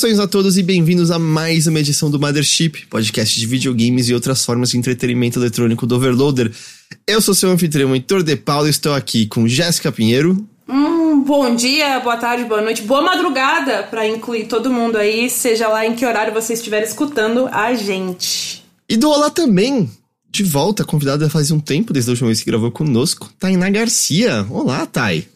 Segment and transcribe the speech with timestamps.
[0.00, 4.14] Saudações a todos e bem-vindos a mais uma edição do Mothership, podcast de videogames e
[4.14, 6.50] outras formas de entretenimento eletrônico do Overloader.
[7.06, 10.42] Eu sou seu anfitrião Heitor De Paulo e estou aqui com Jéssica Pinheiro.
[10.66, 15.68] Hum, bom dia, boa tarde, boa noite, boa madrugada para incluir todo mundo aí, seja
[15.68, 18.64] lá em que horário você estiver escutando a gente.
[18.88, 19.90] E do Olá também,
[20.30, 24.46] de volta, convidada faz um tempo desde a última vez que gravou conosco, Tainá Garcia.
[24.48, 25.28] Olá, Thay.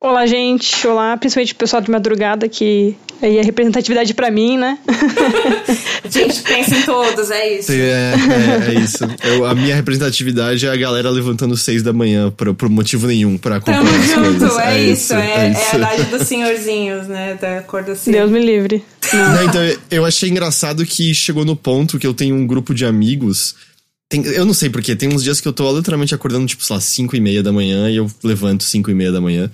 [0.00, 0.86] Olá, gente.
[0.86, 4.78] Olá, principalmente o pessoal de madrugada, que aí é representatividade para mim, né?
[6.08, 7.72] gente, pensa em todos, é isso.
[7.72, 8.98] É, é, é isso.
[9.24, 13.36] Eu, a minha representatividade é a galera levantando seis da manhã por, por motivo nenhum
[13.36, 14.58] pra acompanhar Tamo junto, coisas.
[14.58, 15.74] é, isso, é, é, isso.
[15.74, 17.34] a idade dos senhorzinhos, né?
[17.34, 18.12] Da cor assim.
[18.12, 18.84] Deus me livre.
[19.12, 22.86] Não, então, eu achei engraçado que chegou no ponto que eu tenho um grupo de
[22.86, 23.56] amigos.
[24.08, 26.76] Tem, eu não sei porquê, tem uns dias que eu tô literalmente acordando, tipo, sei
[26.76, 29.50] lá, 5 e meia da manhã e eu levanto 5 e meia da manhã.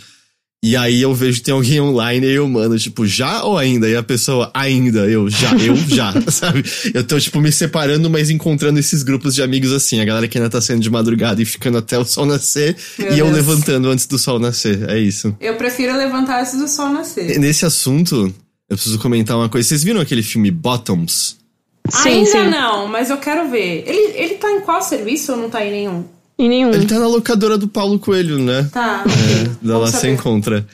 [0.66, 3.86] E aí eu vejo que tem alguém online e eu, mano, tipo, já ou ainda?
[3.86, 6.64] E a pessoa, ainda, eu, já, eu, já, sabe?
[6.94, 10.38] Eu tô, tipo, me separando, mas encontrando esses grupos de amigos assim, a galera que
[10.38, 13.36] ainda tá saindo de madrugada e ficando até o sol nascer, Meu e eu Deus.
[13.36, 15.36] levantando antes do sol nascer, é isso.
[15.38, 17.38] Eu prefiro levantar antes do sol nascer.
[17.38, 18.34] Nesse assunto,
[18.70, 19.68] eu preciso comentar uma coisa.
[19.68, 21.36] Vocês viram aquele filme Bottoms?
[21.90, 22.48] Sim, Ainda sim.
[22.48, 23.84] não, mas eu quero ver.
[23.86, 26.04] Ele, ele tá em qual serviço ou não tá em nenhum?
[26.38, 26.72] E nenhum.
[26.72, 28.68] Ele tá na locadora do Paulo Coelho, né?
[28.72, 30.12] Tá, É, da lá você saber.
[30.14, 30.66] encontra.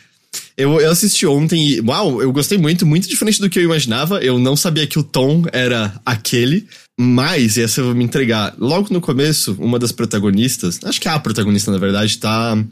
[0.56, 4.22] Eu, eu assisti ontem e, uau, eu gostei muito, muito diferente do que eu imaginava.
[4.22, 6.66] Eu não sabia que o tom era aquele,
[6.98, 8.54] mas, e essa eu vou me entregar.
[8.58, 12.62] Logo no começo, uma das protagonistas, acho que a protagonista, na verdade, tá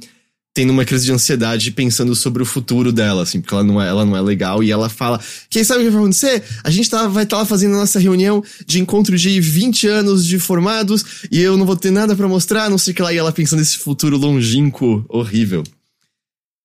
[0.58, 3.86] tendo uma crise de ansiedade pensando sobre o futuro dela, assim, porque ela não é,
[3.86, 6.42] ela não é legal e ela fala: Quem sabe o que vai acontecer?
[6.64, 10.26] A gente tá, vai estar lá fazendo a nossa reunião de encontro de 20 anos
[10.26, 13.12] de formados e eu não vou ter nada pra mostrar, não sei o que lá.
[13.12, 15.62] E ela pensando nesse futuro longínquo, horrível.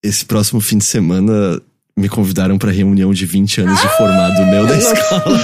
[0.03, 1.61] Esse próximo fim de semana
[1.95, 5.39] me convidaram pra reunião de 20 anos de formado meu da escola.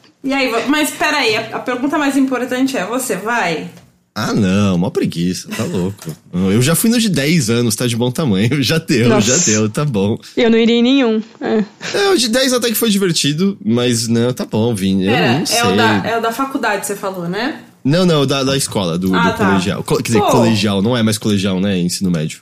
[0.22, 3.70] E aí, mas peraí, a, a pergunta mais importante é: você vai?
[4.14, 6.10] Ah, não, uma preguiça, tá louco.
[6.32, 8.60] Eu já fui no de 10 anos, tá de bom tamanho.
[8.62, 9.38] Já deu, Nossa.
[9.38, 10.18] já deu, tá bom.
[10.36, 11.22] Eu não iria em nenhum.
[11.40, 11.64] É.
[11.94, 15.06] É, o de 10 até que foi divertido, mas não, tá bom, Vini.
[15.06, 15.58] Eu Pera, não sei.
[15.58, 17.60] é o, da, é o da faculdade, você falou, né?
[17.84, 19.46] Não, não, da, da escola, do, Ah, do tá.
[19.46, 19.82] colegial.
[19.84, 20.26] Co- Quer dizer, Pô.
[20.30, 21.78] colegial, não é mais colegial, né?
[21.78, 22.40] É ensino médio.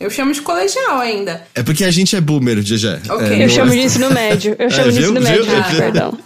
[0.00, 1.42] Eu chamo de colegial ainda.
[1.54, 3.10] É porque a gente é boomer, GG.
[3.10, 3.26] Ok.
[3.28, 4.56] É, Eu Eu chamo é- de ensino médio.
[4.58, 5.74] Eu chamo É, de ensino médio, Ah.
[5.76, 6.18] perdão.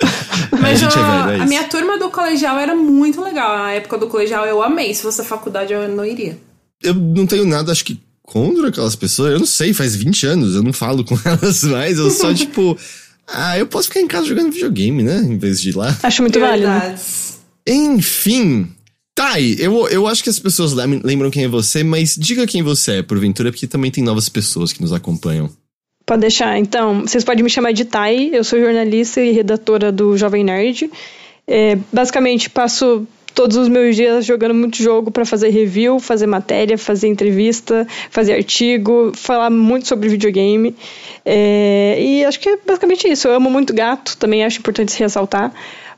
[0.61, 3.57] Mas é ó, velho, é a minha turma do colegial era muito legal.
[3.57, 4.95] A época do colegial eu amei.
[4.95, 6.39] Se fosse faculdade, eu não iria.
[6.83, 9.33] Eu não tenho nada, acho que, contra aquelas pessoas.
[9.33, 11.99] Eu não sei, faz 20 anos, eu não falo com elas mais.
[11.99, 12.79] Eu só, tipo,
[13.27, 15.17] ah, eu posso ficar em casa jogando videogame, né?
[15.19, 15.97] Em vez de ir lá.
[16.03, 16.69] Acho muito válido.
[16.69, 17.39] Prioridades.
[19.15, 22.63] Thay, eu, eu acho que as pessoas lem- lembram quem é você, mas diga quem
[22.63, 25.49] você é, porventura, porque também tem novas pessoas que nos acompanham.
[26.05, 26.59] Pode deixar.
[26.59, 28.31] Então, vocês podem me chamar de Thay.
[28.35, 30.91] Eu sou jornalista e redatora do Jovem Nerd.
[31.47, 36.79] É, basicamente, passo todos os meus dias jogando muito jogo para fazer review, fazer matéria,
[36.79, 40.75] fazer entrevista, fazer artigo, falar muito sobre videogame.
[41.25, 43.27] É, e acho que é basicamente isso.
[43.27, 45.53] Eu amo muito gato, também acho importante se ressaltar.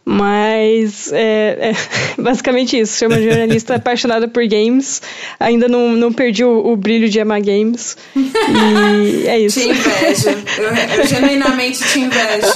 [0.08, 1.72] Mas é, é
[2.22, 2.96] basicamente isso.
[2.96, 5.02] Sou uma jornalista apaixonada por games.
[5.40, 7.96] Ainda não, não perdi o, o brilho de amar games.
[8.14, 9.58] E é isso.
[9.60, 10.28] Te invejo.
[10.58, 12.54] Eu, eu genuinamente te invejo.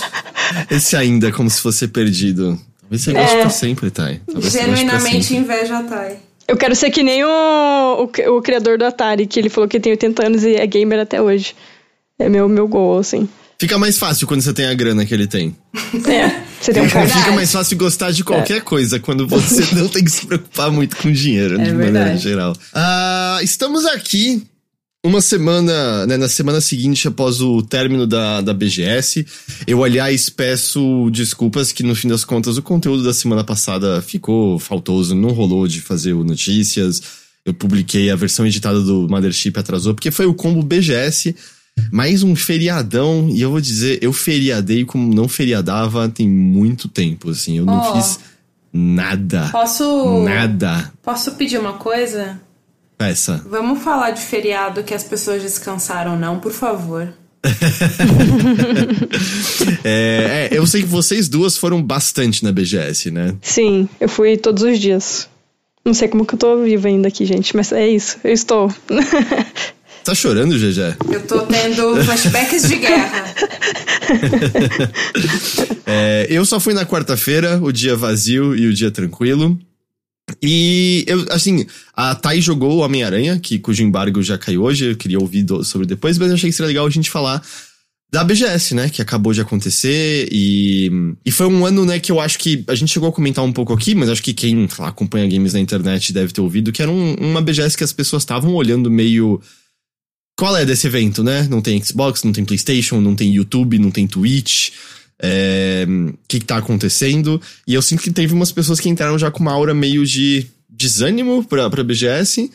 [0.71, 2.56] Esse ainda é como se fosse perdido.
[2.83, 4.21] Talvez você goste pra sempre, Thay.
[4.27, 5.43] Talvez Genuinamente sempre.
[5.43, 6.17] invejo a Thay.
[6.47, 9.78] Eu quero ser que nem o, o, o criador do Atari, que ele falou que
[9.78, 11.55] tem 80 anos e é gamer até hoje.
[12.19, 13.28] É meu, meu goal, assim.
[13.60, 15.54] Fica mais fácil quando você tem a grana que ele tem.
[16.09, 17.12] É, você tem um verdade.
[17.12, 20.97] Fica mais fácil gostar de qualquer coisa quando você não tem que se preocupar muito
[20.97, 22.22] com dinheiro, de maneira verdade.
[22.22, 22.56] geral.
[22.72, 24.43] Ah, estamos aqui
[25.04, 29.26] uma semana, né, na semana seguinte após o término da, da BGS.
[29.67, 34.58] Eu, aliás, peço desculpas que no fim das contas o conteúdo da semana passada ficou
[34.58, 37.02] faltoso, não rolou de fazer o notícias.
[37.44, 41.37] Eu publiquei a versão editada do Mothership atrasou, porque foi o combo BGS.
[41.93, 47.31] Mais um feriadão, e eu vou dizer, eu feriadei como não feriadava tem muito tempo,
[47.31, 47.58] assim.
[47.58, 47.94] Eu não Ó.
[47.94, 48.20] fiz
[48.72, 49.49] nada.
[49.50, 50.22] Posso.
[50.22, 50.93] Nada.
[51.02, 52.40] Posso pedir uma coisa?
[52.96, 53.43] Peça.
[53.49, 57.12] Vamos falar de feriado que as pessoas descansaram, não, por favor.
[59.82, 63.34] É, é, eu sei que vocês duas foram bastante na BGS, né?
[63.40, 65.28] Sim, eu fui todos os dias.
[65.84, 68.72] Não sei como que eu tô viva ainda aqui, gente, mas é isso, eu estou.
[70.05, 70.97] Tá chorando, GG?
[71.12, 73.25] Eu tô tendo flashbacks de guerra.
[75.87, 79.58] É, eu só fui na quarta-feira, o dia vazio e o dia tranquilo.
[80.41, 84.97] E eu, assim, a Thay jogou o Homem-Aranha, que cujo embargo já caiu hoje, eu
[84.97, 87.43] queria ouvir do- sobre depois, mas eu achei que seria legal a gente falar
[88.12, 88.88] da BGS, né?
[88.88, 90.91] Que acabou de acontecer e,
[91.25, 93.53] e foi um ano, né, que eu acho que a gente chegou a comentar um
[93.53, 96.82] pouco aqui, mas acho que quem lá, acompanha games na internet deve ter ouvido que
[96.82, 99.41] era um, uma BGS que as pessoas estavam olhando meio.
[100.40, 101.46] Qual é desse evento, né?
[101.50, 104.70] Não tem Xbox, não tem PlayStation, não tem YouTube, não tem Twitch.
[105.22, 107.38] É, o que, que tá acontecendo?
[107.66, 110.46] E eu sinto que teve umas pessoas que entraram já com uma aura meio de
[110.66, 112.50] desânimo pra, pra BGS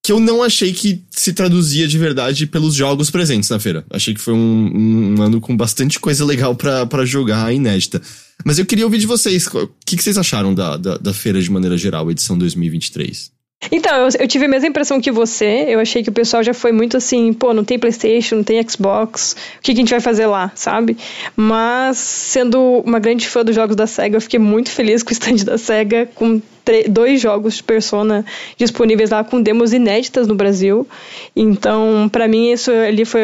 [0.00, 3.84] que eu não achei que se traduzia de verdade pelos jogos presentes na feira.
[3.90, 8.00] Achei que foi um, um ano com bastante coisa legal para jogar inédita.
[8.44, 11.42] Mas eu queria ouvir de vocês, o que, que vocês acharam da, da, da feira
[11.42, 13.33] de maneira geral, edição 2023?
[13.70, 15.66] Então, eu, eu, tive a mesma impressão que você.
[15.68, 18.62] Eu achei que o pessoal já foi muito assim, pô, não tem PlayStation, não tem
[18.68, 20.96] Xbox, o que, que a gente vai fazer lá, sabe?
[21.36, 25.12] Mas, sendo uma grande fã dos jogos da SEGA, eu fiquei muito feliz com o
[25.12, 26.40] stand da SEGA, com
[26.88, 28.24] dois jogos de Persona
[28.56, 30.86] disponíveis lá com demos inéditas no Brasil.
[31.34, 33.20] Então, para mim, isso ali foi,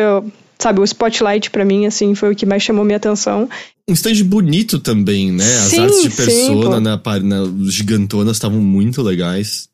[0.59, 3.49] sabe, o spotlight para mim, assim, foi o que mais chamou minha atenção.
[3.89, 5.45] Um stand bonito também, né?
[5.45, 9.70] As sim, artes de Persona sim, na, na gigantonas estavam muito legais.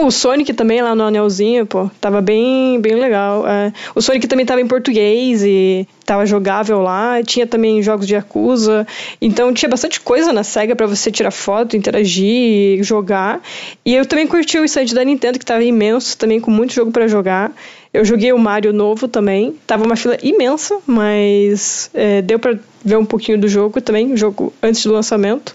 [0.00, 3.46] O Sonic também lá no anelzinho, pô, tava bem, bem legal.
[3.46, 7.22] É, o Sonic também tava em português e tava jogável lá.
[7.22, 8.86] Tinha também jogos de Yakuza.
[9.20, 13.42] Então tinha bastante coisa na SEGA para você tirar foto, interagir, jogar.
[13.84, 16.92] E eu também curti o stand da Nintendo, que tava imenso, também com muito jogo
[16.92, 17.52] para jogar.
[17.92, 19.54] Eu joguei o Mario novo também.
[19.66, 24.52] Tava uma fila imensa, mas é, deu para ver um pouquinho do jogo também, jogo
[24.62, 25.54] antes do lançamento.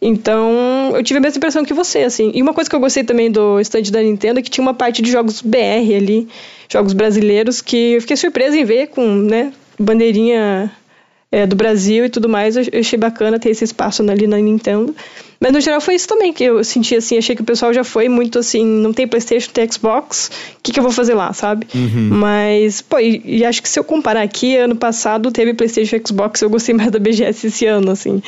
[0.00, 2.30] Então, eu tive a mesma impressão que você, assim.
[2.34, 4.74] E uma coisa que eu gostei também do stand da Nintendo é que tinha uma
[4.74, 6.28] parte de jogos BR ali,
[6.68, 10.70] jogos brasileiros, que eu fiquei surpresa em ver com, né, bandeirinha
[11.32, 12.56] é, do Brasil e tudo mais.
[12.56, 14.94] Eu achei bacana ter esse espaço ali na Nintendo.
[15.40, 17.84] Mas no geral foi isso também que eu senti assim, achei que o pessoal já
[17.84, 21.32] foi muito assim, não tem Playstation, tem Xbox, o que, que eu vou fazer lá,
[21.32, 21.64] sabe?
[21.72, 22.08] Uhum.
[22.10, 26.02] Mas, pô, e, e, acho que se eu comparar aqui, ano passado teve Playstation e
[26.04, 28.20] Xbox, eu gostei mais da BGS esse ano, assim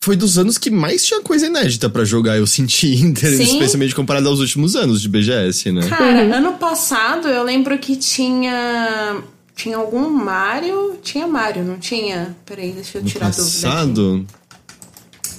[0.00, 2.94] foi dos anos que mais tinha coisa inédita para jogar, eu senti,
[3.42, 5.88] especialmente comparado aos últimos anos de BGS, né?
[5.88, 6.34] Cara, uhum.
[6.34, 9.22] ano passado eu lembro que tinha.
[9.54, 10.98] Tinha algum Mario.
[11.02, 12.36] Tinha Mario, não tinha?
[12.46, 13.44] Peraí, deixa eu tirar a dúvida.
[13.44, 14.26] Passado?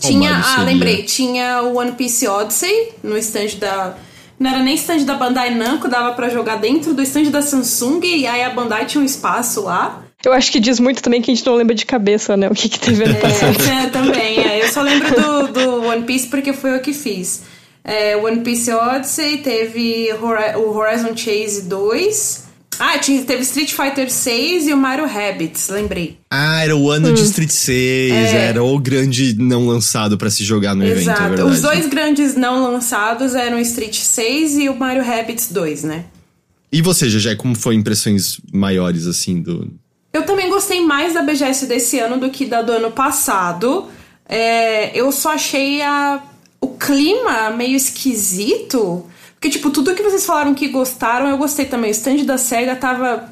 [0.02, 0.36] Tinha.
[0.36, 1.04] Ah, lembrei.
[1.04, 3.96] Tinha o One Piece Odyssey no stand da.
[4.38, 8.02] Não era nem stand da Bandai Namco, dava para jogar dentro do stand da Samsung
[8.04, 10.04] e aí a Bandai tinha um espaço lá.
[10.26, 12.50] Eu acho que diz muito também que a gente não lembra de cabeça, né?
[12.50, 13.64] O que, que teve ano é, passado.
[13.64, 14.40] É, também.
[14.40, 14.64] É.
[14.64, 17.44] Eu só lembro do, do One Piece porque foi eu que fiz.
[17.84, 22.50] É, One Piece Odyssey, teve o Horizon Chase 2.
[22.78, 26.18] Ah, teve Street Fighter 6 e o Mario Rabbids, lembrei.
[26.32, 27.14] Ah, era o ano hum.
[27.14, 28.48] de Street 6, é.
[28.48, 31.02] era o grande não lançado para se jogar no Exato.
[31.02, 31.50] evento, é verdade.
[31.50, 36.06] Os dois grandes não lançados eram o Street 6 e o Mario Rabbids 2, né?
[36.72, 39.70] E você, já como foi impressões maiores, assim, do,
[40.12, 43.88] eu também gostei mais da BGS desse ano do que da do ano passado.
[44.28, 46.22] É, eu só achei a,
[46.60, 49.06] o clima meio esquisito.
[49.34, 51.92] Porque, tipo, tudo que vocês falaram que gostaram, eu gostei também.
[51.92, 53.30] O stand da SEGA tava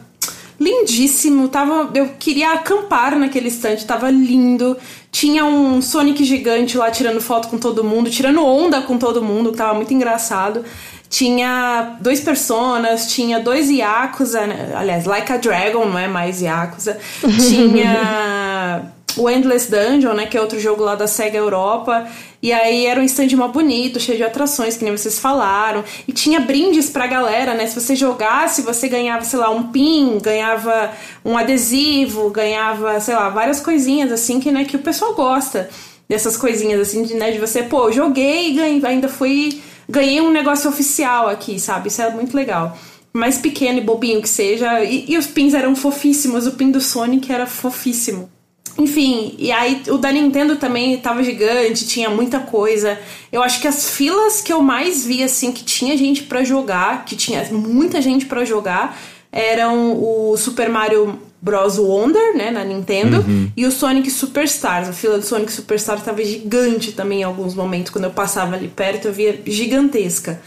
[0.59, 1.49] lindíssimo.
[1.49, 4.77] Tava, eu queria acampar naquele stand, tava lindo.
[5.11, 9.51] Tinha um Sonic gigante lá tirando foto com todo mundo, tirando onda com todo mundo,
[9.51, 10.63] que tava muito engraçado
[11.09, 14.73] tinha dois personas, tinha dois Yakuza, né?
[14.75, 16.97] aliás, Like a Dragon, não é mais Yakuza.
[17.47, 22.07] Tinha o Endless Dungeon, né, que é outro jogo lá da SEGA Europa.
[22.41, 25.83] E aí era um stand mó bonito, cheio de atrações, que nem vocês falaram.
[26.07, 27.65] E tinha brindes pra galera, né?
[27.65, 30.91] Se você jogasse, você ganhava, sei lá, um pin, ganhava
[31.25, 35.67] um adesivo, ganhava, sei lá, várias coisinhas assim que, né, que o pessoal gosta.
[36.07, 40.31] Dessas coisinhas assim, de, né, de você, pô, joguei e ganhei, ainda fui ganhei um
[40.31, 41.87] negócio oficial aqui, sabe?
[41.87, 42.77] Isso é muito legal.
[43.13, 44.83] Mais pequeno e bobinho que seja.
[44.83, 46.45] E, e, os pins eram fofíssimos.
[46.45, 48.29] O pin do Sonic era fofíssimo.
[48.77, 52.99] Enfim, e aí o da Nintendo também tava gigante, tinha muita coisa.
[53.31, 57.03] Eu acho que as filas que eu mais vi, assim, que tinha gente para jogar,
[57.03, 58.95] que tinha muita gente para jogar,
[59.31, 61.77] eram o Super Mario Bros.
[61.77, 63.49] Wonder, né, na Nintendo, uhum.
[63.55, 64.89] e o Sonic Superstars.
[64.89, 68.67] A fila do Sonic Superstars estava gigante também em alguns momentos, quando eu passava ali
[68.67, 70.41] perto, eu via gigantesca.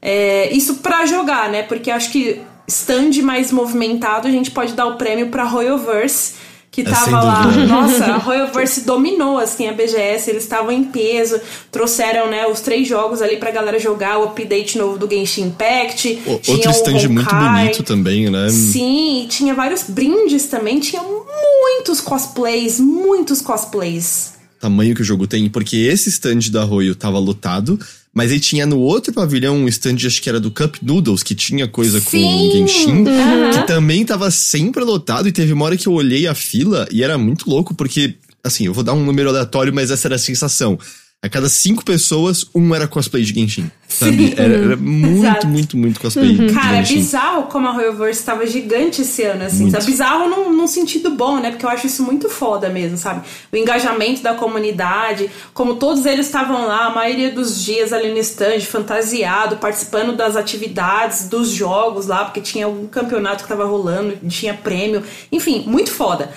[0.00, 4.86] É, isso para jogar, né, porque acho que stand mais movimentado a gente pode dar
[4.86, 6.34] o prêmio para Royalverse,
[6.76, 7.46] que é, tava lá.
[7.66, 11.40] Nossa, a Royalverse dominou assim a BGS, eles estavam em peso,
[11.72, 16.20] trouxeram, né, os três jogos ali pra galera jogar, o update novo do Genshin Impact.
[16.26, 18.50] O, outro stand muito bonito também, né?
[18.50, 24.34] Sim, tinha vários brindes também, tinha muitos cosplays, muitos cosplays.
[24.60, 27.78] tamanho que o jogo tem, porque esse stand da Royo tava lotado,
[28.16, 31.34] mas aí tinha no outro pavilhão um stand, acho que era do Cup Noodles, que
[31.34, 32.22] tinha coisa Sim.
[32.22, 33.50] com Genshin, Uhum.
[33.52, 37.02] que também tava sempre lotado, e teve uma hora que eu olhei a fila e
[37.02, 40.18] era muito louco, porque, assim, eu vou dar um número aleatório, mas essa era a
[40.18, 40.78] sensação.
[41.24, 43.70] A cada cinco pessoas, um era cosplay de Genshin.
[43.88, 44.28] Sabe?
[44.28, 44.34] Sim.
[44.36, 45.46] Era, era muito, Exato.
[45.48, 46.96] muito, muito cosplay de Cara, é Genshin.
[46.96, 49.72] bizarro como a Royalverse tava gigante esse ano, assim, Muito.
[49.72, 49.86] sabe?
[49.86, 51.50] Bizarro num, num sentido bom, né?
[51.50, 53.26] Porque eu acho isso muito foda mesmo, sabe?
[53.50, 58.18] O engajamento da comunidade, como todos eles estavam lá, a maioria dos dias ali no
[58.18, 64.16] stand, fantasiado, participando das atividades, dos jogos lá, porque tinha algum campeonato que tava rolando,
[64.28, 66.30] tinha prêmio, enfim, muito foda.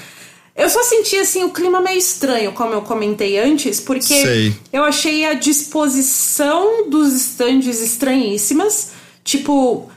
[0.61, 4.55] Eu só senti, assim, o clima meio estranho, como eu comentei antes, porque Sei.
[4.73, 8.91] eu achei a disposição dos estandes estranhíssimas.
[9.23, 9.89] Tipo,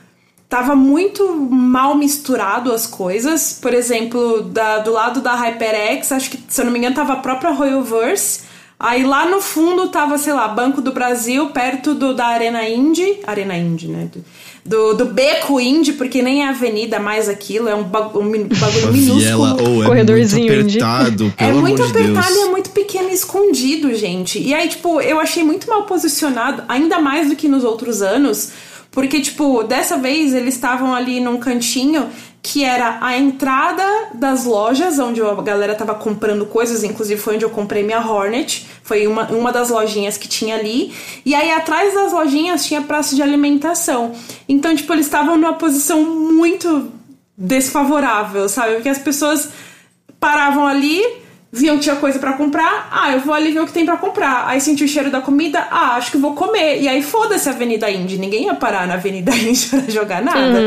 [0.47, 3.59] tava muito mal misturado as coisas.
[3.61, 7.13] Por exemplo, da- do lado da HyperX, acho que, se eu não me engano, tava
[7.13, 8.41] a própria Royalverse.
[8.79, 13.19] Aí lá no fundo tava, sei lá, Banco do Brasil, perto do, da Arena Indy.
[13.25, 14.09] Arena Indy, né?
[14.65, 18.83] Do, do Beco Indy, porque nem é avenida mais aquilo, é um, bagu- um bagulho
[18.83, 19.69] Uma minúsculo.
[19.69, 20.81] ou é Corredorzinho muito indie.
[20.81, 22.17] apertado, É pelo muito amor de Deus.
[22.17, 24.39] apertado e é muito pequeno e escondido, gente.
[24.39, 28.51] E aí, tipo, eu achei muito mal posicionado, ainda mais do que nos outros anos,
[28.89, 32.07] porque, tipo, dessa vez eles estavam ali num cantinho
[32.45, 37.45] que era a entrada das lojas, onde a galera tava comprando coisas, inclusive foi onde
[37.45, 40.93] eu comprei minha Hornet, foi uma, uma das lojinhas que tinha ali.
[41.25, 44.11] E aí, atrás das lojinhas tinha praça de alimentação.
[44.47, 46.91] Então, tipo, eles estavam numa posição muito
[47.37, 48.73] desfavorável, sabe?
[48.73, 49.49] Porque as pessoas
[50.19, 51.01] paravam ali,
[51.55, 53.95] viam que tinha coisa pra comprar, ah, eu vou ali ver o que tem pra
[53.95, 54.47] comprar.
[54.47, 56.81] Aí senti o cheiro da comida, ah, acho que vou comer.
[56.81, 60.59] E aí foda-se a Avenida Indy, ninguém ia parar na Avenida Indy pra jogar nada.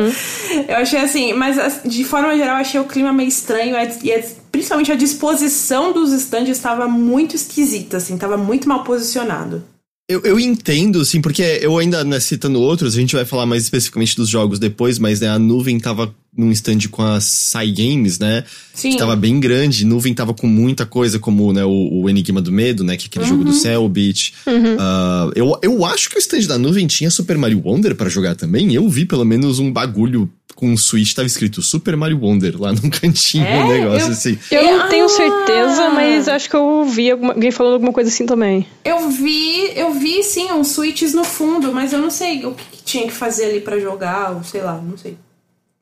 [0.68, 3.98] Eu achei assim, mas as- de forma geral, eu achei o clima meio estranho é-
[4.02, 9.64] e é- principalmente a disposição dos stands estava muito esquisita, assim, tava muito mal posicionado.
[10.08, 13.64] Eu, eu entendo, assim, porque eu ainda, né, citando outros, a gente vai falar mais
[13.64, 18.18] especificamente dos jogos depois, mas né, a nuvem tava num stand com a Psy Games,
[18.18, 18.44] né?
[18.74, 18.90] Sim.
[18.90, 22.52] Que tava bem grande, nuvem tava com muita coisa, como né, o, o Enigma do
[22.52, 22.96] Medo, né?
[22.96, 24.34] Que é aquele jogo do Cellbit.
[24.78, 28.34] Ah, eu, eu acho que o stand da nuvem tinha Super Mario Wonder pra jogar
[28.36, 28.72] também.
[28.74, 32.72] Eu vi pelo menos um bagulho com um Switch, tava escrito Super Mario Wonder lá
[32.72, 33.62] num cantinho, É?
[33.62, 34.38] um negócio Eu- assim.
[34.50, 34.88] Eu não Ah!
[34.88, 38.66] tenho certeza, mas acho que eu ouvi alguma- alguém falando alguma coisa assim também.
[38.82, 42.64] Eu vi, eu vi sim uns switches no fundo, mas eu não sei o que,
[42.72, 45.18] que tinha que fazer ali pra jogar, ou sei lá, não sei.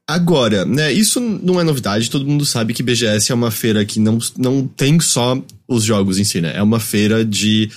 [0.06, 3.98] Agora, né, isso não é novidade, todo mundo sabe que BGS é uma feira que
[3.98, 6.52] não, não tem só os jogos em si, né?
[6.54, 7.70] É uma feira de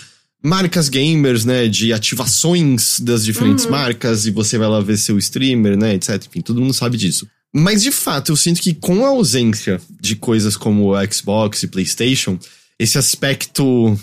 [0.43, 1.69] marcas gamers, né?
[1.69, 5.95] De ativações das diferentes marcas, e você vai lá ver seu streamer, né?
[5.95, 6.21] Etc.
[6.27, 7.25] Enfim, todo mundo sabe disso.
[7.53, 11.67] Mas de fato, eu sinto que com a ausência de coisas como o Xbox e
[11.67, 12.37] PlayStation,
[12.77, 13.97] esse aspecto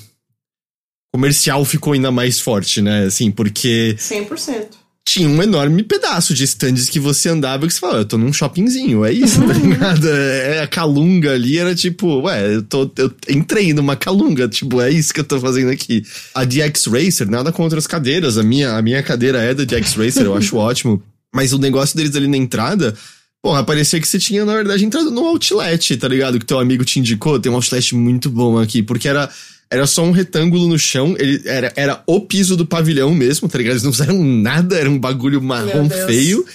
[1.12, 3.04] comercial ficou ainda mais forte, né?
[3.04, 4.83] Assim, porque 100%.
[5.06, 8.16] Tinha um enorme pedaço de stands que você andava e que você falava, eu tô
[8.16, 10.08] num shoppingzinho, é isso, tá ligado?
[10.08, 14.90] É, a calunga ali era tipo, ué, eu, tô, eu entrei numa calunga, tipo, é
[14.90, 16.02] isso que eu tô fazendo aqui.
[16.34, 19.92] A DX Racer, nada contra as cadeiras, a minha, a minha cadeira é da DX
[19.94, 21.02] Racer, eu acho ótimo.
[21.34, 22.94] Mas o negócio deles ali na entrada,
[23.42, 26.38] porra, parecia que você tinha, na verdade, entrado num outlet, tá ligado?
[26.38, 29.28] Que teu amigo te indicou, tem um outlet muito bom aqui, porque era.
[29.74, 33.58] Era só um retângulo no chão, ele era, era o piso do pavilhão mesmo, tá
[33.58, 33.72] ligado?
[33.72, 36.46] Eles não fizeram nada, era um bagulho marrom feio.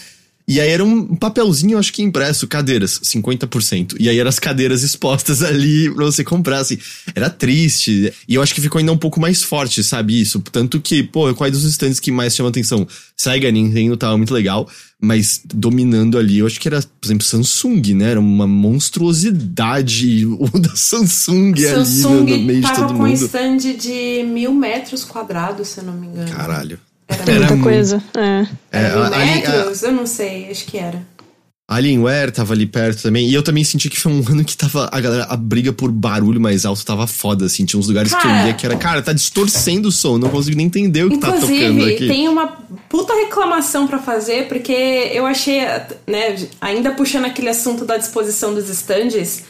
[0.49, 3.97] E aí era um papelzinho, acho que impresso, cadeiras, 50%.
[3.99, 6.79] E aí eram as cadeiras expostas ali pra você comprar, assim.
[7.13, 8.11] Era triste.
[8.27, 10.41] E eu acho que ficou ainda um pouco mais forte, sabe, isso.
[10.51, 12.87] Tanto que, pô, quais dos stands que mais chamam atenção?
[13.15, 14.67] Sega, Nintendo tava muito legal.
[14.99, 18.09] Mas dominando ali, eu acho que era, por exemplo, Samsung, né?
[18.09, 23.03] Era uma monstruosidade o da Samsung, ali no, Samsung no meio de tava todo com
[23.03, 23.25] um mundo.
[23.25, 26.31] stand de mil metros quadrados, se eu não me engano.
[26.31, 26.79] Caralho.
[27.09, 28.03] Era, Era Muita muito- coisa.
[28.15, 28.45] É.
[28.71, 29.81] era É, metros?
[29.83, 31.01] Eu não sei, acho que era.
[31.67, 33.27] A Alienware tava ali perto também.
[33.29, 34.89] E eu também senti que foi um ano que tava.
[34.91, 37.63] A galera, a briga por barulho mais alto tava foda, assim.
[37.65, 38.47] Tinha uns lugares que eu Cara.
[38.47, 41.31] ia que era, cara, tá distorcendo o som, não consigo nem entender o que tá
[41.31, 42.07] tocando Inclusive, aqui.
[42.07, 42.47] tem uma
[42.87, 44.71] puta reclamação pra fazer, porque
[45.13, 45.59] eu achei,
[46.07, 49.43] né, ainda puxando aquele assunto da disposição dos estandes,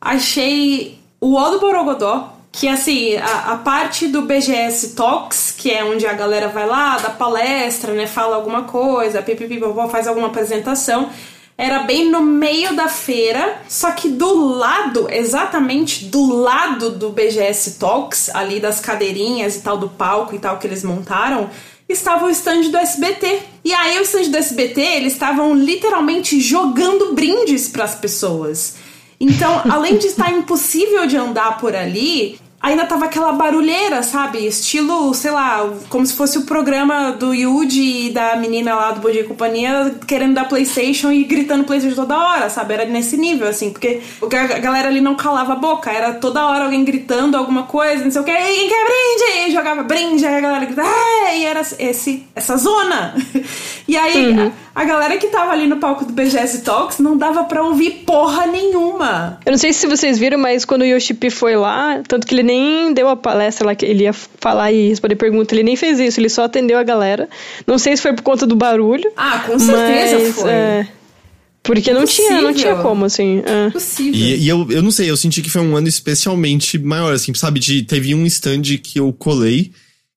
[0.00, 5.84] achei o O do Borogodó, que assim, a, a parte do BGS Talks, que é
[5.84, 11.10] onde a galera vai lá, dá palestra, né, fala alguma coisa, pipipipopó, faz alguma apresentação,
[11.56, 17.78] era bem no meio da feira, só que do lado, exatamente do lado do BGS
[17.78, 21.50] Talks, ali das cadeirinhas e tal, do palco e tal que eles montaram,
[21.86, 23.42] estava o stand do SBT.
[23.62, 28.76] E aí o stand do SBT, eles estavam literalmente jogando brindes para as pessoas.
[29.20, 34.46] Então, além de estar impossível de andar por ali, ainda tava aquela barulheira, sabe?
[34.46, 39.00] Estilo, sei lá, como se fosse o programa do Yuji e da menina lá do
[39.00, 42.74] Bom Dia e Companhia querendo dar Playstation e gritando Playstation toda hora, sabe?
[42.74, 46.64] Era nesse nível, assim, porque a galera ali não calava a boca, era toda hora
[46.64, 49.48] alguém gritando alguma coisa, não sei o que, quem quer brinde?
[49.48, 50.88] E jogava brinde, aí a galera gritava,
[51.34, 53.14] e era esse, essa zona.
[53.88, 54.52] e aí uhum.
[54.74, 58.02] a, a, galera que tava ali no palco do BGS Talks não dava pra ouvir
[58.06, 59.38] porra nenhuma.
[59.46, 62.42] Eu não sei se vocês viram, mas quando o Yoshipi foi lá, tanto que ele
[62.50, 65.98] nem deu a palestra lá que ele ia falar e responder pergunta, ele nem fez
[66.00, 67.28] isso, ele só atendeu a galera.
[67.66, 69.10] Não sei se foi por conta do barulho.
[69.16, 70.50] Ah, com certeza mas, foi.
[70.50, 70.86] É,
[71.62, 73.42] porque não tinha, não tinha como, assim.
[73.44, 73.70] É.
[73.70, 74.14] Possível.
[74.14, 77.32] E, e, eu, eu não sei, eu senti que foi um ano especialmente maior, assim,
[77.34, 77.60] sabe?
[77.60, 79.72] De, teve um stand que eu colei,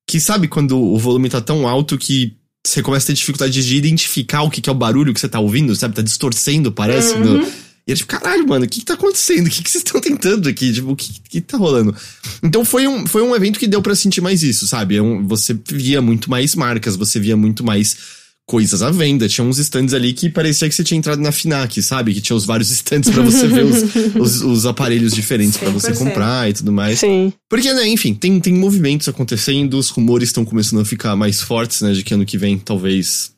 [0.08, 2.34] que sabe quando o volume tá tão alto que
[2.66, 5.28] você começa a ter dificuldade de identificar o que, que é o barulho que você
[5.28, 5.96] tá ouvindo, sabe?
[5.96, 7.16] Tá distorcendo, parece.
[7.16, 7.40] Uhum.
[7.40, 7.48] No,
[7.86, 9.48] e era tipo, caralho, mano, o que, que tá acontecendo?
[9.48, 10.72] O que, que vocês estão tentando aqui?
[10.72, 11.94] Tipo, o que, que tá rolando?
[12.42, 14.96] Então foi um, foi um evento que deu para sentir mais isso, sabe?
[14.96, 19.28] É um, você via muito mais marcas, você via muito mais coisas à venda.
[19.28, 22.14] Tinha uns stands ali que parecia que você tinha entrado na FINAC, sabe?
[22.14, 23.84] Que tinha os vários stands para você ver os,
[24.16, 27.00] os, os, aparelhos diferentes para você comprar e tudo mais.
[27.00, 27.34] Sim.
[27.50, 31.82] Porque, né, enfim, tem, tem movimentos acontecendo, os rumores estão começando a ficar mais fortes,
[31.82, 31.92] né?
[31.92, 33.34] De que ano que vem talvez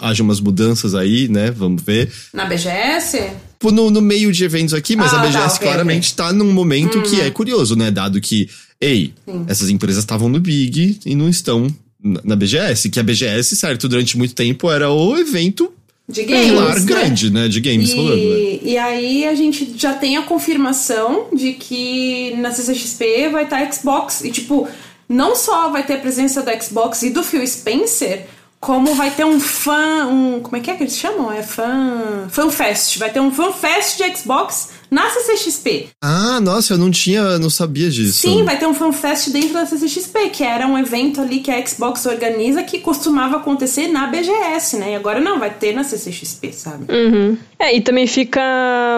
[0.00, 1.50] haja umas mudanças aí, né?
[1.50, 2.10] Vamos ver.
[2.32, 3.32] Na BGS?
[3.70, 6.26] No, no meio de eventos aqui, mas ah, a BGS tá, okay, claramente okay.
[6.26, 7.26] tá num momento que uhum.
[7.26, 7.90] é curioso, né?
[7.90, 8.48] Dado que,
[8.80, 9.44] ei, Sim.
[9.46, 11.68] essas empresas estavam no Big e não estão
[12.02, 12.90] na BGS.
[12.90, 15.72] Que a BGS, certo, durante muito tempo era o evento
[16.08, 16.86] de games, pilar né?
[16.86, 17.48] grande, né?
[17.48, 18.16] De games e, rolando.
[18.16, 18.58] Né?
[18.62, 23.72] E aí a gente já tem a confirmação de que na CCXP vai estar tá
[23.72, 24.22] Xbox.
[24.22, 24.68] E tipo,
[25.08, 28.26] não só vai ter a presença do Xbox e do Phil Spencer,
[28.62, 31.32] como vai ter um fã, um, como é que é que eles chamam?
[31.32, 35.88] É fã, fan fest, vai ter um fan fest de Xbox na CCXP.
[36.00, 38.20] Ah, nossa, eu não tinha, não sabia disso.
[38.20, 41.50] Sim, vai ter um fan fest dentro da CCXP, que era um evento ali que
[41.50, 44.92] a Xbox organiza que costumava acontecer na BGS, né?
[44.92, 46.84] E agora não, vai ter na CCXP, sabe?
[46.88, 47.36] Uhum.
[47.58, 48.40] É, e também fica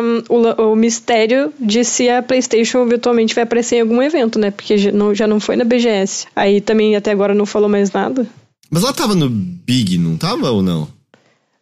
[0.02, 4.50] um, o, o, mistério de se a PlayStation virtualmente vai aparecer em algum evento, né?
[4.50, 6.26] Porque já não, já não foi na BGS.
[6.36, 8.26] Aí também até agora não falou mais nada.
[8.70, 10.88] Mas ela tava no Big, não tava ou não?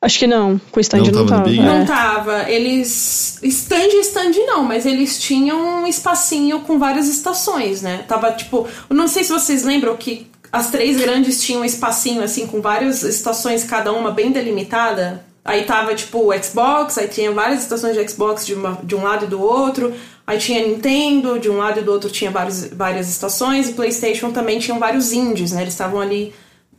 [0.02, 0.60] Acho que não.
[0.72, 1.48] Com o stand não, não tava.
[1.48, 1.54] É.
[1.54, 2.50] Não tava.
[2.50, 3.38] Eles.
[3.40, 8.04] Stand stand não, mas eles tinham um espacinho com várias estações, né?
[8.08, 8.66] Tava tipo.
[8.90, 13.04] Não sei se vocês lembram que as três grandes tinham um espacinho assim com várias
[13.04, 15.24] estações, cada uma bem delimitada.
[15.44, 19.02] Aí tava tipo o Xbox, aí tinha várias estações de Xbox de, uma, de um
[19.02, 19.94] lado e do outro.
[20.26, 23.68] Aí tinha Nintendo, de um lado e do outro tinha vários, várias estações.
[23.68, 25.62] E PlayStation também tinham vários indies, né?
[25.62, 26.32] Eles estavam ali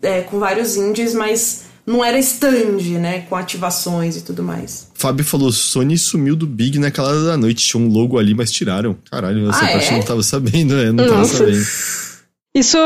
[0.03, 3.25] é, com vários indies, mas não era stand, né?
[3.29, 4.87] Com ativações e tudo mais.
[4.93, 7.67] Fábio falou: Sony sumiu do Big naquela da noite.
[7.67, 8.95] Tinha um logo ali, mas tiraram.
[9.09, 9.91] Caralho, essa ah, parte é?
[9.91, 11.13] não tava sabendo, é, não Nossa.
[11.13, 12.13] tava sabendo.
[12.55, 12.77] Isso,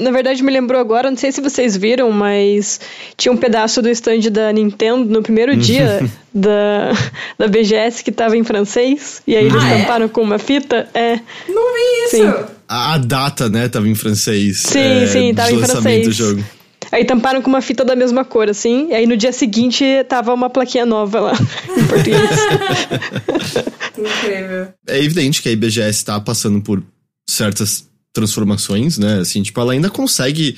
[0.00, 2.80] na verdade, me lembrou agora, não sei se vocês viram, mas
[3.18, 5.58] tinha um pedaço do stand da Nintendo no primeiro uhum.
[5.58, 6.90] dia da,
[7.38, 9.78] da BGS que tava em francês, e aí eles ah, é?
[9.78, 10.08] tamparam é?
[10.08, 10.88] com uma fita.
[10.94, 11.20] É.
[11.46, 12.16] Não vi isso!
[12.16, 12.53] Sim.
[12.68, 14.58] A, a data, né, tava em francês.
[14.58, 16.06] Sim, é, sim, tava em francês.
[16.06, 16.44] Do jogo.
[16.92, 18.90] Aí tamparam com uma fita da mesma cor, assim.
[18.90, 21.32] E aí no dia seguinte tava uma plaquinha nova lá,
[21.76, 22.30] em português.
[23.98, 24.68] Incrível.
[24.86, 26.82] É evidente que a IBGS tá passando por
[27.28, 29.20] certas transformações, né?
[29.20, 30.56] Assim, tipo, ela ainda consegue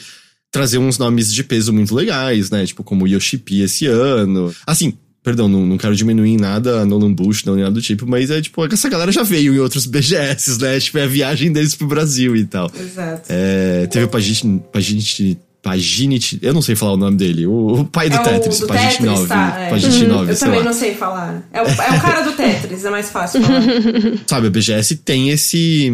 [0.53, 2.67] trazer uns nomes de peso muito legais, né?
[2.67, 4.55] Tipo, como o Yoshipi esse ano.
[4.67, 8.07] Assim, perdão, não, não quero diminuir nada a Nolan Bush, não, nem nada do tipo,
[8.07, 10.79] mas é tipo, essa galera já veio em outros BGS, né?
[10.79, 12.71] Tipo, é a viagem deles pro Brasil e tal.
[12.79, 13.23] Exato.
[13.29, 18.09] É, teve o Pagini, Pagini Paginit, eu não sei falar o nome dele, o, pai
[18.09, 19.27] do é Tetris, do Pagint 9.
[19.27, 19.69] Tá, é.
[19.69, 20.65] Pagint 9 eu também lá.
[20.65, 21.43] não sei falar.
[21.53, 23.63] É o, é o cara do Tetris, é mais fácil falar.
[24.29, 25.93] Sabe, a BGS tem esse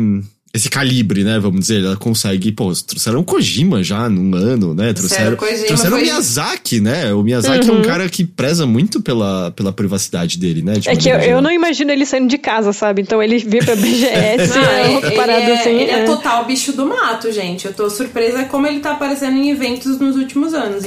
[0.54, 1.38] esse calibre, né?
[1.38, 2.52] Vamos dizer, ela consegue.
[2.52, 4.92] Pô, trouxeram o Kojima já num ano, né?
[4.92, 6.00] Trouxeram, Kojima, trouxeram foi...
[6.00, 7.14] o Miyazaki, né?
[7.14, 7.70] O Miyazaki uhum.
[7.70, 7.86] é um uhum.
[7.86, 10.74] cara que preza muito pela, pela privacidade dele, né?
[10.84, 13.00] é que eu, eu, não imagino ele saindo de casa, sabe?
[13.00, 15.70] Então ele vir pra BGS, ah, é uma parada é, assim.
[15.70, 16.00] Ele é.
[16.00, 16.04] é.
[16.04, 17.64] total bicho do mato, gente.
[17.64, 20.84] Eu tô surpresa como ele tá aparecendo em eventos nos últimos anos,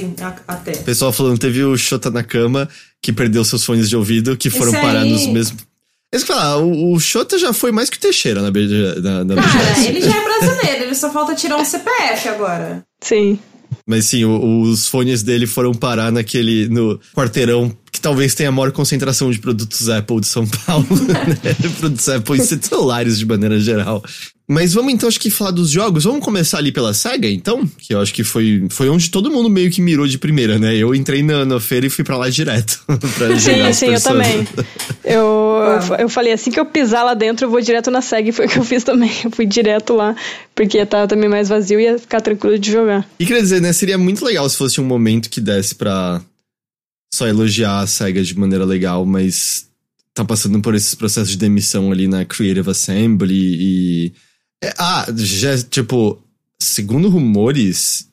[0.47, 0.73] até.
[0.73, 2.69] Pessoal falando, teve o Shota na cama
[3.01, 5.63] que perdeu seus fones de ouvido, que foram parar nos mesmos
[6.15, 9.35] mas que falar, o, o Xota já foi mais que o Teixeira na, na, na
[9.35, 12.85] Cara, ele já é brasileiro, ele só falta tirar um CPF agora.
[13.01, 13.37] Sim.
[13.85, 16.69] Mas sim, o, os fones dele foram parar naquele.
[16.69, 21.53] no quarteirão que talvez tenha a maior concentração de produtos Apple de São Paulo, né?
[21.79, 24.01] produtos Apple e celulares de maneira geral.
[24.47, 26.03] Mas vamos então, acho que falar dos jogos.
[26.03, 27.67] Vamos começar ali pela SEGA, então?
[27.79, 30.75] Que eu acho que foi, foi onde todo mundo meio que mirou de primeira, né?
[30.75, 32.79] Eu entrei na, na feira e fui para lá direto.
[32.87, 34.47] pra sim, sim, eu também.
[35.03, 38.29] Eu, eu, eu falei, assim que eu pisar lá dentro, eu vou direto na SEGA.
[38.29, 39.11] E foi o que eu fiz também.
[39.23, 40.15] Eu fui direto lá,
[40.53, 43.07] porque ia estar também mais vazio e ia ficar tranquilo de jogar.
[43.19, 43.73] E quer dizer, né?
[43.73, 46.21] Seria muito legal se fosse um momento que desse pra
[47.11, 49.67] só elogiar a SEGA de maneira legal, mas
[50.13, 54.13] tá passando por esses processos de demissão ali na Creative Assembly e
[54.63, 56.21] é, ah, já, tipo,
[56.61, 58.07] segundo rumores,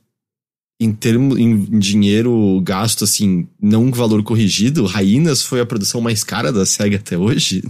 [0.80, 6.52] em termos em dinheiro gasto, assim, não valor corrigido, Rainas foi a produção mais cara
[6.52, 7.62] da SEGA até hoje.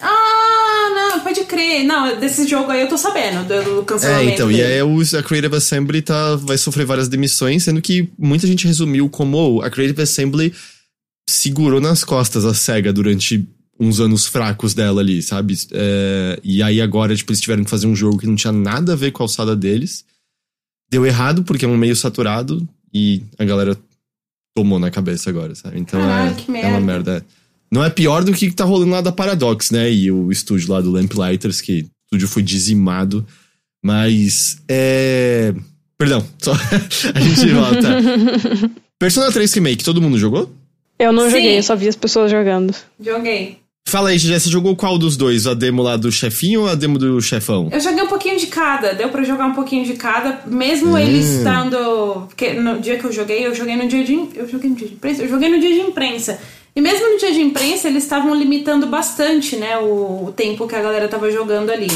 [0.00, 1.84] Ah, não, pode crer.
[1.84, 4.30] Não, desse jogo aí eu tô sabendo, do, do cancelamento.
[4.30, 4.60] É, então, dele.
[4.60, 9.08] e aí a Creative Assembly tá, vai sofrer várias demissões, sendo que muita gente resumiu
[9.08, 10.54] como a Creative Assembly
[11.28, 13.46] segurou nas costas a SEGA durante
[13.78, 15.54] uns anos fracos dela ali, sabe?
[15.72, 18.92] É, e aí agora, tipo, eles tiveram que fazer um jogo que não tinha nada
[18.92, 20.04] a ver com a alçada deles.
[20.90, 23.76] Deu errado, porque é um meio saturado, e a galera
[24.54, 25.80] tomou na cabeça agora, sabe?
[25.80, 27.24] Então Caralho, é, é uma merda.
[27.70, 29.90] Não é pior do que tá rolando lá da Paradox, né?
[29.90, 33.26] E o estúdio lá do Lamplighters, que o estúdio foi dizimado.
[33.84, 35.52] Mas é.
[35.98, 36.52] Perdão, só
[37.14, 38.70] a gente volta.
[38.98, 40.52] Persona 3 Remake, todo mundo jogou?
[40.98, 41.30] Eu não Sim.
[41.30, 42.74] joguei, eu só vi as pessoas jogando.
[43.00, 43.58] Joguei.
[43.86, 45.46] Fala aí, Jé, você jogou qual dos dois?
[45.46, 47.68] A demo lá do chefinho ou a demo do chefão?
[47.70, 50.98] Eu joguei um pouquinho de cada, deu para jogar um pouquinho de cada, mesmo hum.
[50.98, 52.26] ele estando.
[52.26, 54.14] Porque no dia que eu joguei, eu joguei no dia de.
[54.34, 55.22] Eu joguei no dia de imprensa?
[55.22, 56.40] Eu joguei no dia de imprensa.
[56.74, 60.74] E mesmo no dia de imprensa, eles estavam limitando bastante, né, o, o tempo que
[60.74, 61.86] a galera tava jogando ali.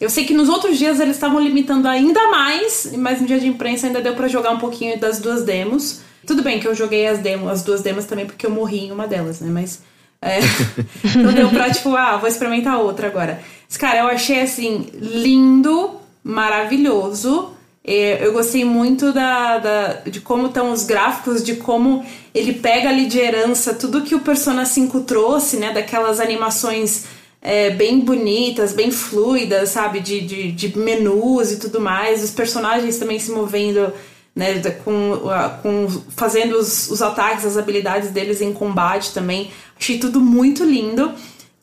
[0.00, 3.48] Eu sei que nos outros dias eles estavam limitando ainda mais, mas no dia de
[3.48, 6.02] imprensa ainda deu para jogar um pouquinho das duas demos.
[6.24, 8.92] Tudo bem que eu joguei as demos, as duas demos também, porque eu morri em
[8.92, 9.50] uma delas, né?
[9.50, 9.80] Mas.
[10.22, 10.38] É,
[11.18, 13.42] não deu pra, tipo, ah, vou experimentar outra agora.
[13.68, 15.90] Mas, cara, eu achei assim, lindo,
[16.22, 17.50] maravilhoso.
[17.84, 22.88] É, eu gostei muito da, da, de como estão os gráficos, de como ele pega
[22.88, 25.72] ali de herança tudo que o Persona 5 trouxe, né?
[25.72, 27.06] Daquelas animações
[27.40, 29.98] é, bem bonitas, bem fluidas, sabe?
[29.98, 32.22] De, de, de menus e tudo mais.
[32.22, 33.92] Os personagens também se movendo
[34.34, 35.20] né, com,
[35.62, 39.50] com fazendo os, os ataques, as habilidades deles em combate também.
[39.78, 41.12] Achei tudo muito lindo.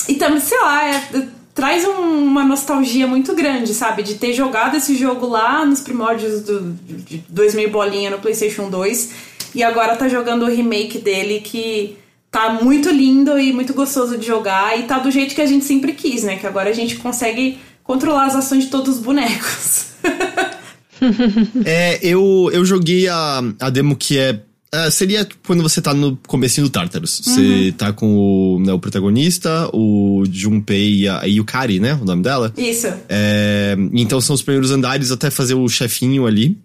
[0.07, 4.03] E também, sei lá, é, traz um, uma nostalgia muito grande, sabe?
[4.03, 9.09] De ter jogado esse jogo lá nos primórdios do, de 2000 bolinha no PlayStation 2
[9.55, 11.97] e agora tá jogando o remake dele que
[12.31, 15.65] tá muito lindo e muito gostoso de jogar e tá do jeito que a gente
[15.65, 16.37] sempre quis, né?
[16.37, 19.87] Que agora a gente consegue controlar as ações de todos os bonecos.
[21.65, 26.15] é, eu, eu joguei a, a demo que é Uh, seria quando você tá no
[26.27, 27.21] comecinho do Tartarus.
[27.25, 27.33] Uhum.
[27.33, 31.95] Você tá com o, né, o protagonista, o Junpei e a Yukari, né?
[31.95, 32.53] O nome dela.
[32.55, 32.85] Isso.
[33.09, 36.55] É, então são os primeiros andares até fazer o chefinho ali.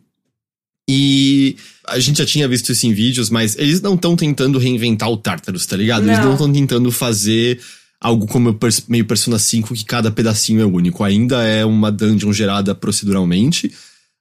[0.86, 1.56] E
[1.88, 5.16] a gente já tinha visto isso em vídeos, mas eles não estão tentando reinventar o
[5.16, 6.04] Tartarus, tá ligado?
[6.04, 6.12] Não.
[6.12, 7.58] Eles não estão tentando fazer
[7.98, 8.54] algo como
[8.86, 11.02] meio Persona 5 que cada pedacinho é único.
[11.02, 13.72] Ainda é uma dungeon gerada proceduralmente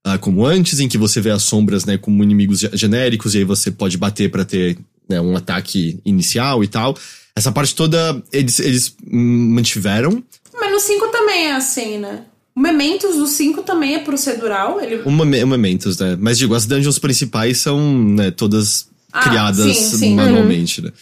[0.08, 3.44] uh, como antes, em que você vê as sombras, né, como inimigos genéricos, e aí
[3.44, 4.78] você pode bater para ter
[5.10, 6.98] né, um ataque inicial e tal.
[7.36, 10.24] Essa parte toda eles, eles mantiveram.
[10.54, 12.26] Mas no 5 também é assim, né?
[12.56, 14.80] O Mementos do 5 também é procedural.
[14.80, 14.98] Ele...
[14.98, 16.16] O, o Mementos, né?
[16.20, 20.16] Mas digo, as dungeons principais são né, todas ah, criadas sim, sim.
[20.16, 20.88] manualmente, uhum.
[20.88, 20.94] né?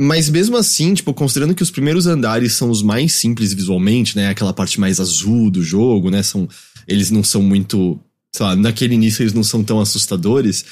[0.00, 4.28] Mas mesmo assim, tipo, considerando que os primeiros andares são os mais simples visualmente, né?
[4.28, 6.22] Aquela parte mais azul do jogo, né?
[6.22, 6.48] São,
[6.88, 8.00] eles não são muito
[8.34, 10.64] sei lá, naquele início eles não são tão assustadores.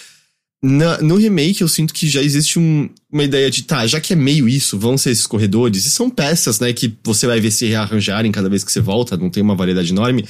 [0.61, 4.12] Na, no remake eu sinto que já existe um, uma ideia de, tá, já que
[4.12, 7.53] é meio isso, vão ser esses corredores, e são peças, né, que você vai ver
[7.53, 10.25] se rearranjarem cada vez que você volta, não tem uma variedade enorme.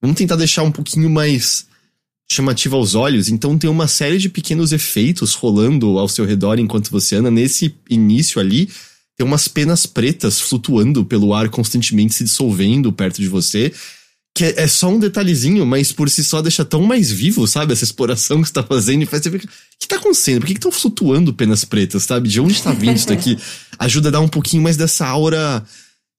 [0.00, 1.66] Vamos tentar deixar um pouquinho mais
[2.30, 6.90] chamativa aos olhos, então tem uma série de pequenos efeitos rolando ao seu redor enquanto
[6.90, 7.30] você anda.
[7.30, 8.70] Nesse início ali,
[9.14, 13.74] tem umas penas pretas flutuando pelo ar, constantemente se dissolvendo perto de você
[14.38, 17.72] que é, é, só um detalhezinho, mas por si só deixa tão mais vivo, sabe?
[17.72, 19.38] Essa exploração que você tá fazendo e faz você ver.
[19.38, 19.48] O
[19.80, 20.38] que tá acontecendo?
[20.38, 22.28] Por que estão flutuando penas pretas, sabe?
[22.28, 23.36] De onde tá vindo isso daqui?
[23.80, 25.64] Ajuda a dar um pouquinho mais dessa aura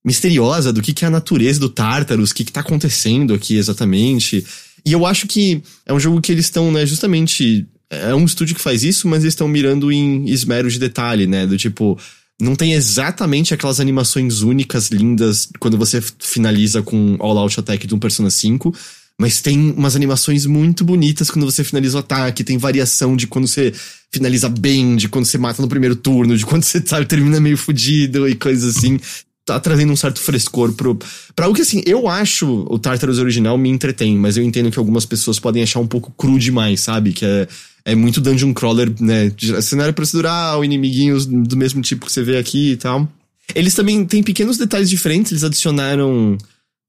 [0.04, 3.56] misteriosa do que, que é a natureza do Tartarus, o que, que tá acontecendo aqui
[3.56, 4.44] exatamente.
[4.84, 7.66] E eu acho que é um jogo que eles estão, né, justamente.
[7.88, 11.46] É um estúdio que faz isso, mas eles estão mirando em esmero de detalhe, né?
[11.46, 11.98] Do tipo
[12.40, 17.94] não tem exatamente aquelas animações únicas, lindas, quando você finaliza com All Out Attack de
[17.94, 18.74] um Persona 5.
[19.18, 22.42] Mas tem umas animações muito bonitas quando você finaliza o ataque.
[22.42, 23.72] Tem variação de quando você
[24.10, 28.26] finaliza bem, de quando você mata no primeiro turno, de quando você termina meio fudido
[28.26, 28.98] e coisas assim.
[29.44, 30.98] Tá trazendo um certo frescor pro.
[31.34, 34.78] Pra algo que assim, eu acho o Tartarus original me entretém, mas eu entendo que
[34.78, 37.12] algumas pessoas podem achar um pouco cru demais, sabe?
[37.12, 37.48] Que é,
[37.84, 39.32] é muito dungeon crawler, né?
[39.62, 43.08] Cenário procedural, inimiguinhos do mesmo tipo que você vê aqui e tal.
[43.54, 46.38] Eles também têm pequenos detalhes diferentes, eles adicionaram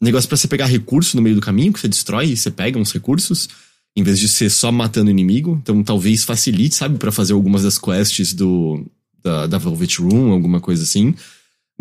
[0.01, 2.77] negócio para você pegar recurso no meio do caminho, que você destrói e você pega
[2.77, 3.47] uns recursos,
[3.95, 5.59] em vez de ser só matando o inimigo.
[5.61, 8.85] Então talvez facilite, sabe, para fazer algumas das quests do
[9.23, 11.13] da, da Velvet Room, alguma coisa assim.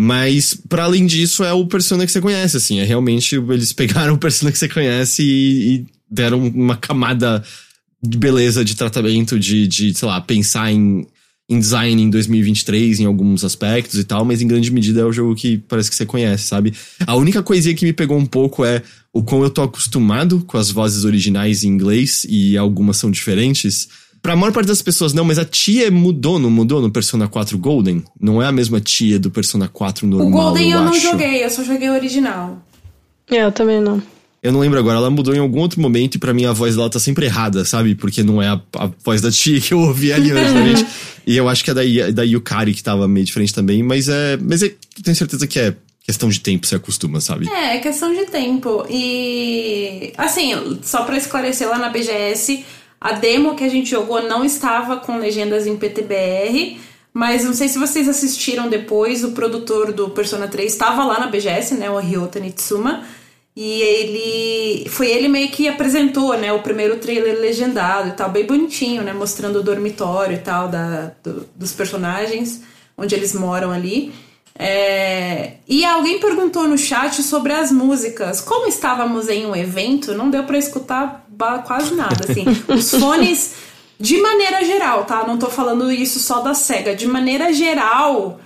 [0.03, 2.81] Mas, para além disso, é o Persona que você conhece, assim.
[2.81, 7.45] É realmente, eles pegaram o Persona que você conhece e, e deram uma camada
[8.03, 11.07] de beleza, de tratamento, de, de sei lá, pensar em,
[11.47, 15.13] em design em 2023 em alguns aspectos e tal, mas em grande medida é o
[15.13, 16.73] jogo que parece que você conhece, sabe?
[17.07, 18.83] A única coisinha que me pegou um pouco é
[19.13, 23.87] o quão eu tô acostumado com as vozes originais em inglês e algumas são diferentes
[24.23, 27.57] Pra maior parte das pessoas, não, mas a tia mudou, não mudou no Persona 4
[27.57, 28.05] Golden?
[28.21, 31.01] Não é a mesma tia do Persona 4 normal, O Golden eu, eu não acho.
[31.01, 32.63] joguei, eu só joguei o original.
[33.31, 34.03] É, eu também não.
[34.43, 36.75] Eu não lembro agora, ela mudou em algum outro momento e pra mim a voz
[36.75, 37.95] dela tá sempre errada, sabe?
[37.95, 40.87] Porque não é a, a voz da tia que eu ouvi ali originalmente.
[41.27, 44.37] e eu acho que é da, da Yukari que tava meio diferente também, mas é.
[44.37, 47.49] Mas é, tenho certeza que é questão de tempo, você acostuma, sabe?
[47.49, 48.87] É, é questão de tempo.
[48.89, 50.13] E.
[50.17, 52.65] Assim, só pra esclarecer lá na BGS
[53.01, 56.79] a demo que a gente jogou não estava com legendas em PTBR,
[57.13, 61.27] mas não sei se vocês assistiram depois, o produtor do Persona 3 estava lá na
[61.27, 63.05] BGS, né, o Ryota Nitsuma,
[63.57, 68.45] e ele foi ele meio que apresentou, né, o primeiro trailer legendado e tal, bem
[68.45, 72.63] bonitinho, né, mostrando o dormitório e tal da, do, dos personagens,
[72.97, 74.13] onde eles moram ali.
[74.59, 75.55] É...
[75.67, 78.43] E alguém perguntou no chat sobre as músicas.
[78.43, 81.27] Como estávamos em um evento, não deu para escutar
[81.65, 82.45] quase nada, assim.
[82.69, 83.55] Os fones,
[83.99, 85.27] de maneira geral, tá?
[85.27, 86.95] Não tô falando isso só da SEGA.
[86.95, 88.41] De maneira geral,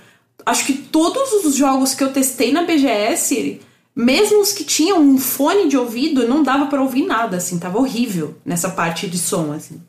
[0.45, 3.61] acho que todos os jogos que eu testei na BGS,
[3.95, 7.57] mesmo os que tinham um fone de ouvido, não dava para ouvir nada, assim.
[7.59, 9.81] Tava horrível nessa parte de som, assim.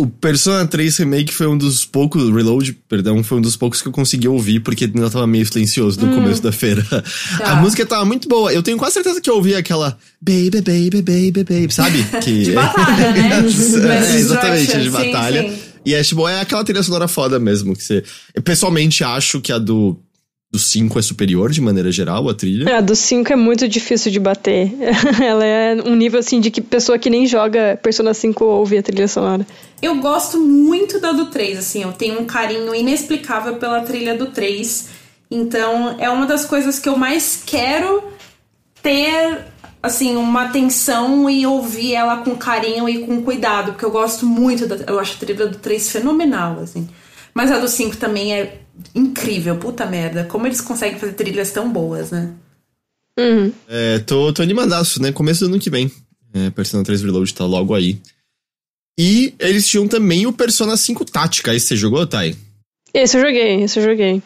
[0.00, 2.34] O Persona 3 Remake foi um dos poucos.
[2.34, 6.00] Reload, perdão, foi um dos poucos que eu consegui ouvir, porque ainda tava meio silencioso
[6.00, 6.14] no hum.
[6.14, 6.80] começo da feira.
[7.36, 7.52] Tá.
[7.52, 8.52] A música tava muito boa.
[8.52, 12.04] Eu tenho quase certeza que eu ouvi aquela Baby, Baby, Baby, Baby, sabe?
[12.22, 12.44] Que...
[12.44, 13.38] de batalha, né?
[14.12, 15.42] é, exatamente, de batalha.
[15.42, 15.58] Sim, sim.
[15.84, 17.74] E é tipo, é aquela trilha sonora foda mesmo.
[17.74, 18.02] Que você...
[18.34, 19.98] Eu pessoalmente acho que a do
[20.52, 22.68] do 5 é superior de maneira geral, a trilha?
[22.68, 24.72] É, a do 5 é muito difícil de bater.
[25.22, 28.82] Ela é um nível assim de que pessoa que nem joga Persona 5 ouve a
[28.82, 29.46] trilha sonora.
[29.80, 34.26] Eu gosto muito da do 3, assim, eu tenho um carinho inexplicável pela trilha do
[34.26, 34.88] 3.
[35.30, 38.02] Então, é uma das coisas que eu mais quero
[38.82, 39.46] ter
[39.82, 44.66] assim, uma atenção e ouvir ela com carinho e com cuidado, porque eu gosto muito
[44.66, 46.88] da, eu acho a trilha do 3 fenomenal, assim.
[47.32, 48.59] Mas a do 5 também é
[48.94, 50.24] incrível, puta merda.
[50.24, 52.32] Como eles conseguem fazer trilhas tão boas, né?
[53.18, 53.52] Uhum.
[53.68, 55.12] É, tô, tô animadaço, né?
[55.12, 55.90] Começo do ano que vem.
[56.32, 58.00] É, Persona 3 Reload tá logo aí.
[58.98, 61.54] E eles tinham também o Persona 5 Tática.
[61.54, 62.36] Esse você jogou, Thay?
[62.92, 64.22] Esse eu joguei, esse eu joguei.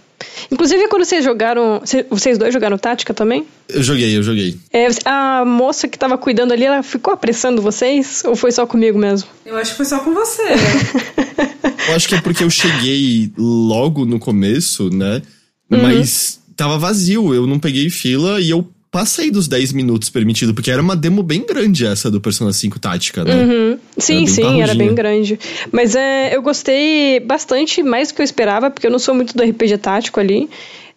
[0.50, 1.82] Inclusive, quando vocês jogaram.
[2.10, 3.46] Vocês dois jogaram tática também?
[3.68, 4.58] Eu joguei, eu joguei.
[4.72, 8.22] É, a moça que tava cuidando ali, ela ficou apressando vocês?
[8.24, 9.28] Ou foi só comigo mesmo?
[9.44, 10.42] Eu acho que foi só com você.
[11.88, 15.22] eu acho que é porque eu cheguei logo no começo, né?
[15.70, 15.82] Uhum.
[15.82, 20.70] Mas tava vazio, eu não peguei fila e eu passei dos 10 minutos permitido, porque
[20.70, 23.34] era uma demo bem grande essa do Persona 5 Tática, né?
[23.34, 23.78] Uhum.
[23.98, 25.36] Sim, era sim, era bem grande.
[25.72, 29.36] Mas é, eu gostei bastante, mais do que eu esperava, porque eu não sou muito
[29.36, 30.48] do RPG tático ali.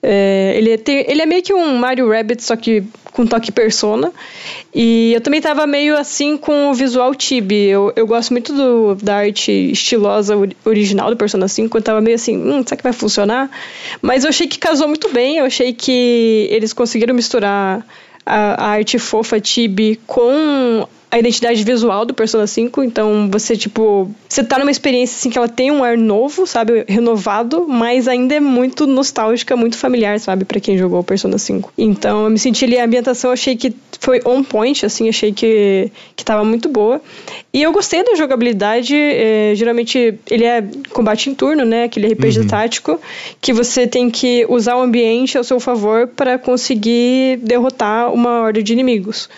[0.04, 2.84] É, ele, é, tem, ele é meio que um Mario Rabbit, só que
[3.18, 4.14] com toque persona.
[4.74, 7.66] E eu também tava meio assim com o visual Tibi.
[7.66, 11.76] Eu, eu gosto muito do, da arte estilosa original do Persona 5.
[11.76, 13.50] Eu tava meio assim, hum, será que vai funcionar?
[14.04, 15.38] Mas eu achei que casou muito bem.
[15.38, 17.84] Eu achei que eles conseguiram misturar
[18.24, 24.12] a, a arte fofa Tibi com a identidade visual do Persona 5, então você, tipo,
[24.28, 28.36] você tá numa experiência assim que ela tem um ar novo, sabe, renovado, mas ainda
[28.36, 31.72] é muito nostálgica, muito familiar, sabe, para quem jogou Persona 5.
[31.78, 35.90] Então eu me senti ali, a ambientação achei que foi on point, assim, achei que,
[36.16, 37.02] que tava muito boa.
[37.54, 42.40] E eu gostei da jogabilidade, é, geralmente ele é combate em turno, né, aquele RPG
[42.40, 42.48] uhum.
[42.48, 43.00] tático,
[43.42, 48.62] que você tem que usar o ambiente ao seu favor para conseguir derrotar uma horda
[48.62, 49.30] de inimigos.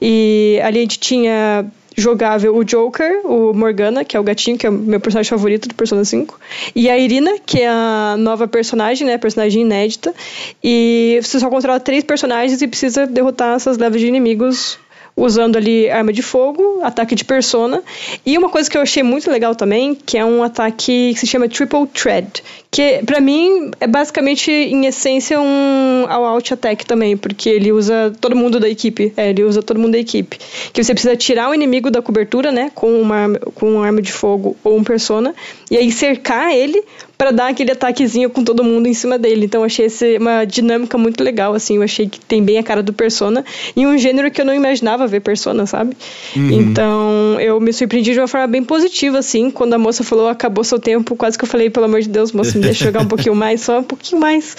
[0.00, 1.64] E ali a gente tinha tinha
[1.96, 5.66] jogável o Joker, o Morgana, que é o gatinho, que é o meu personagem favorito
[5.66, 6.38] do Persona 5,
[6.74, 10.14] e a Irina, que é a nova personagem, né, personagem inédita,
[10.62, 14.78] e você só controla três personagens e precisa derrotar essas levas de inimigos
[15.16, 17.82] usando ali arma de fogo, ataque de persona.
[18.24, 21.26] E uma coisa que eu achei muito legal também, que é um ataque que se
[21.26, 27.48] chama Triple Thread, que para mim é basicamente, em essência, um all-out attack também, porque
[27.48, 29.12] ele usa todo mundo da equipe.
[29.16, 30.38] É, ele usa todo mundo da equipe.
[30.72, 34.12] Que você precisa tirar o inimigo da cobertura, né, com uma, com uma arma de
[34.12, 35.34] fogo ou um persona,
[35.70, 36.84] e aí cercar ele
[37.16, 39.46] para dar aquele ataquezinho com todo mundo em cima dele.
[39.46, 41.76] Então achei esse uma dinâmica muito legal, assim.
[41.76, 44.54] Eu achei que tem bem a cara do Persona e um gênero que eu não
[44.54, 45.96] imaginava ver Persona, sabe?
[46.34, 46.50] Uhum.
[46.50, 49.50] Então eu me surpreendi de uma forma bem positiva, assim.
[49.50, 52.32] Quando a moça falou acabou seu tempo, quase que eu falei, pelo amor de Deus,
[52.32, 54.56] moça, me deixa jogar um pouquinho mais, só um pouquinho mais.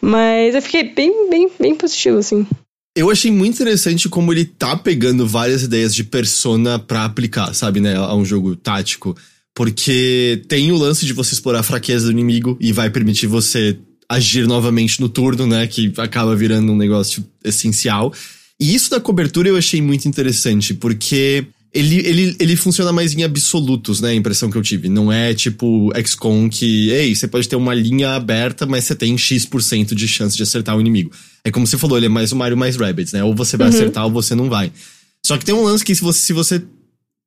[0.00, 2.46] Mas eu fiquei bem, bem, bem positivo, assim.
[2.96, 7.80] Eu achei muito interessante como ele tá pegando várias ideias de persona para aplicar, sabe,
[7.80, 9.16] né, a um jogo tático.
[9.54, 13.78] Porque tem o lance de você explorar a fraqueza do inimigo e vai permitir você
[14.08, 15.66] agir novamente no turno, né?
[15.66, 18.12] Que acaba virando um negócio essencial.
[18.58, 23.22] E isso da cobertura eu achei muito interessante, porque ele, ele, ele funciona mais em
[23.22, 24.10] absolutos, né?
[24.10, 24.88] A impressão que eu tive.
[24.88, 29.16] Não é tipo XCOM que, ei, você pode ter uma linha aberta, mas você tem
[29.16, 31.12] X% de chance de acertar o inimigo.
[31.44, 33.22] É como você falou, ele é mais o Mario mais Rabbids, né?
[33.22, 33.74] Ou você vai uhum.
[33.74, 34.72] acertar ou você não vai.
[35.24, 36.62] Só que tem um lance que se você, se você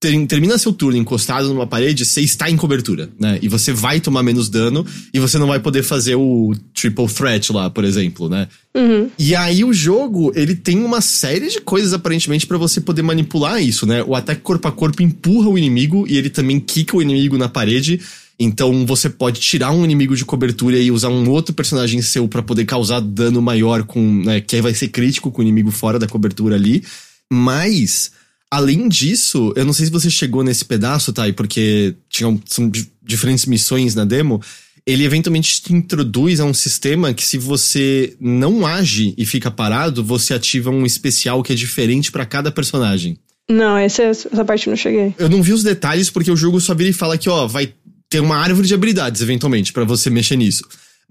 [0.03, 3.39] ter, termina seu turno encostado numa parede, você está em cobertura, né?
[3.41, 7.53] E você vai tomar menos dano e você não vai poder fazer o triple threat
[7.53, 8.49] lá, por exemplo, né?
[8.75, 9.09] Uhum.
[9.17, 13.63] E aí o jogo, ele tem uma série de coisas aparentemente para você poder manipular
[13.63, 14.03] isso, né?
[14.03, 17.47] O ataque corpo a corpo empurra o inimigo e ele também quica o inimigo na
[17.47, 18.01] parede.
[18.37, 22.41] Então você pode tirar um inimigo de cobertura e usar um outro personagem seu para
[22.43, 25.97] poder causar dano maior com, né, que aí vai ser crítico com o inimigo fora
[25.97, 26.83] da cobertura ali.
[27.31, 28.11] Mas
[28.53, 33.47] Além disso, eu não sei se você chegou nesse pedaço, Thay, porque tinham, são diferentes
[33.47, 34.39] missões na demo.
[34.85, 40.03] Ele eventualmente te introduz a um sistema que, se você não age e fica parado,
[40.03, 43.17] você ativa um especial que é diferente para cada personagem.
[43.49, 45.15] Não, essa, essa parte eu não cheguei.
[45.17, 47.73] Eu não vi os detalhes porque o jogo só vira e fala que, ó, vai
[48.07, 50.63] ter uma árvore de habilidades, eventualmente, para você mexer nisso.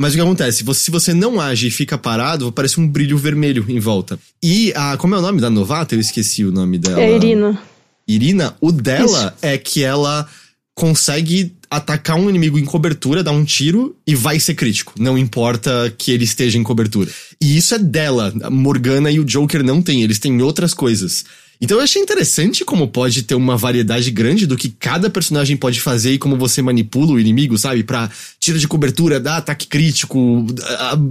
[0.03, 0.65] Mas o que acontece?
[0.75, 4.19] Se você não age e fica parado, aparece um brilho vermelho em volta.
[4.43, 4.97] E a.
[4.97, 5.95] Como é o nome da novata?
[5.95, 7.01] Eu esqueci o nome dela.
[7.01, 7.63] É Irina.
[8.09, 9.47] Irina, o dela Isso.
[9.47, 10.27] é que ela
[10.75, 14.93] consegue atacar um inimigo em cobertura, dar um tiro e vai ser crítico.
[14.99, 17.09] Não importa que ele esteja em cobertura.
[17.41, 18.35] E isso é dela.
[18.43, 21.25] A Morgana e o Joker não têm, eles têm outras coisas.
[21.63, 25.81] Então eu achei interessante como pode ter uma variedade grande do que cada personagem pode
[25.81, 27.85] fazer e como você manipula o inimigo, sabe?
[27.85, 30.45] Pra tira de cobertura, dá ataque crítico,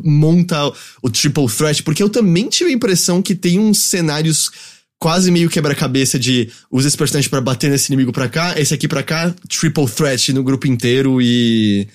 [0.04, 0.58] monta
[1.02, 4.52] o triple threat, porque eu também tive a impressão que tem uns cenários
[5.00, 8.90] quase meio quebra-cabeça de usa esse personagem para bater nesse inimigo pra cá, esse aqui
[8.90, 11.88] pra cá, triple threat no grupo inteiro e,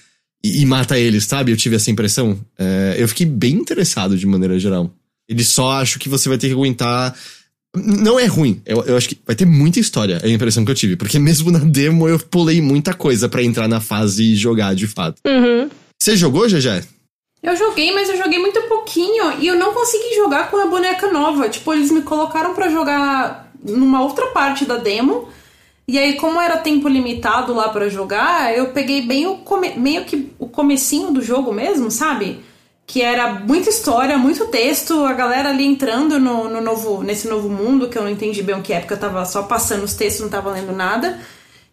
[0.43, 1.53] e, e mata eles, sabe?
[1.53, 2.41] Eu tive essa impressão.
[2.59, 4.91] É, eu fiquei bem interessado de maneira geral.
[5.29, 7.15] Ele só acho que você vai ter que aguentar
[7.77, 8.61] não é ruim.
[8.65, 10.97] Eu, eu acho que vai ter muita história, é a impressão que eu tive.
[10.97, 14.87] Porque mesmo na demo eu pulei muita coisa para entrar na fase e jogar de
[14.87, 15.21] fato.
[15.27, 15.69] Uhum.
[15.99, 16.83] Você jogou, Gegé?
[17.43, 21.13] Eu joguei, mas eu joguei muito pouquinho e eu não consegui jogar com a boneca
[21.13, 21.49] nova.
[21.49, 25.29] Tipo, eles me colocaram para jogar numa outra parte da demo.
[25.89, 29.75] E aí, como era tempo limitado lá para jogar, eu peguei bem o come...
[29.77, 32.41] meio que o comecinho do jogo mesmo, sabe?
[32.87, 37.49] Que era muita história, muito texto, a galera ali entrando no, no, novo, nesse novo
[37.49, 39.95] mundo, que eu não entendi bem o que é, porque eu tava só passando os
[39.95, 41.19] textos, não tava lendo nada.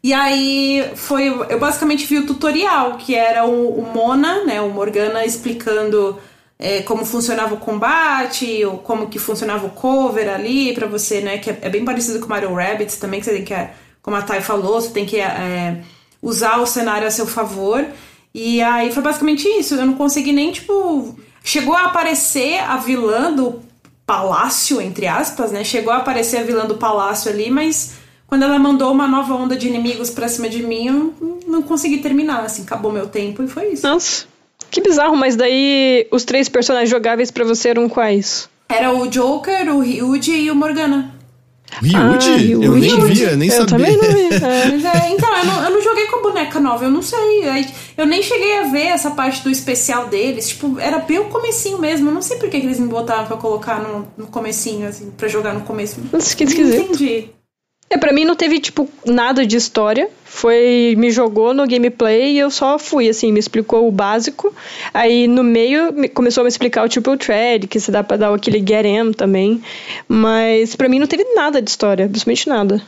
[0.03, 1.27] E aí foi.
[1.27, 4.59] Eu basicamente vi o tutorial, que era o, o Mona, né?
[4.59, 6.19] O Morgana explicando
[6.59, 11.37] é, como funcionava o combate, ou como que funcionava o cover ali, para você, né?
[11.37, 13.53] Que é, é, bem parecido com Mario Rabbits também, que você tem que,
[14.01, 15.81] como a Thay falou, você tem que é,
[16.21, 17.85] usar o cenário a seu favor.
[18.33, 19.75] E aí foi basicamente isso.
[19.75, 21.15] Eu não consegui nem, tipo.
[21.43, 23.61] Chegou a aparecer a vilã do
[24.05, 25.63] palácio, entre aspas, né?
[25.63, 27.95] Chegou a aparecer a vilã do palácio ali, mas
[28.27, 31.97] quando ela mandou uma nova onda de inimigos pra cima de mim, eu não consegui
[31.97, 32.43] terminar.
[32.43, 33.85] Assim, acabou meu tempo e foi isso.
[33.85, 34.25] Nossa,
[34.71, 38.49] que bizarro, mas daí os três personagens jogáveis para você eram quais?
[38.69, 41.12] Era o Joker, o Ryuji e o Morgana.
[41.81, 42.53] Ryuji?
[42.53, 43.87] Ah, eu nem via, nem eu sabia.
[43.87, 44.33] Também não via.
[44.93, 45.09] É.
[45.11, 47.19] então, eu não, eu não, joguei com a boneca nova, eu não sei.
[47.97, 50.49] Eu nem cheguei a ver essa parte do especial deles.
[50.49, 52.09] Tipo, era bem o comecinho mesmo.
[52.09, 55.11] Eu não sei por que, que eles me botaram pra colocar no, no comecinho, assim,
[55.11, 56.01] pra jogar no começo.
[56.11, 56.77] Nossa, que esquisito.
[56.77, 57.29] Não entendi.
[57.89, 60.09] É, pra mim não teve, tipo, nada de história.
[60.25, 64.53] Foi, me jogou no gameplay e eu só fui, assim, me explicou o básico.
[64.91, 68.33] Aí no meio começou a me explicar o triple thread, que se dá pra dar
[68.33, 69.61] aquele get em também.
[70.07, 72.81] Mas pra mim não teve nada de história, absolutamente nada.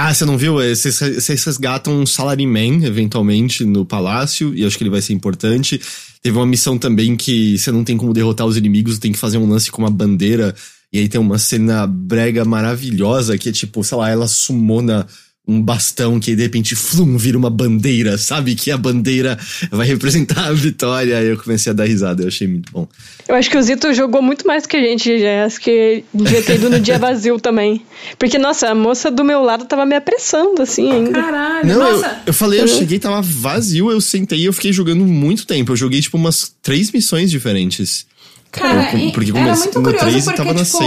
[0.00, 0.54] Ah, você não viu?
[0.54, 5.80] Vocês, vocês resgatam um salaryman, eventualmente, no palácio, e acho que ele vai ser importante.
[6.22, 9.38] Teve uma missão também que você não tem como derrotar os inimigos, tem que fazer
[9.38, 10.54] um lance com uma bandeira.
[10.92, 15.06] E aí tem uma cena brega maravilhosa que é tipo, sei lá, ela sumona
[15.48, 18.54] um bastão que de repente flum, vira uma bandeira, sabe?
[18.54, 19.38] Que a bandeira
[19.70, 21.16] vai representar a vitória.
[21.16, 22.86] Aí eu comecei a dar risada, eu achei muito bom.
[23.26, 25.46] Eu acho que o Zito jogou muito mais que a gente, já.
[25.46, 27.80] Acho que devia ter ido no dia vazio também.
[28.18, 31.12] Porque, nossa, a moça do meu lado tava me apressando, assim, ainda.
[31.12, 32.22] Caralho, Não, eu, nossa.
[32.26, 35.72] eu falei, eu cheguei, tava vazio, eu sentei e eu fiquei jogando muito tempo.
[35.72, 38.06] Eu joguei, tipo, umas três missões diferentes.
[38.50, 40.78] Cara, Eu- porque era muito curioso porque, tava na tipo,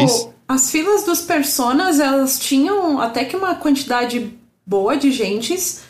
[0.47, 4.31] as filas dos personas, elas tinham até que uma quantidade
[4.65, 5.81] boa de gentes.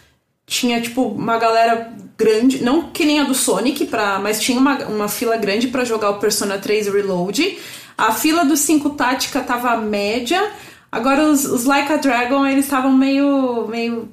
[0.46, 4.78] Tinha, tipo, uma galera grande, não que nem a do Sonic, pra, mas tinha uma,
[4.86, 7.58] uma fila grande pra jogar o Persona 3 Reload.
[7.98, 10.52] A fila do 5 Tática tava média.
[10.92, 14.10] Agora os, os Like a Dragon, eles estavam meio, meio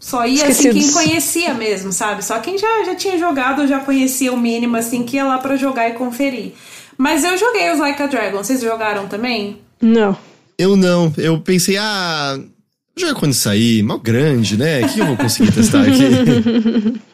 [0.00, 2.24] só ia assim quem conhecia mesmo, sabe?
[2.24, 5.56] Só quem já, já tinha jogado já conhecia o mínimo, assim, que ia lá pra
[5.56, 6.52] jogar e conferir.
[6.96, 9.58] Mas eu joguei os Like a Dragon, vocês jogaram também?
[9.80, 10.16] Não.
[10.58, 12.38] Eu não, eu pensei, ah,
[12.96, 14.80] joga quando sair, mal grande, né?
[14.80, 17.00] O que eu vou conseguir testar aqui?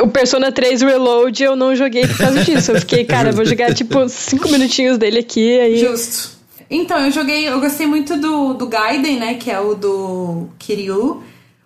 [0.00, 2.72] O Persona 3 Reload eu não joguei por causa disso.
[2.72, 5.76] Eu fiquei, cara, vou jogar tipo cinco minutinhos dele aqui, aí.
[5.76, 6.30] Justo.
[6.70, 9.34] Então, eu joguei, eu gostei muito do, do Gaiden, né?
[9.34, 11.22] Que é o do Kiryu.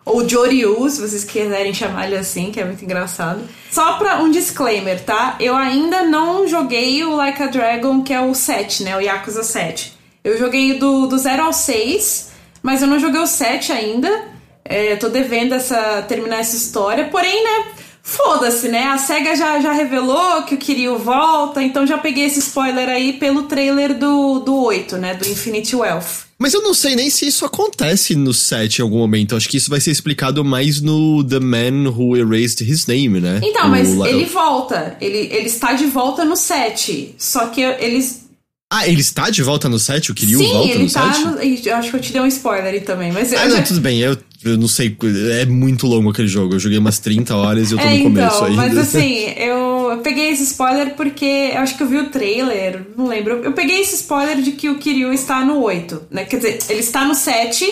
[0.07, 3.41] Ou Joryu, se vocês quiserem chamar ele assim, que é muito engraçado.
[3.69, 5.35] Só pra um disclaimer, tá?
[5.41, 8.97] Eu ainda não joguei o Like a Dragon, que é o 7, né?
[8.97, 9.95] O Yakuza 7.
[10.23, 12.31] Eu joguei do, do 0 ao 6,
[12.63, 14.27] mas eu não joguei o 7 ainda.
[14.65, 17.09] É, tô devendo essa, terminar essa história.
[17.09, 17.73] Porém, né?
[18.01, 18.85] Foda-se, né?
[18.85, 23.15] A SEGA já, já revelou que o Kiryu volta, então já peguei esse spoiler aí
[23.15, 25.15] pelo trailer do, do 8, né?
[25.15, 26.26] Do Infinity Wealth.
[26.39, 29.35] Mas eu não sei nem se isso acontece no set em algum momento.
[29.35, 33.41] Acho que isso vai ser explicado mais no The Man Who Erased His Name, né?
[33.43, 34.97] Então, O mas ele volta.
[35.01, 37.15] Ele, ele está de volta no 7.
[37.17, 38.26] Só que eles.
[38.69, 40.11] Ah, ele está de volta no set?
[40.11, 41.67] O Kiryu Sim, volta no tá set?
[41.69, 43.63] Eu acho que eu te dei um spoiler aí também, mas eu Ah, não, já-
[43.63, 44.01] tudo bem.
[44.01, 44.97] Eu, eu não sei.
[45.41, 46.55] É muito longo aquele jogo.
[46.55, 48.57] Eu joguei umas 30 horas e eu tô É, no começo então, ainda.
[48.57, 52.85] mas assim, eu, eu peguei esse spoiler porque eu acho que eu vi o trailer,
[52.97, 53.35] não lembro.
[53.45, 56.25] Eu peguei esse spoiler de que o Kiryu está no 8, né?
[56.25, 57.65] Quer dizer, ele está no 7.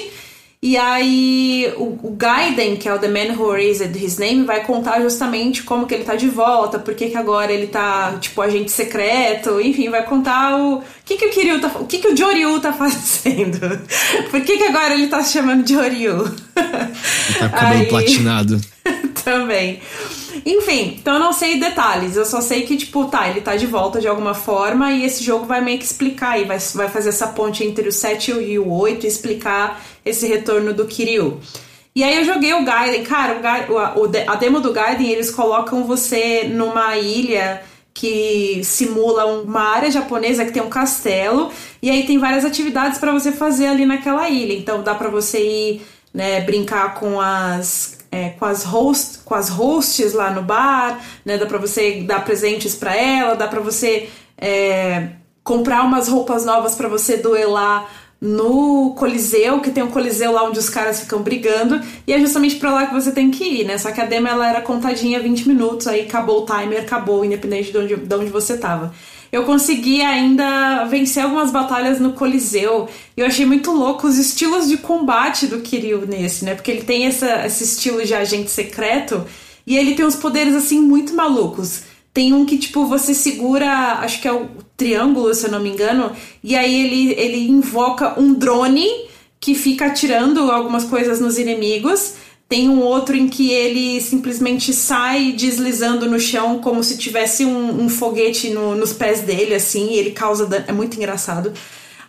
[0.66, 4.64] E aí o, o Gaiden, que é o The Man Who Erased His Name, vai
[4.64, 8.72] contar justamente como que ele tá de volta, por que agora ele tá, tipo, agente
[8.72, 12.60] secreto, enfim, vai contar o que que o Kiryu tá, o que que o Joryu
[12.60, 13.58] tá fazendo.
[14.30, 16.24] por que que agora ele tá se chamando Joryu?
[16.54, 18.60] Tá com o cabelo Aí- platinado.
[19.24, 19.80] Também.
[20.44, 22.16] Enfim, então eu não sei detalhes.
[22.16, 25.24] Eu só sei que, tipo, tá, ele tá de volta de alguma forma e esse
[25.24, 28.58] jogo vai meio que explicar e vai, vai fazer essa ponte entre o 7 e
[28.58, 31.40] o 8 e explicar esse retorno do Kiryu.
[31.96, 33.02] E aí eu joguei o Gaiden.
[33.04, 33.40] Cara,
[33.96, 37.62] o de- a demo do Gaiden, eles colocam você numa ilha
[37.94, 43.12] que simula uma área japonesa que tem um castelo e aí tem várias atividades pra
[43.12, 44.52] você fazer ali naquela ilha.
[44.52, 49.48] Então dá pra você ir, né, brincar com as é, com as host, com as
[49.48, 54.08] hosts lá no bar, né, dá pra você dar presentes pra ela, dá pra você
[54.38, 55.10] é,
[55.42, 57.88] comprar umas roupas novas pra você duelar
[58.20, 62.56] no Coliseu, que tem um Coliseu lá onde os caras ficam brigando, e é justamente
[62.56, 63.76] pra lá que você tem que ir, né?
[63.76, 67.70] Só que a demo ela era contadinha 20 minutos, aí acabou o timer, acabou, independente
[67.70, 68.94] de onde, de onde você tava.
[69.34, 72.88] Eu consegui ainda vencer algumas batalhas no Coliseu.
[73.16, 76.54] E eu achei muito louco os estilos de combate do Kiryu nesse, né?
[76.54, 79.26] Porque ele tem essa, esse estilo de agente secreto
[79.66, 81.82] e ele tem uns poderes assim muito malucos.
[82.12, 85.70] Tem um que, tipo, você segura, acho que é o triângulo, se eu não me
[85.70, 86.10] engano,
[86.42, 88.86] e aí ele, ele invoca um drone
[89.40, 92.14] que fica atirando algumas coisas nos inimigos.
[92.48, 97.84] Tem um outro em que ele simplesmente sai deslizando no chão como se tivesse um,
[97.84, 100.64] um foguete no- nos pés dele, assim, e ele causa dano.
[100.68, 101.52] É muito engraçado.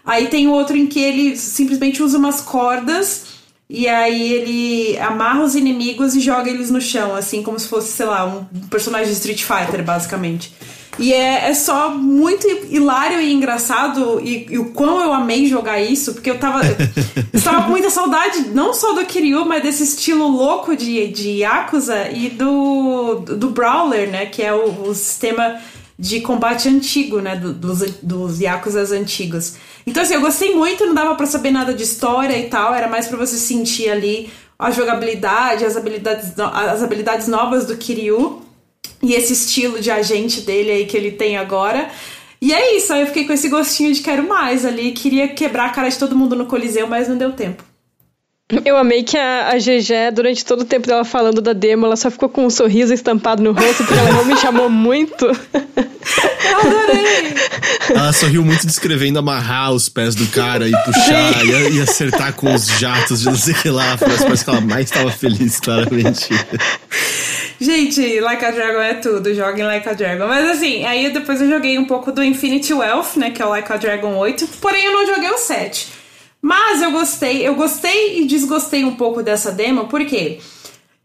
[0.06, 3.24] Aí tem outro em que ele simplesmente usa umas cordas
[3.70, 7.92] e aí ele amarra os inimigos e joga eles no chão, assim, como se fosse,
[7.94, 10.54] sei lá, um personagem de Street Fighter, basicamente.
[10.98, 15.80] E é, é só muito hilário e engraçado, e, e o quão eu amei jogar
[15.82, 16.62] isso, porque eu tava.
[17.34, 21.30] eu tava com muita saudade, não só do Kiryu, mas desse estilo louco de, de
[21.40, 24.26] Yakuza e do, do Brawler, né?
[24.28, 25.60] Que é o, o sistema
[25.98, 27.36] de combate antigo, né?
[27.36, 29.56] do- dos, dos Yakuzas antigos.
[29.88, 32.88] Então, assim, eu gostei muito, não dava pra saber nada de história e tal, era
[32.88, 38.45] mais pra você sentir ali a jogabilidade, as habilidades, as habilidades novas do Kiryu
[39.02, 41.90] e esse estilo de agente dele aí que ele tem agora.
[42.42, 45.68] E é isso, aí eu fiquei com esse gostinho de quero mais ali, queria quebrar
[45.68, 47.64] a cara de todo mundo no Coliseu, mas não deu tempo.
[48.64, 51.96] Eu amei que a, a GG, durante todo o tempo dela falando da demo, ela
[51.96, 55.26] só ficou com um sorriso estampado no rosto, porque ela realmente chamou muito.
[55.26, 57.34] Eu adorei!
[57.90, 62.54] Ela sorriu muito descrevendo amarrar os pés do cara e puxar e, e, acertar com
[62.54, 63.98] os jatos de não sei o que lá.
[63.98, 66.30] Partes que ela mais estava feliz, claramente.
[67.60, 70.28] Gente, Like a Dragon é tudo, joguem Like a Dragon.
[70.28, 73.50] Mas assim, aí depois eu joguei um pouco do Infinity Wealth, né, que é o
[73.50, 74.48] Like a Dragon 8.
[74.62, 76.05] Porém, eu não joguei o 7.
[76.46, 80.38] Mas eu gostei, eu gostei e desgostei um pouco dessa demo, porque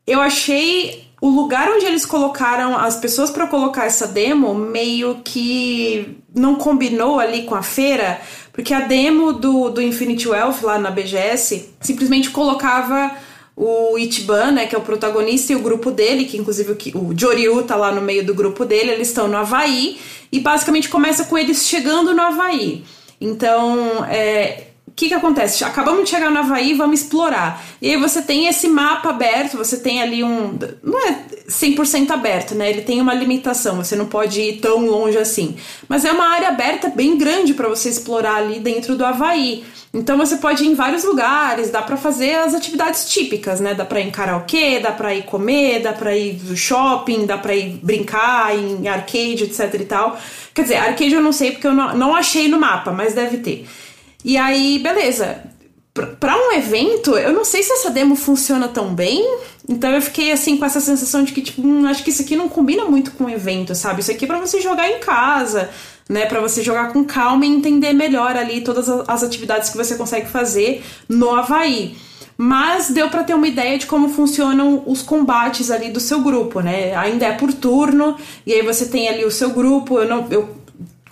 [0.06, 6.18] eu achei o lugar onde eles colocaram as pessoas para colocar essa demo meio que
[6.36, 8.20] não combinou ali com a feira,
[8.52, 13.10] porque a demo do, do Infinity Wealth lá na BGS simplesmente colocava
[13.56, 17.18] o Ichiban, né, que é o protagonista, e o grupo dele, que inclusive o, o
[17.18, 19.98] Joryu tá lá no meio do grupo dele, eles estão no Havaí,
[20.30, 22.84] e basicamente começa com eles chegando no Havaí.
[23.18, 24.69] Então, é,
[25.00, 25.64] que, que acontece?
[25.64, 27.64] Acabamos de chegar no Havaí, vamos explorar.
[27.80, 30.58] E aí você tem esse mapa aberto, você tem ali um.
[30.82, 32.68] Não é 100% aberto, né?
[32.68, 35.56] Ele tem uma limitação, você não pode ir tão longe assim.
[35.88, 39.64] Mas é uma área aberta bem grande para você explorar ali dentro do Havaí.
[39.92, 43.72] Então você pode ir em vários lugares, dá para fazer as atividades típicas, né?
[43.72, 47.38] Dá para ir em karaokê, dá para ir comer, dá para ir no shopping, dá
[47.38, 50.18] para ir brincar em arcade, etc e tal.
[50.54, 53.38] Quer dizer, arcade eu não sei porque eu não, não achei no mapa, mas deve
[53.38, 53.66] ter.
[54.24, 55.42] E aí, beleza.
[56.18, 59.38] Para um evento, eu não sei se essa demo funciona tão bem.
[59.68, 62.36] Então eu fiquei assim com essa sensação de que, tipo, hum, acho que isso aqui
[62.36, 64.00] não combina muito com o evento, sabe?
[64.00, 65.68] Isso aqui é pra você jogar em casa,
[66.08, 66.26] né?
[66.26, 70.28] Para você jogar com calma e entender melhor ali todas as atividades que você consegue
[70.28, 71.96] fazer no Havaí.
[72.42, 76.60] Mas deu para ter uma ideia de como funcionam os combates ali do seu grupo,
[76.60, 76.96] né?
[76.96, 78.16] Ainda é por turno,
[78.46, 79.98] e aí você tem ali o seu grupo.
[79.98, 80.48] Eu, não, eu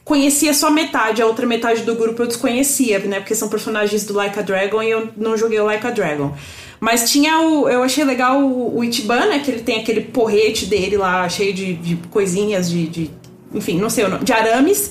[0.08, 3.20] conhecia só metade, a outra metade do grupo eu desconhecia, né?
[3.20, 6.34] Porque são personagens do Like a Dragon e eu não joguei o Like a Dragon.
[6.80, 7.68] Mas tinha o.
[7.68, 9.40] Eu achei legal o, o né?
[9.44, 13.10] Que ele tem aquele porrete dele lá, cheio de, de coisinhas, de, de.
[13.52, 14.24] Enfim, não sei o nome.
[14.24, 14.90] De arames.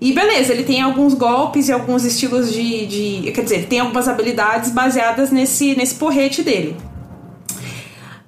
[0.00, 2.86] E beleza, ele tem alguns golpes e alguns estilos de.
[2.86, 6.74] de quer dizer, tem algumas habilidades baseadas nesse, nesse porrete dele.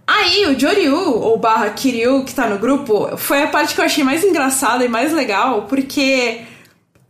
[0.09, 3.85] Aí o Joryu, ou barra Kiryu, que tá no grupo, foi a parte que eu
[3.85, 6.41] achei mais engraçada e mais legal, porque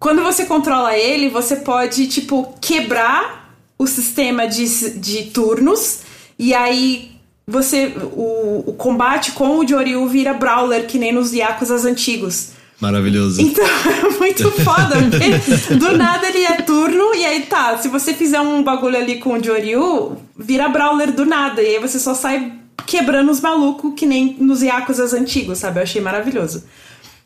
[0.00, 6.00] quando você controla ele, você pode, tipo, quebrar o sistema de, de turnos,
[6.36, 7.12] e aí
[7.46, 7.92] você.
[8.12, 12.48] O, o combate com o Joryu vira Brawler, que nem nos Yakuzas antigos.
[12.80, 13.40] Maravilhoso.
[13.40, 13.64] Então
[14.10, 18.40] é muito foda, porque do nada ele é turno e aí tá, se você fizer
[18.40, 22.58] um bagulho ali com o Joryu, vira Brawler do nada, e aí você só sai
[22.86, 25.78] quebrando os malucos que nem nos Yakuzas antigos, sabe?
[25.78, 26.64] Eu achei maravilhoso.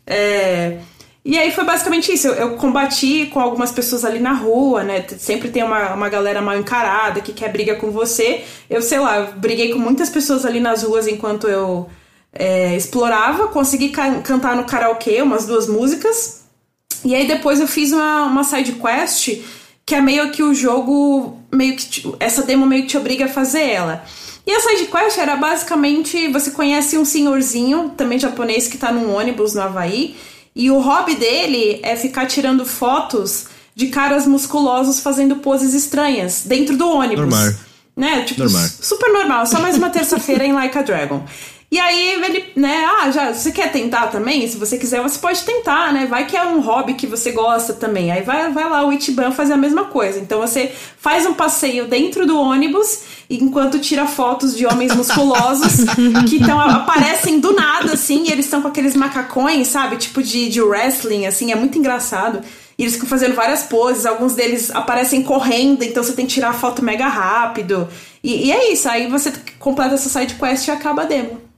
[0.07, 0.79] É...
[1.25, 2.27] E aí foi basicamente isso.
[2.27, 5.05] Eu, eu, combati com algumas pessoas ali na rua, né?
[5.19, 8.43] Sempre tem uma, uma galera mal encarada que quer briga com você.
[8.69, 11.89] Eu, sei lá, briguei com muitas pessoas ali nas ruas enquanto eu
[12.33, 13.47] é, explorava.
[13.49, 16.43] Consegui ca cantar no karaokê umas duas músicas.
[17.05, 19.41] E aí depois eu fiz uma, uma side quest
[19.85, 22.13] que é meio que o jogo, meio que.
[22.19, 24.05] Essa demo meio que te obriga a fazer ela.
[24.47, 29.15] E a side quest era basicamente você conhece um senhorzinho, também japonês, que tá num
[29.15, 30.17] ônibus no Havaí,
[30.55, 36.77] e o hobby dele é ficar tirando fotos de caras musculosos fazendo poses estranhas dentro
[36.77, 37.21] do ônibus.
[37.21, 37.55] Normal.
[37.97, 38.23] Né?
[38.23, 38.69] Tipo, normal.
[38.81, 41.25] super normal, só mais uma terça-feira em Like a Dragon.
[41.73, 44.47] E aí ele, né, ah, já, você quer tentar também?
[44.47, 46.05] Se você quiser, você pode tentar, né?
[46.05, 48.13] Vai que é um hobby que você gosta também.
[48.13, 50.19] Aí vai, vai lá o Ichiban fazer a mesma coisa.
[50.19, 55.87] Então você faz um passeio dentro do ônibus enquanto tira fotos de homens musculosos
[56.29, 59.97] que tão, aparecem do nada, assim, e eles estão com aqueles macacões, sabe?
[59.97, 62.43] Tipo de, de wrestling, assim, é muito engraçado.
[62.77, 66.51] E eles ficam fazendo várias poses, alguns deles aparecem correndo, então você tem que tirar
[66.51, 67.89] a foto mega rápido.
[68.23, 71.52] E, e é isso, aí você completa essa side quest e acaba a demo.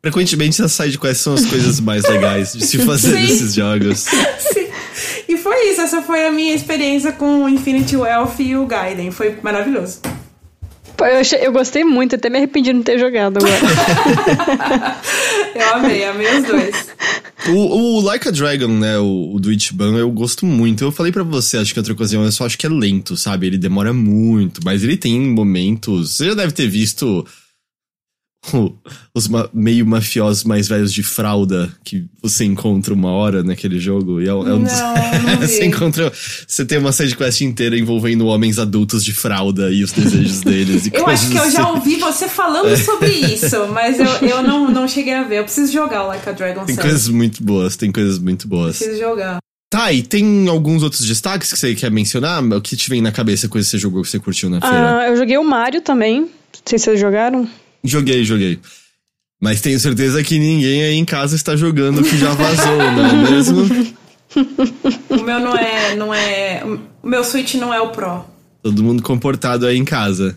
[0.00, 3.22] Frequentemente as sidequests são as coisas mais legais de se fazer Sim.
[3.22, 3.98] nesses jogos.
[3.98, 4.68] Sim.
[5.28, 9.10] E foi isso, essa foi a minha experiência com o Infinity Wealth e o Gaiden.
[9.10, 10.00] Foi maravilhoso.
[11.00, 14.96] Eu, achei, eu gostei muito, até me arrependi de não ter jogado agora.
[15.54, 16.86] eu amei, amei os dois.
[17.48, 20.82] O, o Like a Dragon, né, o, o do Ichiban, eu gosto muito.
[20.82, 23.46] Eu falei para você, acho que outra ocasião, eu só acho que é lento, sabe?
[23.46, 26.16] Ele demora muito, mas ele tem momentos.
[26.16, 27.24] Você já deve ter visto
[29.14, 34.20] os ma meio mafiosos mais velhos de fralda que você encontra uma hora naquele jogo.
[34.20, 34.72] E é, é um não, dos...
[35.26, 36.12] não você encontra.
[36.46, 40.88] Você tem uma side quest inteira envolvendo homens adultos de fralda e os desejos deles.
[40.92, 41.70] eu acho que eu já assim.
[41.70, 45.38] ouvi você falando sobre isso, mas eu, eu não, não cheguei a ver.
[45.38, 48.78] Eu preciso jogar o Like a Dragon Tem coisas muito boas, tem coisas muito boas.
[48.78, 49.38] Preciso jogar.
[49.70, 52.42] Tá, e tem alguns outros destaques que você quer mencionar?
[52.42, 55.00] O que te vem na cabeça, coisa que você jogou, que você curtiu na feira?
[55.00, 56.22] Ah, eu joguei o Mario também.
[56.22, 56.28] Não
[56.64, 57.46] sei se vocês jogaram.
[57.84, 58.58] Joguei, joguei.
[59.40, 63.12] Mas tenho certeza que ninguém aí em casa está jogando que já vazou, não é
[63.30, 63.62] mesmo?
[65.08, 66.62] O meu não é, não é.
[67.02, 68.24] O meu Switch não é o Pro.
[68.62, 70.36] Todo mundo comportado aí em casa.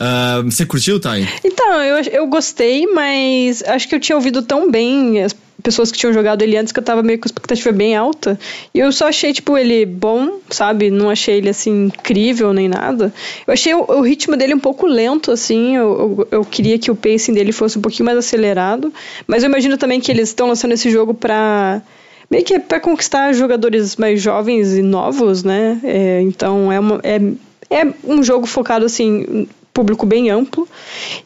[0.00, 1.28] Uh, você curtiu, Thay?
[1.44, 5.18] Então, eu, eu gostei, mas acho que eu tinha ouvido tão bem
[5.62, 8.38] pessoas que tinham jogado ele antes que eu tava meio com expectativa bem alta.
[8.74, 10.90] E eu só achei, tipo, ele bom, sabe?
[10.90, 13.12] Não achei ele, assim, incrível nem nada.
[13.46, 15.76] Eu achei o, o ritmo dele um pouco lento, assim.
[15.76, 18.92] Eu, eu, eu, queria que o pacing dele fosse um pouquinho mais acelerado.
[19.26, 21.82] Mas eu imagino também que eles estão lançando esse jogo pra
[22.30, 25.78] meio que é para conquistar jogadores mais jovens e novos, né?
[25.84, 27.20] É, então é, uma, é,
[27.68, 30.68] é um jogo focado assim público bem amplo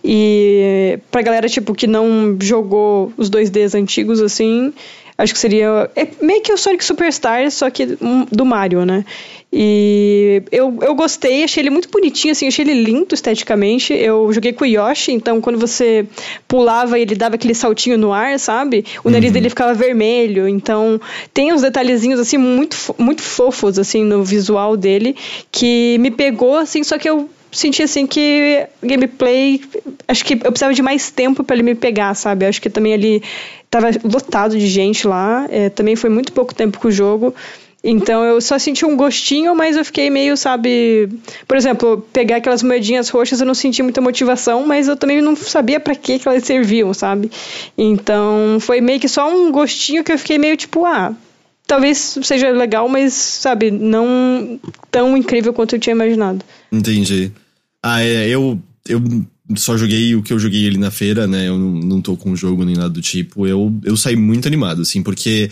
[0.05, 4.73] e pra galera tipo que não jogou os 2Ds antigos assim,
[5.19, 7.99] acho que seria é meio que o Sonic Superstars só que
[8.31, 9.05] do Mario, né?
[9.59, 13.95] E eu, eu gostei, achei ele muito bonitinho, assim, achei ele lindo esteticamente.
[13.95, 16.05] Eu joguei com o Yoshi, então quando você
[16.49, 18.85] pulava, ele dava aquele saltinho no ar, sabe?
[19.05, 19.33] O nariz uhum.
[19.33, 20.49] dele ficava vermelho.
[20.49, 21.01] Então
[21.33, 25.17] tem uns detalhezinhos, assim, muito, muito fofos, assim, no visual dele,
[25.51, 29.61] que me pegou, assim, só que eu senti assim que gameplay
[30.07, 32.93] acho que eu precisava de mais tempo para ele me pegar sabe acho que também
[32.93, 33.23] ele
[33.71, 37.35] tava lotado de gente lá é, também foi muito pouco tempo com o jogo
[37.89, 41.09] então eu só senti um gostinho, mas eu fiquei meio, sabe.
[41.47, 45.37] Por exemplo, pegar aquelas moedinhas roxas eu não senti muita motivação, mas eu também não
[45.37, 47.31] sabia para que elas serviam, sabe?
[47.79, 51.15] Então foi meio que só um gostinho que eu fiquei meio tipo, ah,
[51.67, 54.61] talvez seja legal, mas, sabe, não
[54.91, 56.45] tão incrível quanto eu tinha imaginado.
[56.71, 57.33] Entendi.
[57.83, 59.03] Ah, é, eu, eu
[59.57, 61.49] só joguei o que eu joguei ali na feira, né?
[61.49, 63.47] Eu não, não tô com jogo nem nada do tipo.
[63.47, 65.51] Eu, eu saí muito animado, assim, porque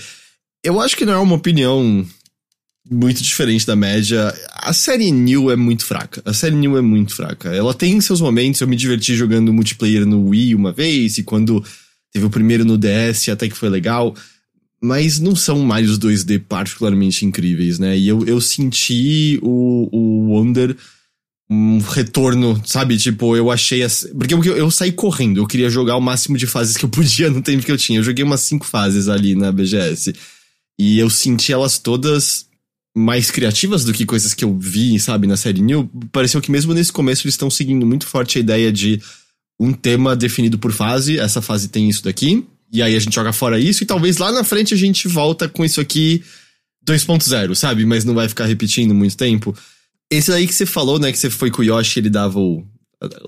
[0.62, 2.06] eu acho que não é uma opinião
[2.90, 4.32] muito diferente da média.
[4.52, 6.22] A série New é muito fraca.
[6.24, 7.50] A série New é muito fraca.
[7.50, 11.64] Ela tem seus momentos, eu me diverti jogando multiplayer no Wii uma vez, e quando
[12.12, 14.14] teve o primeiro no DS, até que foi legal.
[14.84, 17.96] Mas não são mais os 2D particularmente incríveis, né?
[17.96, 20.76] E eu, eu senti o, o Wonder
[21.48, 22.98] um retorno, sabe?
[22.98, 23.82] Tipo, eu achei.
[23.82, 24.06] As...
[24.14, 27.30] Porque eu, eu saí correndo, eu queria jogar o máximo de fases que eu podia
[27.30, 27.98] no tempo que eu tinha.
[27.98, 30.14] Eu joguei umas cinco fases ali na BGS.
[30.78, 32.46] E eu senti elas todas
[32.94, 36.74] mais criativas do que coisas que eu vi, sabe, na série New, pareceu que mesmo
[36.74, 39.00] nesse começo eles estão seguindo muito forte a ideia de
[39.58, 43.32] um tema definido por fase, essa fase tem isso daqui, e aí a gente joga
[43.32, 46.22] fora isso, e talvez lá na frente a gente volta com isso aqui
[46.86, 47.84] 2.0, sabe?
[47.84, 49.56] Mas não vai ficar repetindo muito tempo.
[50.10, 52.64] Esse aí que você falou, né, que você foi com o Yoshi, ele dava o,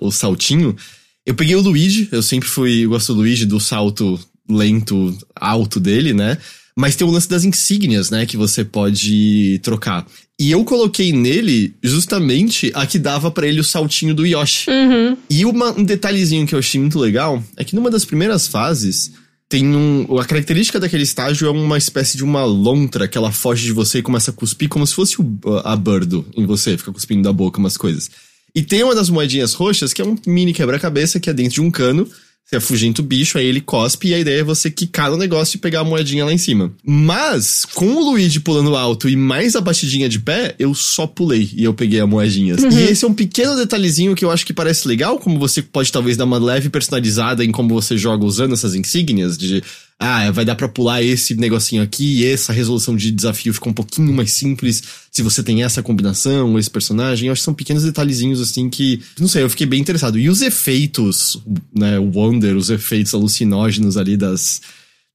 [0.00, 0.76] o saltinho.
[1.24, 4.18] Eu peguei o Luigi, eu sempre fui, eu gosto do Luigi, do salto
[4.48, 6.38] lento, alto dele, né?
[6.78, 8.26] Mas tem o lance das insígnias, né?
[8.26, 10.06] Que você pode trocar.
[10.38, 14.70] E eu coloquei nele justamente a que dava para ele o saltinho do Yoshi.
[14.70, 15.16] Uhum.
[15.30, 19.12] E uma, um detalhezinho que eu achei muito legal é que numa das primeiras fases
[19.48, 20.18] tem um.
[20.18, 23.98] A característica daquele estágio é uma espécie de uma lontra que ela foge de você
[23.98, 27.32] e começa a cuspir como se fosse o, a Birdo em você, fica cuspindo da
[27.32, 28.10] boca umas coisas.
[28.54, 31.60] E tem uma das moedinhas roxas que é um mini quebra-cabeça que é dentro de
[31.60, 32.08] um cano
[32.46, 35.56] você afugenta o bicho, aí ele cospe e a ideia é você quicar no negócio
[35.56, 36.72] e pegar a moedinha lá em cima.
[36.84, 41.50] Mas, com o Luigi pulando alto e mais a batidinha de pé, eu só pulei
[41.56, 42.54] e eu peguei a moedinha.
[42.54, 42.70] Uhum.
[42.70, 45.90] E esse é um pequeno detalhezinho que eu acho que parece legal, como você pode
[45.90, 49.60] talvez dar uma leve personalizada em como você joga usando essas insígnias de
[49.98, 53.72] ah, vai dar para pular esse negocinho aqui, e essa resolução de desafio fica um
[53.72, 57.28] pouquinho mais simples se você tem essa combinação, esse personagem.
[57.28, 60.18] Eu acho que são pequenos detalhezinhos assim que, não sei, eu fiquei bem interessado.
[60.18, 61.40] E os efeitos,
[61.74, 64.60] né, o Wonder, os efeitos alucinógenos ali das,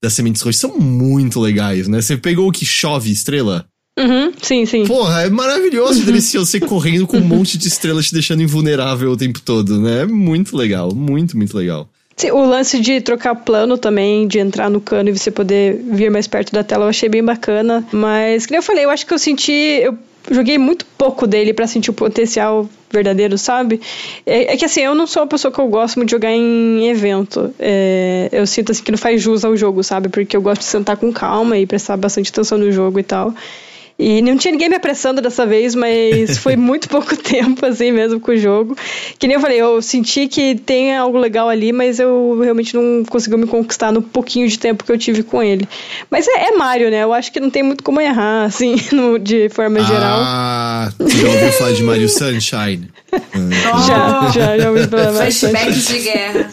[0.02, 2.00] das sementes roxas são muito legais, né?
[2.00, 3.64] Você pegou o que chove estrela?
[3.96, 4.86] Uhum, sim, sim.
[4.86, 6.06] Porra, é maravilhoso uhum.
[6.06, 10.00] delicioso você correndo com um monte de estrelas te deixando invulnerável o tempo todo, né?
[10.00, 11.88] É muito legal, muito, muito legal.
[12.16, 16.10] Sim, o lance de trocar plano também, de entrar no cano e você poder vir
[16.10, 17.84] mais perto da tela, eu achei bem bacana.
[17.90, 19.52] Mas, como eu falei, eu acho que eu senti.
[19.52, 19.96] Eu
[20.30, 23.80] joguei muito pouco dele para sentir o potencial verdadeiro, sabe?
[24.26, 26.30] É, é, que assim, eu não sou uma pessoa que eu gosto muito de jogar
[26.30, 27.52] em evento.
[27.58, 30.08] É, eu sinto assim que não faz jus ao jogo, sabe?
[30.08, 33.34] Porque eu gosto de sentar com calma e prestar bastante atenção no jogo e tal.
[33.98, 38.18] E não tinha ninguém me apressando dessa vez, mas foi muito pouco tempo, assim mesmo,
[38.20, 38.76] com o jogo.
[39.18, 43.04] Que nem eu falei, eu senti que tem algo legal ali, mas eu realmente não
[43.04, 45.68] consegui me conquistar no pouquinho de tempo que eu tive com ele.
[46.10, 47.02] Mas é, é Mario, né?
[47.02, 50.18] Eu acho que não tem muito como errar, assim, no, de forma ah, geral.
[50.20, 52.90] Ah, já ouviu falar de Mario Sunshine?
[53.86, 56.50] já, já, já ouvi falar Flashbacks de guerra.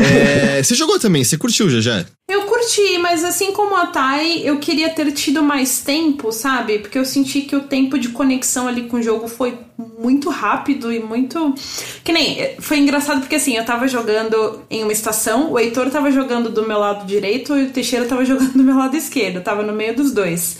[0.00, 2.04] É, você jogou também, você curtiu, já já?
[2.28, 6.78] Eu curti mas assim como a Thay, eu queria ter tido mais tempo, sabe?
[6.78, 9.58] Porque eu senti que o tempo de conexão ali com o jogo foi
[9.98, 11.54] muito rápido e muito.
[12.04, 12.56] Que nem.
[12.60, 16.66] Foi engraçado porque assim, eu tava jogando em uma estação, o Heitor tava jogando do
[16.66, 19.42] meu lado direito e o Teixeira tava jogando do meu lado esquerdo.
[19.42, 20.58] Tava no meio dos dois.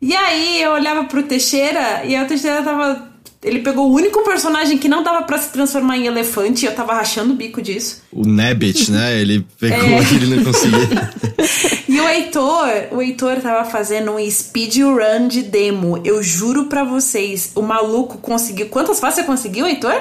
[0.00, 3.11] E aí eu olhava pro Teixeira e o Teixeira tava
[3.42, 6.74] ele pegou o único personagem que não dava para se transformar em elefante, e eu
[6.74, 8.02] tava rachando o bico disso.
[8.12, 9.20] O Nebbit, né?
[9.20, 10.02] Ele pegou é.
[10.12, 11.10] e ele não conseguia.
[11.88, 16.00] e o Heitor, o Heitor tava fazendo um speedrun de demo.
[16.04, 18.68] Eu juro para vocês, o maluco conseguiu.
[18.68, 20.00] Quantas fases você conseguiu, Heitor?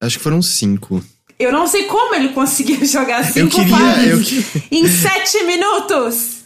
[0.00, 1.02] Acho que foram cinco.
[1.38, 4.62] Eu não sei como ele conseguiu jogar cinco eu queria, fases eu...
[4.70, 6.42] em sete minutos.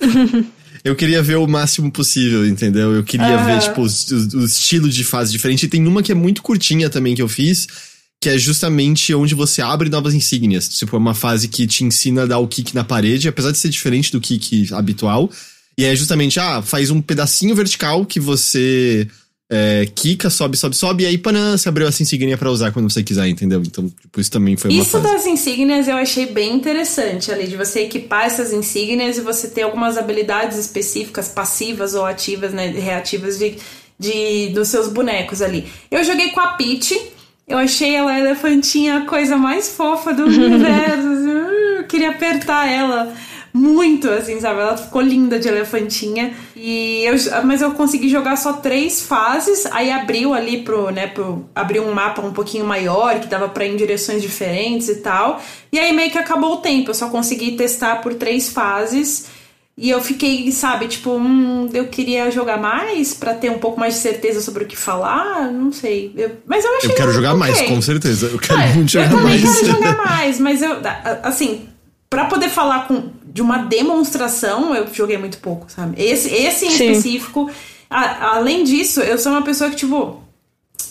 [0.85, 2.95] Eu queria ver o máximo possível, entendeu?
[2.95, 3.45] Eu queria uhum.
[3.45, 5.67] ver, tipo, o, o, estilo de fase diferente.
[5.67, 7.67] E tem uma que é muito curtinha também que eu fiz,
[8.21, 10.69] que é justamente onde você abre novas insígnias.
[10.69, 13.59] Tipo, é uma fase que te ensina a dar o kick na parede, apesar de
[13.59, 15.31] ser diferente do kick habitual.
[15.77, 19.07] E é justamente, ah, faz um pedacinho vertical que você
[19.51, 22.91] é, Kika, sobe, sobe, sobe, e aí panã, você abriu essa insígnia para usar quando
[22.91, 23.63] você quiser, entendeu?
[23.65, 25.05] Então, tipo, isso também foi uma Isso fase.
[25.05, 29.63] das insígnias eu achei bem interessante ali, de você equipar essas insígnias e você ter
[29.63, 33.57] algumas habilidades específicas, passivas ou ativas, né, reativas de,
[33.99, 35.67] de, dos seus bonecos ali.
[35.91, 36.95] Eu joguei com a Peach,
[37.47, 41.31] eu achei ela elefantinha a coisa mais fofa do universo, assim,
[41.79, 43.15] eu queria apertar ela
[43.59, 44.61] muito, assim, sabe?
[44.61, 46.33] Ela ficou linda de elefantinha.
[46.55, 51.45] E eu, mas eu consegui jogar só três fases, aí abriu ali pro, né, pro,
[51.55, 55.43] abriu um mapa um pouquinho maior, que dava pra ir em direções diferentes e tal.
[55.73, 59.27] E aí meio que acabou o tempo, eu só consegui testar por três fases.
[59.81, 63.95] E eu fiquei, sabe, tipo, hum, eu queria jogar mais para ter um pouco mais
[63.95, 66.13] de certeza sobre o que falar, não sei.
[66.17, 66.91] Eu, mas eu achei.
[66.91, 67.39] Eu quero jogar okay.
[67.39, 68.27] mais, com certeza.
[68.27, 69.45] Eu quero ah, muito jogar mais.
[69.45, 70.79] Eu também quero jogar mais, mas eu,
[71.23, 71.69] assim,
[72.11, 76.01] para poder falar com de uma demonstração, eu joguei muito pouco, sabe?
[76.03, 76.91] Esse, esse em Sim.
[76.91, 77.51] específico.
[77.91, 80.23] A, além disso, eu sou uma pessoa que, tipo.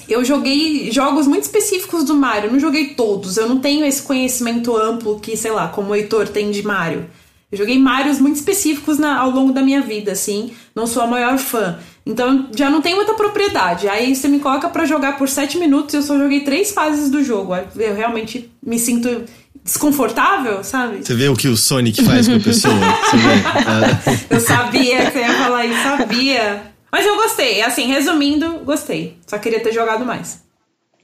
[0.08, 3.36] Eu joguei jogos muito específicos do Mario, não joguei todos.
[3.36, 7.08] Eu não tenho esse conhecimento amplo que, sei lá, como o Heitor tem de Mario.
[7.50, 10.52] Eu joguei Marios muito específicos na, ao longo da minha vida, assim.
[10.76, 11.80] Não sou a maior fã.
[12.06, 13.88] Então já não tenho muita propriedade.
[13.88, 17.10] Aí você me coloca para jogar por sete minutos e eu só joguei três fases
[17.10, 17.54] do jogo.
[17.56, 19.24] Eu realmente me sinto
[19.68, 21.06] desconfortável, sabe?
[21.06, 22.74] Você vê o que o Sonic faz com a pessoa?
[24.30, 24.36] É.
[24.36, 26.64] eu sabia que você ia falar isso, sabia.
[26.92, 29.18] Mas eu gostei, assim, resumindo, gostei.
[29.28, 30.42] Só queria ter jogado mais.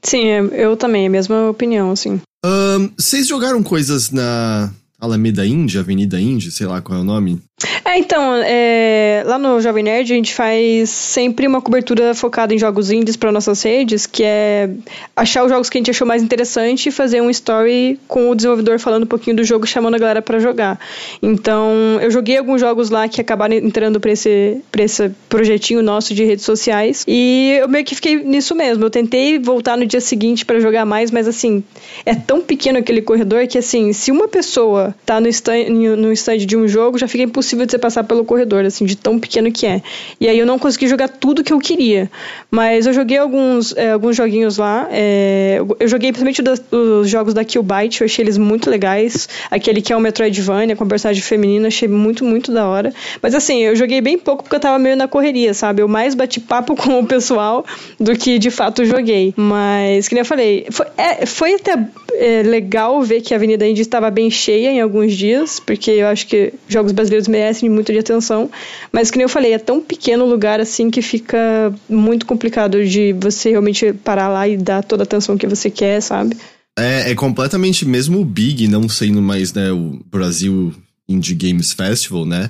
[0.02, 2.22] Sim, eu também, a mesma opinião, assim.
[2.46, 7.42] Um, vocês jogaram coisas na Alameda Índia, Avenida Índia, sei lá qual é o nome?
[7.86, 12.58] É, então, é, lá no Jovem Nerd a gente faz sempre uma cobertura focada em
[12.58, 14.70] jogos indies para nossas redes, que é
[15.16, 18.36] achar os jogos que a gente achou mais interessante e fazer um story com o
[18.36, 20.80] desenvolvedor falando um pouquinho do jogo, chamando a galera para jogar.
[21.22, 26.24] Então, eu joguei alguns jogos lá que acabaram entrando para esse, esse projetinho nosso de
[26.24, 28.84] redes sociais e eu meio que fiquei nisso mesmo.
[28.84, 31.64] Eu tentei voltar no dia seguinte para jogar mais, mas assim,
[32.06, 36.40] é tão pequeno aquele corredor que assim, se uma pessoa tá no stand, no stand
[36.40, 39.20] de um jogo, já fica impossível impossível de você passar pelo corredor, assim, de tão
[39.20, 39.82] pequeno que é.
[40.20, 42.10] E aí eu não consegui jogar tudo que eu queria.
[42.50, 44.88] Mas eu joguei alguns, é, alguns joguinhos lá.
[44.92, 49.30] É, eu joguei principalmente os jogos da Killbyte, eu achei eles muito legais.
[49.50, 52.94] Aquele que é o Metroidvania, com personagem feminina, achei muito, muito da hora.
[53.22, 55.82] Mas assim, eu joguei bem pouco porque eu tava meio na correria, sabe?
[55.82, 57.66] Eu mais bati papo com o pessoal
[58.00, 59.34] do que de fato joguei.
[59.36, 61.78] Mas, que nem eu falei, foi, é, foi até
[62.16, 66.08] é, legal ver que a Avenida Indy estava bem cheia em alguns dias, porque eu
[66.08, 68.50] acho que jogos brasileiros merecem muito de atenção.
[68.92, 73.14] Mas, que nem eu falei, é tão pequeno lugar assim que fica muito complicado de
[73.14, 76.38] você realmente parar lá e dar toda a atenção que você quer, sabe?
[76.78, 80.74] É, é completamente, mesmo o Big não sendo mais, né, o Brasil
[81.08, 82.50] Indie Games Festival, né?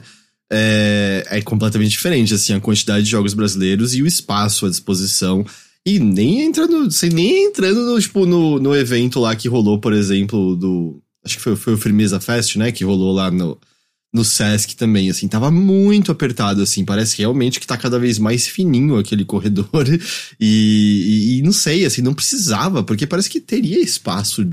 [0.51, 5.45] É, é completamente diferente, assim, a quantidade de jogos brasileiros e o espaço à disposição.
[5.85, 9.91] E nem entrando, sem nem entrando no, tipo, no, no evento lá que rolou, por
[9.91, 11.01] exemplo, do.
[11.25, 12.71] Acho que foi, foi o Firmeza Fest, né?
[12.71, 13.57] Que rolou lá no,
[14.13, 18.47] no Sesc também, assim, tava muito apertado, assim, parece realmente que tá cada vez mais
[18.47, 19.99] fininho aquele corredor e,
[20.39, 24.47] e, e, não sei, assim, não precisava, porque parece que teria espaço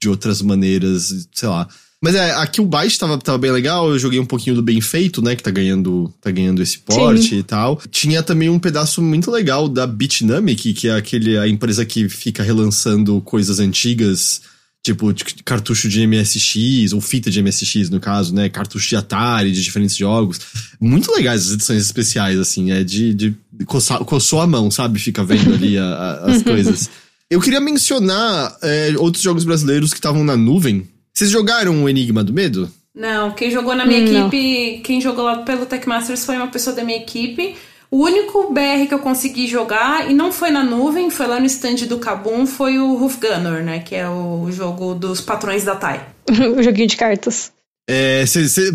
[0.00, 1.68] de outras maneiras, sei lá.
[2.02, 4.80] Mas é, aqui o Byte tava, tava bem legal, eu joguei um pouquinho do Bem
[4.80, 7.38] Feito, né, que tá ganhando, tá ganhando esse porte Sim.
[7.38, 7.80] e tal.
[7.90, 12.42] Tinha também um pedaço muito legal da Bitnamic, que é aquele, a empresa que fica
[12.42, 14.42] relançando coisas antigas
[14.86, 15.12] tipo,
[15.44, 18.48] cartucho de MSX, ou fita de MSX, no caso, né?
[18.48, 20.38] Cartucho de Atari, de diferentes jogos.
[20.80, 23.34] Muito legais as edições especiais, assim, é de, de
[23.66, 24.98] coçar, coçou a mão, sabe?
[25.00, 26.88] Fica vendo ali a, a, as coisas.
[27.28, 30.86] Eu queria mencionar é, outros jogos brasileiros que estavam na nuvem.
[31.12, 32.70] Vocês jogaram o Enigma do Medo?
[32.94, 36.48] Não, quem jogou na minha Hum, equipe, quem jogou lá pelo Tech Masters foi uma
[36.48, 37.56] pessoa da minha equipe.
[37.90, 41.46] O único BR que eu consegui jogar, e não foi na nuvem, foi lá no
[41.46, 43.78] stand do Kabum, foi o Roof Gunner, né?
[43.78, 46.04] Que é o jogo dos patrões da TAI.
[46.56, 47.52] o joguinho de cartas.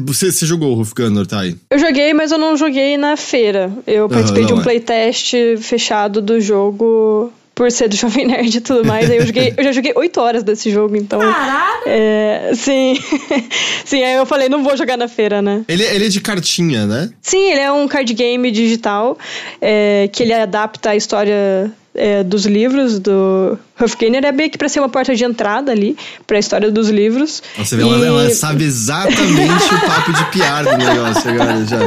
[0.06, 1.58] Você jogou o Roof Gunner, Thay?
[1.70, 3.72] Eu joguei, mas eu não joguei na feira.
[3.86, 4.64] Eu participei não, de um é.
[4.64, 9.10] playtest fechado do jogo por ser do Jovem Nerd e tudo mais.
[9.10, 11.20] Aí eu joguei, eu já joguei 8 horas desse jogo, então.
[11.20, 11.84] Caralho!
[11.86, 12.96] É, sim.
[13.86, 15.64] sim, aí eu falei, não vou jogar na feira, né?
[15.68, 17.10] Ele, ele é de cartinha, né?
[17.22, 19.18] Sim, ele é um card game digital
[19.60, 24.24] é, que ele adapta a história é, dos livros do Huffgainer.
[24.26, 27.42] É meio que pra ser uma porta de entrada ali pra história dos livros.
[27.58, 31.78] Você vê, ela, E- ela sabe exatamente o papo de piar do negócio agora já.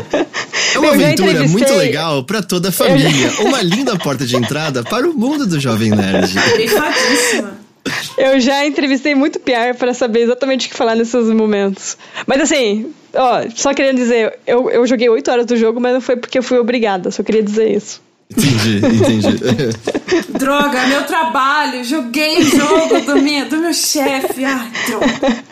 [0.75, 3.33] É uma Eu já aventura muito legal pra toda a família.
[3.41, 6.35] Uma linda porta de entrada para o mundo do Jovem Nerd.
[8.17, 11.97] Eu já entrevistei muito Piar pra saber exatamente o que falar nesses momentos.
[12.27, 16.01] Mas assim, ó, só querendo dizer, eu, eu joguei 8 horas do jogo, mas não
[16.01, 18.01] foi porque eu fui obrigada, só queria dizer isso.
[18.31, 19.29] Entendi, entendi.
[20.39, 24.45] Droga, meu trabalho, joguei o jogo do meu, do meu chefe.
[24.45, 25.45] Ai, droga.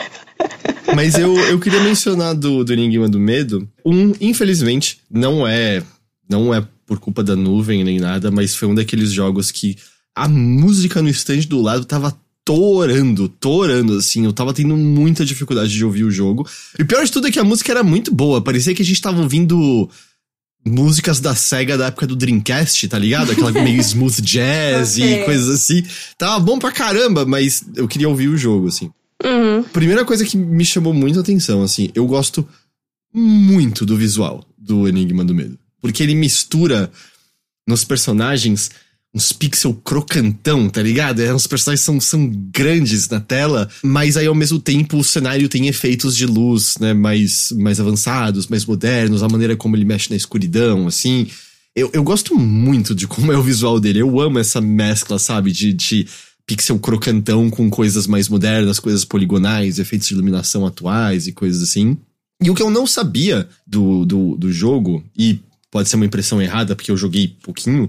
[0.95, 3.69] Mas eu, eu queria mencionar do, do Enigma do Medo.
[3.85, 5.83] Um, infelizmente, não é.
[6.29, 9.77] Não é por culpa da nuvem nem nada, mas foi um daqueles jogos que
[10.15, 14.25] a música no stand do lado tava torando, torando, assim.
[14.25, 16.49] Eu tava tendo muita dificuldade de ouvir o jogo.
[16.79, 18.43] E o pior de tudo é que a música era muito boa.
[18.43, 19.89] Parecia que a gente tava ouvindo
[20.65, 23.33] músicas da SEGA da época do Dreamcast, tá ligado?
[23.33, 25.23] Aquela meio smooth jazz Ok.
[25.23, 25.85] e coisas assim.
[26.17, 28.91] Tava bom pra caramba, mas eu queria ouvir o jogo, assim.
[29.25, 29.63] Uhum.
[29.65, 32.47] Primeira coisa que me chamou muito a atenção, assim, eu gosto
[33.15, 35.59] muito do visual do Enigma do Medo.
[35.81, 36.91] Porque ele mistura
[37.67, 38.71] nos personagens
[39.15, 41.21] uns pixel crocantão, tá ligado?
[41.21, 45.49] É, os personagens são, são grandes na tela, mas aí ao mesmo tempo o cenário
[45.49, 50.09] tem efeitos de luz, né, mais, mais avançados, mais modernos, a maneira como ele mexe
[50.09, 51.29] na escuridão, assim.
[51.77, 54.01] Eu, eu gosto muito de como é o visual dele.
[54.01, 55.53] Eu amo essa mescla, sabe?
[55.53, 56.07] De, de
[56.47, 61.97] pixel crocantão com coisas mais modernas, coisas poligonais, efeitos de iluminação atuais e coisas assim.
[62.43, 65.39] E o que eu não sabia do, do, do jogo, e
[65.71, 67.89] pode ser uma impressão errada porque eu joguei pouquinho,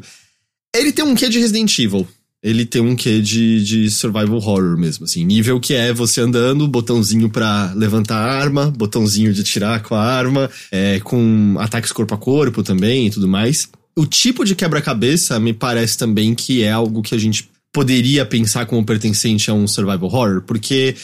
[0.76, 2.08] ele tem um quê de Resident Evil.
[2.42, 5.24] Ele tem um quê de, de survival horror mesmo, assim.
[5.24, 10.04] Nível que é você andando, botãozinho pra levantar a arma, botãozinho de tirar com a
[10.04, 13.70] arma, é, com ataques corpo a corpo também e tudo mais.
[13.96, 18.66] O tipo de quebra-cabeça me parece também que é algo que a gente poderia pensar
[18.66, 20.96] como pertencente a um survival horror, porque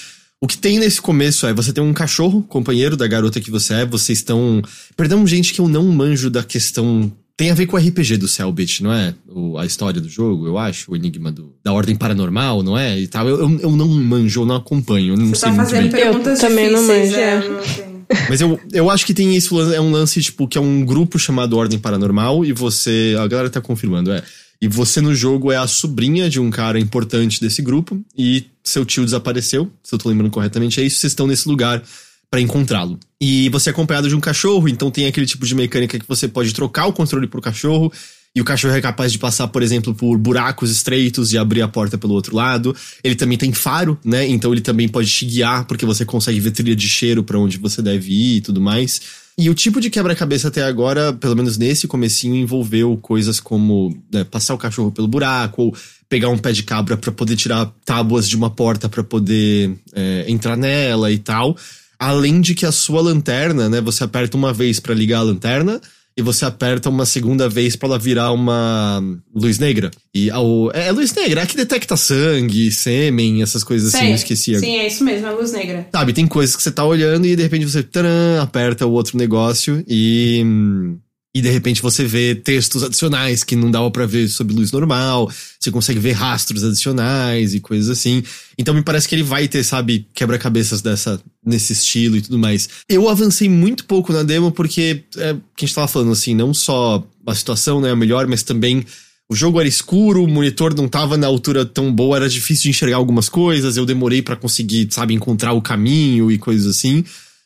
[0.42, 3.74] o que tem nesse começo é você tem um cachorro, companheiro da garota que você
[3.74, 4.62] é, vocês estão.
[4.96, 7.12] Perdão, gente, que eu não manjo da questão.
[7.40, 9.16] Tem a ver com o RPG do Cellbit, não é?
[9.26, 13.00] O, a história do jogo, eu acho, o enigma do, da ordem paranormal, não é?
[13.00, 13.30] E tal.
[13.30, 15.90] Eu, eu, eu não manjo, eu não acompanho, eu não Você sei tá muito fazendo
[15.90, 16.02] bem.
[16.02, 18.26] perguntas Eu também não manjo, é, é.
[18.28, 21.18] Mas eu, eu acho que tem isso, é um lance, tipo, que é um grupo
[21.18, 23.16] chamado Ordem Paranormal e você.
[23.18, 24.22] A galera tá confirmando, é.
[24.62, 28.84] E você no jogo é a sobrinha de um cara importante desse grupo e seu
[28.84, 31.82] tio desapareceu, se eu tô lembrando corretamente, é isso, vocês estão nesse lugar
[32.30, 33.00] pra encontrá-lo.
[33.22, 36.28] E você é acompanhado de um cachorro, então tem aquele tipo de mecânica que você
[36.28, 37.92] pode trocar o controle pro cachorro.
[38.36, 41.68] E o cachorro é capaz de passar, por exemplo, por buracos estreitos e abrir a
[41.68, 42.76] porta pelo outro lado.
[43.04, 44.28] Ele também tem faro, né?
[44.28, 47.58] Então ele também pode te guiar, porque você consegue ver trilha de cheiro pra onde
[47.58, 49.02] você deve ir e tudo mais.
[49.38, 54.24] E o tipo de quebra-cabeça até agora, pelo menos nesse comecinho, envolveu coisas como né,
[54.24, 55.76] passar o cachorro pelo buraco, ou
[56.08, 60.26] pegar um pé de cabra pra poder tirar tábuas de uma porta pra poder é,
[60.28, 61.58] entrar nela e tal.
[62.00, 63.82] Além de que a sua lanterna, né?
[63.82, 65.82] Você aperta uma vez pra ligar a lanterna
[66.20, 69.02] e você aperta uma segunda vez pra ela virar uma
[69.34, 69.90] luz negra.
[70.14, 74.12] E ao, é, é luz negra, é que detecta sangue, sêmen, essas coisas assim, Sei.
[74.12, 74.66] eu esqueci agora.
[74.66, 75.88] Sim, é isso mesmo, é luz negra.
[75.94, 79.18] Sabe, tem coisas que você tá olhando e de repente você taran, aperta o outro
[79.18, 80.42] negócio e.
[80.46, 80.98] hum,
[81.34, 85.32] E de repente você vê textos adicionais que não dava pra ver sob luz normal.
[85.60, 88.24] Você consegue ver rastros adicionais e coisas assim.
[88.58, 92.68] Então me parece que ele vai ter, sabe, quebra-cabeças dessa nesse estilo e tudo mais.
[92.90, 96.52] Eu avancei muito pouco na demo porque é, que a gente tava falando assim, não
[96.52, 98.84] só a situação não é a melhor, mas também
[99.30, 102.70] o jogo era escuro, o monitor não tava na altura tão boa, era difícil de
[102.70, 107.04] enxergar algumas coisas, eu demorei pra conseguir, sabe, encontrar o caminho e coisas assim.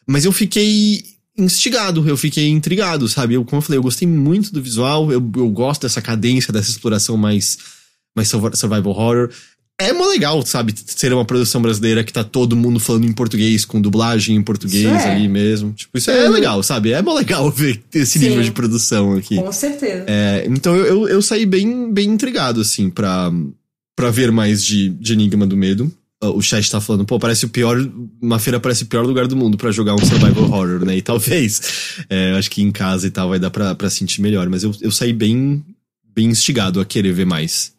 [0.08, 1.04] Mas eu fiquei
[1.38, 3.34] instigado, eu fiquei intrigado, sabe?
[3.34, 6.70] Eu, como eu falei, eu gostei muito do visual, eu, eu gosto dessa cadência, dessa
[6.70, 7.58] exploração mais,
[8.16, 9.30] mais survi- survival horror.
[9.82, 10.74] É mó legal, sabe?
[10.86, 14.86] Ser uma produção brasileira que tá todo mundo falando em português, com dublagem em português
[14.86, 15.12] é.
[15.12, 15.74] ali mesmo.
[15.74, 16.92] Tipo, isso é legal, sabe?
[16.92, 18.30] É mó legal ver esse Sim.
[18.30, 19.36] nível de produção aqui.
[19.36, 20.06] Com certeza.
[20.08, 23.32] É, então eu, eu, eu saí bem, bem intrigado, assim, pra,
[23.96, 25.92] pra ver mais de, de Enigma do Medo.
[26.30, 27.78] O chat tá falando, pô, parece o pior.
[28.22, 30.98] Uma feira parece o pior lugar do mundo para jogar um survival horror, né?
[30.98, 32.06] E talvez.
[32.10, 34.48] É, acho que em casa e tal vai dar pra, pra sentir melhor.
[34.50, 35.64] Mas eu, eu saí bem,
[36.14, 37.74] bem instigado a querer ver mais.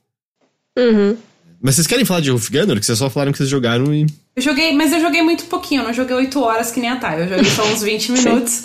[0.78, 1.16] Uhum.
[1.62, 2.78] Mas vocês querem falar de Wolf Gunner?
[2.78, 4.06] Que vocês só falaram que vocês jogaram e.
[4.36, 6.96] Eu joguei, mas eu joguei muito pouquinho, eu não joguei 8 horas que nem a
[6.96, 8.64] Thay, eu joguei só uns 20 minutos.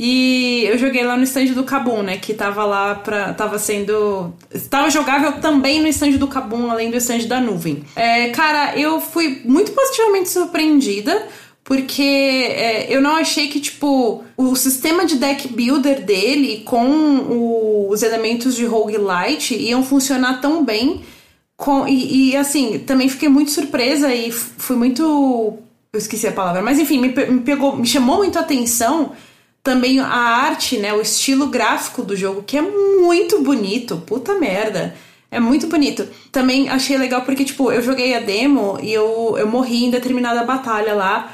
[0.00, 2.18] E eu joguei lá no stand do Kabum, né?
[2.18, 3.34] Que tava lá pra.
[3.34, 4.32] Tava sendo.
[4.70, 7.82] Tava jogável também no stand do Kabum, além do stand da nuvem.
[7.96, 11.26] É, cara, eu fui muito positivamente surpreendida.
[11.64, 17.90] Porque é, eu não achei que, tipo, o sistema de deck builder dele com o,
[17.90, 21.02] os elementos de roguelite iam funcionar tão bem.
[21.58, 25.58] Com, e, e, assim, também fiquei muito surpresa e fui muito.
[25.92, 29.12] Eu esqueci a palavra, mas enfim, me, me pegou, me chamou muito a atenção
[29.68, 34.96] também a arte, né, o estilo gráfico do jogo, que é muito bonito, puta merda.
[35.30, 36.08] É muito bonito.
[36.32, 40.42] Também achei legal porque, tipo, eu joguei a demo e eu, eu morri em determinada
[40.42, 41.30] batalha lá,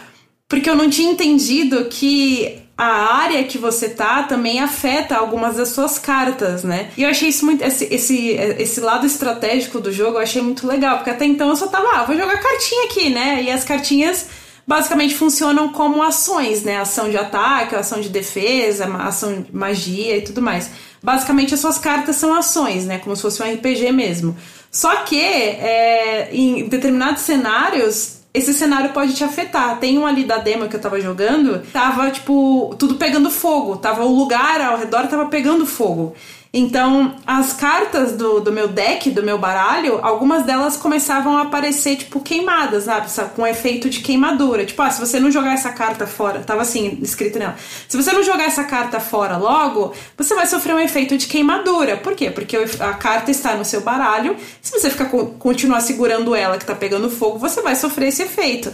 [0.48, 5.68] porque eu não tinha entendido que a área que você tá também afeta algumas das
[5.68, 6.90] suas cartas, né?
[6.96, 7.62] E eu achei isso muito.
[7.62, 11.56] Esse, esse, esse lado estratégico do jogo eu achei muito legal, porque até então eu
[11.56, 13.44] só tava, ah, vou jogar cartinha aqui, né?
[13.44, 14.26] E as cartinhas
[14.66, 16.78] basicamente funcionam como ações, né?
[16.78, 20.70] Ação de ataque, ação de defesa, ação de magia e tudo mais.
[21.02, 22.98] Basicamente, as suas cartas são ações, né?
[22.98, 24.36] Como se fosse um RPG mesmo.
[24.70, 29.78] Só que é, em determinados cenários, esse cenário pode te afetar.
[29.78, 33.76] Tem um ali da demo que eu tava jogando, tava, tipo, tudo pegando fogo.
[33.76, 36.14] Tava o lugar ao redor tava pegando fogo.
[36.56, 41.96] Então, as cartas do, do meu deck, do meu baralho, algumas delas começavam a aparecer,
[41.96, 43.08] tipo, queimadas, sabe?
[43.34, 44.64] Com efeito de queimadura.
[44.64, 47.56] Tipo, ah, se você não jogar essa carta fora, tava assim, escrito nela.
[47.88, 51.96] Se você não jogar essa carta fora logo, você vai sofrer um efeito de queimadura.
[51.96, 52.30] Por quê?
[52.30, 54.36] Porque a carta está no seu baralho.
[54.62, 55.06] Se você ficar
[55.40, 58.72] continuar segurando ela que tá pegando fogo, você vai sofrer esse efeito.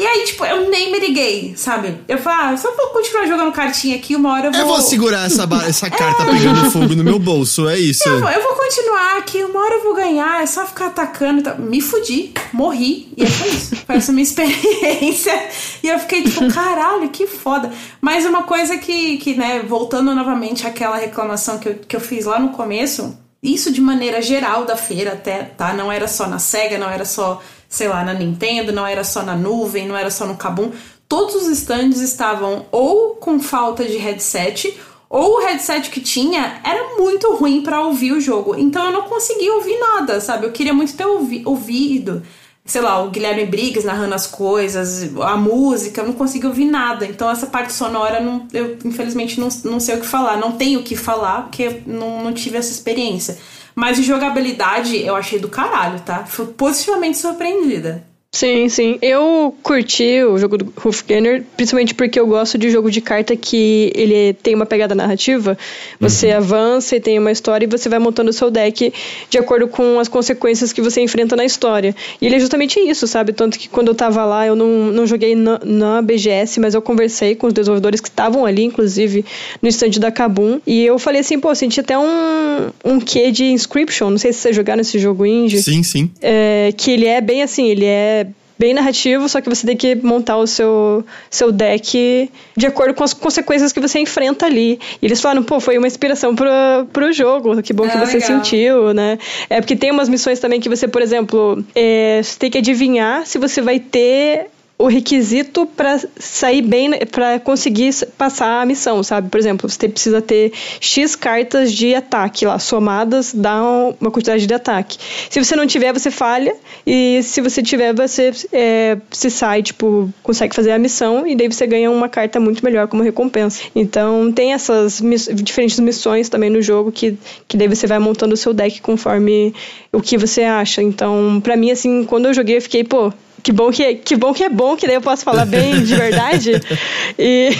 [0.00, 1.98] E aí, tipo, eu nem me liguei, sabe?
[2.06, 4.60] Eu falei, ah, só vou continuar jogando cartinha aqui, uma hora eu vou.
[4.60, 6.26] Eu vou segurar essa, essa carta é.
[6.26, 8.08] pegando fogo no meu bolso, é isso.
[8.08, 11.42] Eu, eu, vou continuar aqui, uma hora eu vou ganhar, é só ficar atacando.
[11.42, 11.56] Tá?
[11.56, 13.74] Me fudi, morri, e foi isso.
[13.74, 15.48] Foi essa minha experiência.
[15.82, 17.68] E eu fiquei tipo, caralho, que foda.
[18.00, 22.24] Mas uma coisa que, que né, voltando novamente àquela reclamação que eu, que eu fiz
[22.24, 25.72] lá no começo, isso de maneira geral da feira até, tá?
[25.72, 29.22] Não era só na SEGA, não era só sei lá, na Nintendo, não era só
[29.22, 30.70] na nuvem, não era só no Kabum.
[31.08, 36.96] Todos os stands estavam ou com falta de headset, ou o headset que tinha era
[36.96, 38.54] muito ruim para ouvir o jogo.
[38.56, 40.46] Então eu não conseguia ouvir nada, sabe?
[40.46, 42.22] Eu queria muito ter ouvi ouvido,
[42.64, 47.06] sei lá, o Guilherme Briggs narrando as coisas, a música, eu não conseguia ouvir nada.
[47.06, 50.36] Então essa parte sonora, não, eu infelizmente não, não sei o que falar.
[50.36, 53.38] Não tenho o que falar, porque não, não tive essa experiência.
[53.78, 56.24] Mas de jogabilidade eu achei do caralho, tá?
[56.26, 58.07] Fui positivamente surpreendida.
[58.30, 58.98] Sim, sim.
[59.00, 63.90] Eu curti o jogo do Hufganger, principalmente porque eu gosto de jogo de carta que
[63.94, 65.56] ele tem uma pegada narrativa.
[65.98, 66.36] Você uhum.
[66.36, 68.92] avança e tem uma história e você vai montando o seu deck
[69.30, 71.96] de acordo com as consequências que você enfrenta na história.
[72.20, 73.32] E ele é justamente isso, sabe?
[73.32, 76.82] Tanto que quando eu tava lá, eu não, não joguei na, na BGS, mas eu
[76.82, 79.24] conversei com os desenvolvedores que estavam ali, inclusive
[79.62, 80.60] no stand da Kabum.
[80.66, 84.10] E eu falei assim, pô, senti até um, um quê de Inscription.
[84.10, 85.62] Não sei se vocês jogaram esse jogo indie.
[85.62, 86.10] Sim, sim.
[86.20, 88.18] É, que ele é bem assim, ele é
[88.58, 93.04] bem narrativo, só que você tem que montar o seu, seu deck de acordo com
[93.04, 94.80] as consequências que você enfrenta ali.
[95.00, 96.48] E eles falaram, pô, foi uma inspiração pro,
[96.92, 98.28] pro jogo, que bom ah, que você legal.
[98.28, 99.18] sentiu, né?
[99.48, 103.24] É porque tem umas missões também que você, por exemplo, é, você tem que adivinhar
[103.26, 104.46] se você vai ter
[104.78, 109.28] o requisito para sair bem, para conseguir passar a missão, sabe?
[109.28, 113.60] Por exemplo, você precisa ter X cartas de ataque lá, somadas dá
[114.00, 114.96] uma quantidade de ataque.
[115.28, 116.54] Se você não tiver, você falha,
[116.86, 121.48] e se você tiver, você é, se sai, tipo, consegue fazer a missão, e daí
[121.48, 123.64] você ganha uma carta muito melhor como recompensa.
[123.74, 127.18] Então, tem essas miss diferentes missões também no jogo que,
[127.48, 129.52] que daí você vai montando o seu deck conforme
[129.92, 130.80] o que você acha.
[130.80, 133.12] Então, para mim, assim, quando eu joguei, eu fiquei, pô,
[133.42, 135.94] que bom que, que bom que é bom, que daí eu posso falar bem de
[135.94, 136.52] verdade.
[137.18, 137.50] e,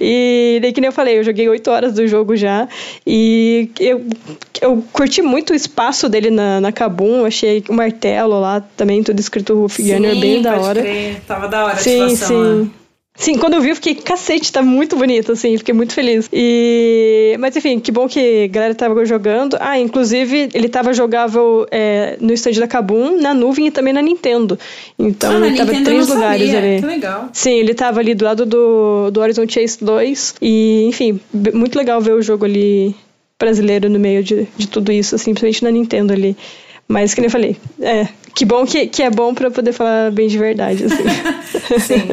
[0.00, 2.68] e daí que nem eu falei, eu joguei oito horas do jogo já.
[3.06, 4.04] E eu,
[4.60, 9.20] eu curti muito o espaço dele na, na Kabum, achei o martelo lá também, tudo
[9.20, 10.80] escrito Ruff Gunner, bem da hora.
[10.80, 11.20] Crer.
[11.26, 12.70] Tava da hora sim, a sim.
[13.16, 16.28] Sim, quando eu vi, eu fiquei, cacete, tá muito bonito, assim, fiquei muito feliz.
[16.32, 17.34] E.
[17.38, 19.56] Mas enfim, que bom que a galera tava jogando.
[19.58, 24.02] Ah, inclusive, ele tava jogável é, no stand da Kabum, na nuvem e também na
[24.02, 24.58] Nintendo.
[24.98, 26.58] Então, ah, ele tava em três lugares sabia.
[26.58, 26.80] ali.
[26.80, 27.28] Que legal.
[27.32, 30.34] Sim, ele tava ali do lado do, do Horizon Chase 2.
[30.42, 31.18] E, enfim,
[31.54, 32.94] muito legal ver o jogo ali
[33.38, 36.36] brasileiro no meio de, de tudo isso, assim, principalmente na Nintendo ali.
[36.88, 40.10] Mas que nem eu falei, é, que bom que, que é bom para poder falar
[40.12, 41.02] bem de verdade, assim.
[41.80, 42.10] Sim.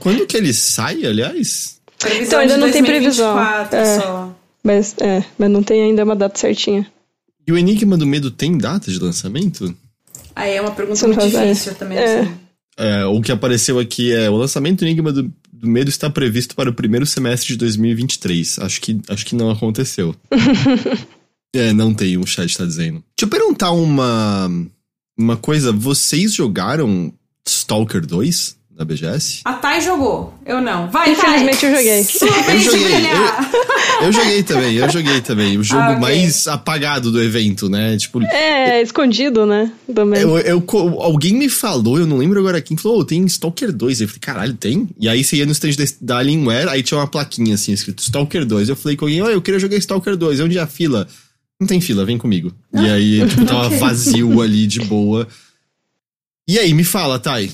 [0.00, 1.78] Quando que ele sai, aliás?
[1.98, 3.34] Previsão Então, ainda de não tem previsão.
[3.34, 3.98] 2024 É.
[4.00, 4.36] só.
[4.62, 6.86] Mas, é, mas não tem ainda uma data certinha.
[7.46, 9.74] E o Enigma do Medo tem data de lançamento?
[10.36, 12.20] Aí é uma pergunta muito difícil também, É.
[12.20, 12.30] assim.
[12.76, 16.54] É, o que apareceu aqui é o lançamento do Enigma do, do Medo está previsto
[16.54, 18.60] para o primeiro semestre de 2023.
[18.60, 20.14] Acho que, acho que não aconteceu.
[21.54, 23.02] é, não tem, o chat tá dizendo.
[23.16, 24.50] Deixa eu perguntar uma,
[25.18, 25.72] uma coisa.
[25.72, 27.12] Vocês jogaram
[27.46, 29.40] Stalker 2 na BGS?
[29.44, 30.88] A Thay jogou, eu não.
[30.90, 31.70] Vai, Infelizmente Thay.
[31.70, 31.98] eu joguei.
[32.54, 33.50] Eu joguei, brilhar.
[34.00, 35.58] Eu joguei também, eu joguei também.
[35.58, 36.00] O jogo Ah, ok.
[36.00, 37.96] mais apagado do evento, né?
[37.96, 39.72] Tipo, É, escondido, né?
[39.92, 40.20] Também.
[40.20, 40.64] Eu, eu-
[41.00, 44.00] alguém me falou, eu não lembro agora quem, falou, "Ô, tem Stalker 2.
[44.00, 44.88] Eu falei, caralho, tem?
[45.00, 48.00] E aí você ia no stand da- da Alienware, aí tinha uma plaquinha assim, escrito
[48.02, 48.68] Stalker 2.
[48.68, 51.08] Eu falei com alguém, ó, eu queria jogar Stalker 2, onde é a fila?
[51.60, 52.52] Não tem fila, vem comigo.
[52.72, 53.78] E aí, tipo, tava Ok.
[53.78, 55.26] vazio ali, de boa.
[56.48, 57.50] E aí, me fala, Thay.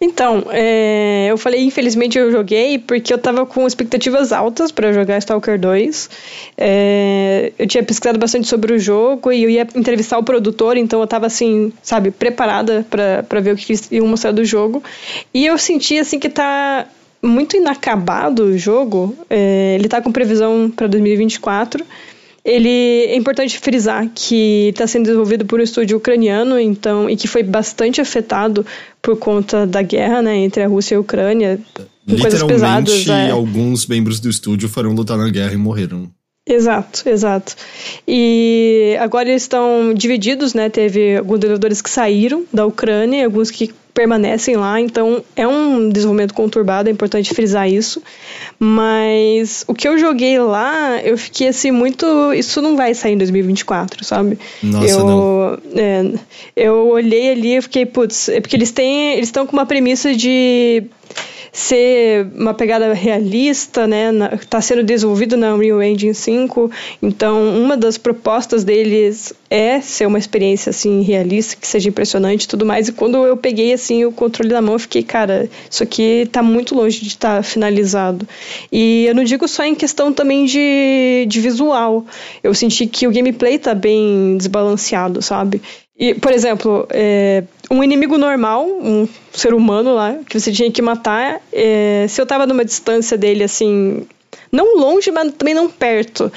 [0.00, 5.18] Então, é, eu falei, infelizmente eu joguei porque eu tava com expectativas altas pra jogar
[5.18, 6.10] Stalker 2.
[6.58, 11.00] É, eu tinha pesquisado bastante sobre o jogo e eu ia entrevistar o produtor, então
[11.00, 14.82] eu tava assim, sabe, preparada pra pra ver o que eles iam mostrar do jogo.
[15.32, 16.84] E eu senti assim que tá
[17.22, 19.16] muito inacabado o jogo.
[19.30, 21.86] É, ele tá com previsão pra 2024.
[22.44, 27.28] Ele é importante frisar que está sendo desenvolvido por um estúdio ucraniano, então e que
[27.28, 28.66] foi bastante afetado
[29.00, 31.60] por conta da guerra, né, entre a Rússia e a Ucrânia,
[32.06, 33.08] Literalmente, pesadas.
[33.08, 33.30] é.
[33.30, 36.10] alguns membros do estúdio foram lutar na guerra e morreram.
[36.44, 37.54] Exato, exato.
[38.06, 40.68] E agora eles estão divididos, né?
[40.68, 45.88] Teve alguns desenvolvedores que saíram da Ucrânia e alguns que permanecem lá, então é um
[45.90, 48.02] desenvolvimento conturbado, é importante frisar isso.
[48.58, 52.32] Mas o que eu joguei lá, eu fiquei assim muito.
[52.32, 54.38] Isso não vai sair em 2024, sabe?
[54.62, 55.58] Nossa, eu, não.
[55.76, 56.12] é,
[56.56, 59.12] eu olhei ali e fiquei, putz, é porque eles têm.
[59.12, 60.84] Eles estão com uma premissa de
[61.54, 64.10] ser uma pegada realista, né?
[64.10, 66.70] na- Tá sendo desenvolvido na Unreal Engine 5,
[67.02, 72.48] então uma das propostas deles é ser uma experiência assim realista, que seja impressionante e
[72.48, 72.88] tudo mais.
[72.88, 76.42] E quando eu peguei assim o controle na mão, eu fiquei, cara, isso aqui tá
[76.42, 78.26] muito longe de estar finalizado.
[78.70, 82.06] E eu não digo só em questão também de, de visual.
[82.42, 85.60] Eu senti que o gameplay tá bem desbalanceado, sabe?
[85.98, 90.82] E, por exemplo, é, um inimigo normal, um ser humano lá, que você tinha que
[90.82, 94.06] matar, é, se eu tava numa distância dele, assim,
[94.52, 96.30] não longe, mas também não perto,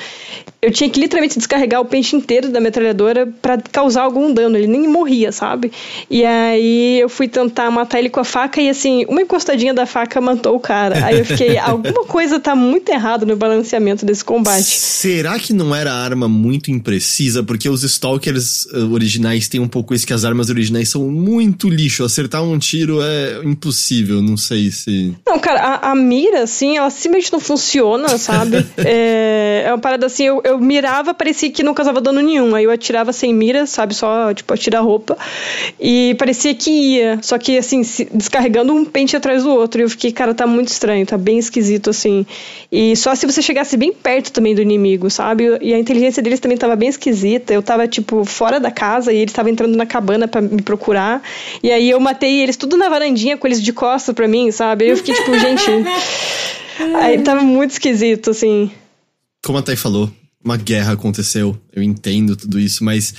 [0.65, 4.57] eu tinha que literalmente descarregar o pente inteiro da metralhadora pra causar algum dano.
[4.57, 5.71] Ele nem morria, sabe?
[6.09, 9.85] E aí eu fui tentar matar ele com a faca e assim, uma encostadinha da
[9.85, 11.05] faca matou o cara.
[11.05, 14.63] Aí eu fiquei, alguma coisa tá muito errada no balanceamento desse combate.
[14.63, 17.43] Será que não era arma muito imprecisa?
[17.43, 21.69] Porque os Stalkers eh, originais têm um pouco isso que as armas originais são muito
[21.69, 22.03] lixo.
[22.03, 25.13] Acertar um tiro é impossível, não sei se.
[25.27, 28.65] Não, cara, a, a mira, assim, ela simplesmente não funciona, sabe?
[28.77, 32.53] é, é uma parada assim, eu, eu mirava, parecia que não causava dano nenhum.
[32.55, 33.93] Aí eu atirava sem mira, sabe?
[33.93, 35.17] Só, tipo, atirar roupa.
[35.79, 37.19] E parecia que ia.
[37.21, 39.81] Só que, assim, se- descarregando um pente atrás do outro.
[39.81, 42.25] E eu fiquei, cara, tá muito estranho, tá bem esquisito, assim.
[42.71, 45.45] E só se você chegasse bem perto também do inimigo, sabe?
[45.61, 47.53] E a inteligência deles também tava bem esquisita.
[47.53, 51.21] Eu tava, tipo, fora da casa e eles estavam entrando na cabana pra me procurar.
[51.63, 54.85] E aí eu matei eles tudo na varandinha com eles de costas pra mim, sabe?
[54.85, 55.65] Aí eu fiquei, tipo, gente.
[56.95, 58.69] Aí tava muito esquisito, assim.
[59.45, 60.09] Como a Thay falou,
[60.45, 61.59] uma guerra aconteceu.
[61.73, 63.15] Eu entendo tudo isso, mas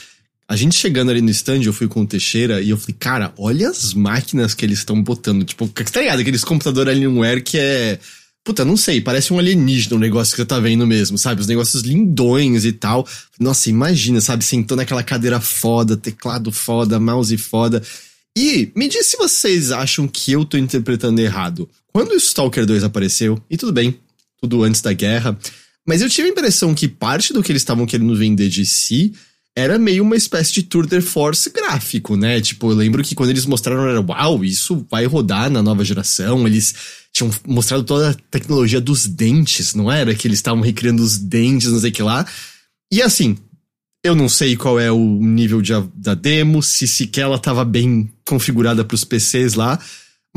[0.48, 3.34] a gente chegando ali no stand, eu fui com o Teixeira e eu falei, cara,
[3.36, 5.44] olha as máquinas que eles estão botando.
[5.44, 6.20] Tipo, tá ligado?
[6.20, 7.98] Aqueles computadores Alienware que é.
[8.44, 11.40] Puta, não sei, parece um alienígena o negócio que você tá vendo mesmo, sabe?
[11.40, 13.04] Os negócios lindões e tal.
[13.40, 14.44] Nossa, imagina, sabe?
[14.44, 17.82] Sentando naquela cadeira foda, teclado foda, mouse foda.
[18.38, 21.68] E me diz se vocês acham que eu tô interpretando errado.
[21.92, 23.98] Quando o Stalker 2 apareceu, e tudo bem,
[24.40, 25.36] tudo antes da guerra,
[25.87, 29.14] mas eu tive a impressão que parte do que eles estavam querendo vender de si
[29.57, 32.42] era meio uma espécie de Tour de Force gráfico, né?
[32.42, 36.46] Tipo, eu lembro que quando eles mostraram era, uau, isso vai rodar na nova geração.
[36.46, 36.75] Eles
[37.11, 40.14] tinham mostrado toda a tecnologia dos dentes, não era?
[40.14, 42.26] Que eles estavam recriando os dentes, não sei o que lá.
[42.92, 43.38] E assim,
[44.04, 48.13] eu não sei qual é o nível de, da demo, se sequer ela tava bem
[48.26, 49.80] configurada pros PCs lá.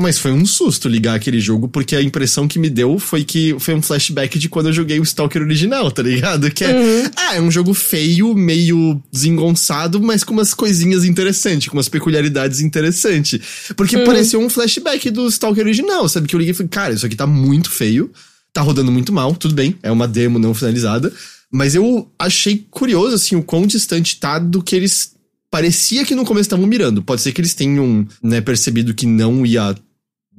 [0.00, 3.54] Mas foi um susto ligar aquele jogo, porque a impressão que me deu foi que
[3.58, 6.50] foi um flashback de quando eu joguei o Stalker original, tá ligado?
[6.50, 11.76] Que é, ah, é um jogo feio, meio desengonçado, mas com umas coisinhas interessantes, com
[11.76, 13.68] umas peculiaridades interessantes.
[13.76, 16.26] Porque pareceu um flashback do Stalker original, sabe?
[16.26, 18.10] Que eu liguei e falei, cara, isso aqui tá muito feio,
[18.54, 21.12] tá rodando muito mal, tudo bem, é uma demo não finalizada.
[21.52, 25.12] Mas eu achei curioso, assim, o quão distante tá do que eles
[25.50, 27.02] parecia que no começo estavam mirando.
[27.02, 29.76] Pode ser que eles tenham né, percebido que não ia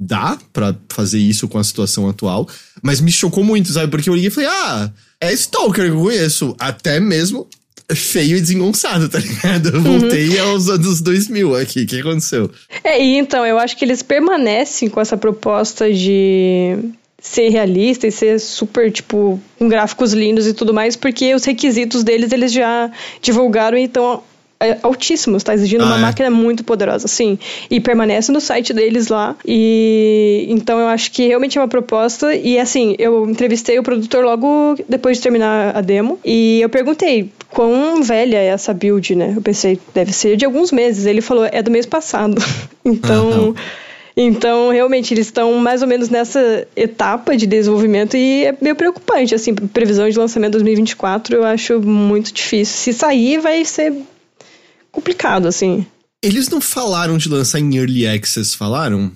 [0.02, 2.50] dar para fazer isso com a situação atual,
[2.82, 3.92] mas me chocou muito, sabe?
[3.92, 7.48] Porque eu liguei e falei, ah, é Stalker que eu conheço, até mesmo
[7.94, 9.70] feio e desengonçado, tá ligado?
[9.70, 10.00] Eu uhum.
[10.00, 12.50] voltei aos anos 2000 aqui, o que aconteceu?
[12.84, 16.78] É, e então, eu acho que eles permanecem com essa proposta de
[17.22, 22.04] ser realista e ser super, tipo, com gráficos lindos e tudo mais, porque os requisitos
[22.04, 22.90] deles eles já
[23.22, 24.24] divulgaram e estão
[24.62, 26.02] é, altíssimos, tá exigindo ah, uma é?
[26.02, 27.38] máquina muito poderosa, sim.
[27.70, 29.36] E permanece no site deles lá.
[29.46, 32.34] E então eu acho que realmente é uma proposta.
[32.36, 36.20] E assim, eu entrevistei o produtor logo depois de terminar a demo.
[36.24, 39.34] E eu perguntei quão velha é essa build, né?
[39.36, 41.06] Eu pensei, deve ser de alguns meses.
[41.06, 42.42] Ele falou, é do mês passado.
[42.86, 43.56] então.
[44.16, 49.34] Então, realmente, eles estão mais ou menos nessa etapa de desenvolvimento e é meio preocupante,
[49.34, 52.76] assim, previsão de lançamento 2024 eu acho muito difícil.
[52.76, 53.94] Se sair, vai ser
[54.92, 55.86] complicado, assim.
[56.22, 59.12] Eles não falaram de lançar em Early Access, falaram?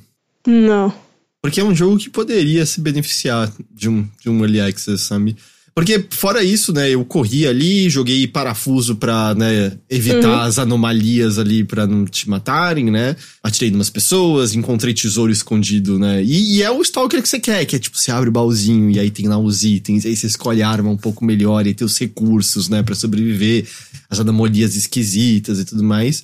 [0.47, 0.93] Não.
[1.41, 5.35] Porque é um jogo que poderia se beneficiar de um, de um Early Access, sabe?
[5.75, 10.39] Porque, fora isso, né, eu corri ali, joguei parafuso pra, né, evitar uhum.
[10.39, 13.13] as anomalias ali pra não te matarem, né?
[13.43, 16.23] Atirei em umas pessoas, encontrei tesouro escondido, né?
[16.23, 18.89] E, e, é o Stalker que você quer, que é tipo, você abre o baúzinho
[18.89, 21.73] e aí tem lá os itens, aí você escolhe a arma um pouco melhor e
[21.73, 23.67] tem os recursos, né, pra sobreviver,
[24.09, 26.23] as anomalias esquisitas e tudo mais.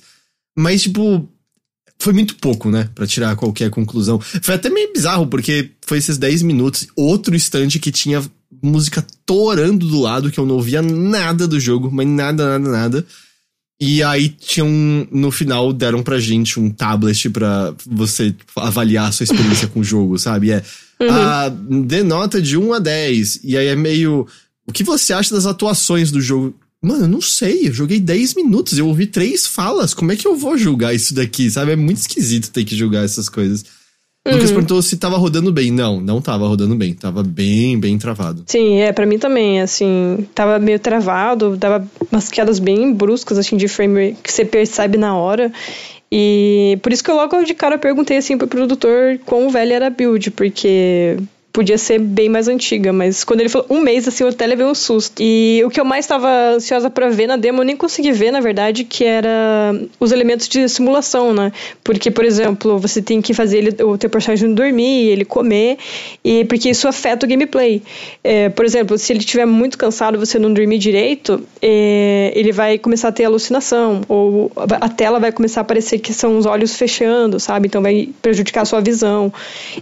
[0.56, 1.28] Mas, tipo,
[1.98, 2.88] foi muito pouco, né?
[2.94, 4.18] Pra tirar qualquer conclusão.
[4.18, 8.22] Foi até meio bizarro, porque foi esses 10 minutos, outro instante que tinha
[8.62, 13.06] música torando do lado, que eu não ouvia nada do jogo, mas nada, nada, nada.
[13.80, 19.12] E aí tinha um, no final deram pra gente um tablet pra você avaliar a
[19.12, 20.52] sua experiência com o jogo, sabe?
[20.52, 20.62] É
[21.00, 21.10] uhum.
[21.10, 23.40] a denota de 1 a 10.
[23.42, 24.24] E aí é meio.
[24.64, 26.54] O que você acha das atuações do jogo?
[26.80, 29.92] Mano, eu não sei, eu joguei 10 minutos, eu ouvi três falas.
[29.94, 31.72] Como é que eu vou julgar isso daqui, sabe?
[31.72, 33.64] É muito esquisito ter que julgar essas coisas.
[34.26, 34.34] Uhum.
[34.34, 35.70] Lucas perguntou se tava rodando bem.
[35.70, 36.94] Não, não tava rodando bem.
[36.94, 38.44] Tava bem, bem travado.
[38.46, 43.56] Sim, é, para mim também, assim, tava meio travado, dava umas quedas bem bruscas, assim,
[43.56, 45.52] de frame que você percebe na hora.
[46.10, 49.86] E por isso que eu logo de cara perguntei, assim, pro produtor quão velha era
[49.88, 51.16] a build, porque
[51.52, 54.64] podia ser bem mais antiga, mas quando ele falou um mês, assim, eu até levei
[54.64, 55.20] um susto.
[55.20, 58.30] E o que eu mais estava ansiosa para ver na demo, eu nem consegui ver,
[58.30, 59.28] na verdade, que era
[60.00, 61.52] os elementos de simulação, né?
[61.84, 65.76] Porque, por exemplo, você tem que fazer ele, o teu personagem dormir, ele comer,
[66.24, 67.82] e porque isso afeta o gameplay.
[68.24, 72.78] É, por exemplo, se ele estiver muito cansado você não dormir direito, é, ele vai
[72.78, 76.76] começar a ter alucinação, ou a tela vai começar a parecer que são os olhos
[76.76, 77.66] fechando, sabe?
[77.66, 79.30] Então vai prejudicar a sua visão.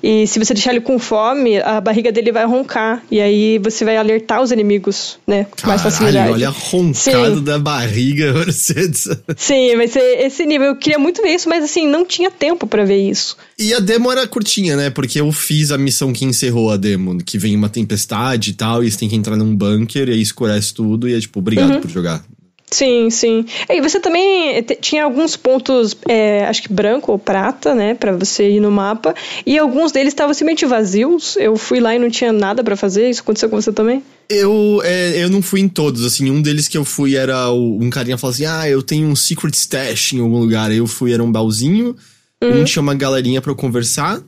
[0.03, 3.03] E se você deixar ele com fome, a barriga dele vai roncar.
[3.11, 5.47] E aí você vai alertar os inimigos, né?
[5.61, 6.32] Com mais facilidade.
[6.32, 7.45] Olha a roncada Sim.
[7.45, 9.09] da barriga, Mercedes.
[9.37, 10.69] Sim, vai ser esse nível.
[10.69, 13.37] Eu queria muito ver isso, mas assim, não tinha tempo para ver isso.
[13.59, 14.91] E a demo era curtinha, né?
[14.91, 18.82] Porque eu fiz a missão que encerrou a demo, que vem uma tempestade e tal,
[18.82, 21.74] e você tem que entrar num bunker, e aí escurece tudo, e é tipo, obrigado
[21.74, 21.81] uhum.
[21.81, 22.24] por jogar.
[22.73, 23.45] Sim, sim.
[23.69, 28.49] E você também tinha alguns pontos, é, acho que branco ou prata, né, para você
[28.49, 29.15] ir no mapa,
[29.45, 31.37] e alguns deles estavam simplesmente vazios.
[31.37, 33.11] Eu fui lá e não tinha nada para fazer.
[33.11, 34.03] Isso aconteceu com você também?
[34.29, 37.83] Eu, é, eu não fui em todos, assim, um deles que eu fui era o,
[37.83, 40.87] um carinha falou assim, ah, eu tenho um secret stash em algum lugar, aí eu
[40.87, 41.97] fui, era um baúzinho,
[42.41, 42.61] uhum.
[42.61, 44.23] um tinha uma galerinha para eu conversar,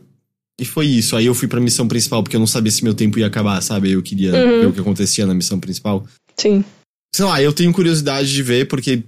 [0.61, 2.95] e foi isso, aí eu fui pra missão principal, porque eu não sabia se meu
[2.95, 4.61] tempo ia acabar, sabe, eu queria uhum.
[4.61, 6.05] ver o que acontecia na missão principal.
[6.37, 6.65] Sim
[7.15, 9.03] sei lá, eu tenho curiosidade de ver, porque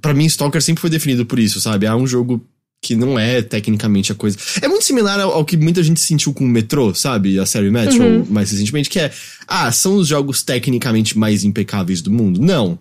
[0.00, 1.86] para mim Stalker sempre foi definido por isso, sabe?
[1.86, 2.44] É um jogo
[2.82, 4.38] que não é tecnicamente a coisa.
[4.62, 7.38] É muito similar ao, ao que muita gente sentiu com o Metro, sabe?
[7.38, 8.26] A série Metro, uhum.
[8.30, 9.12] mais recentemente, que é,
[9.46, 12.40] ah, são os jogos tecnicamente mais impecáveis do mundo?
[12.40, 12.78] Não.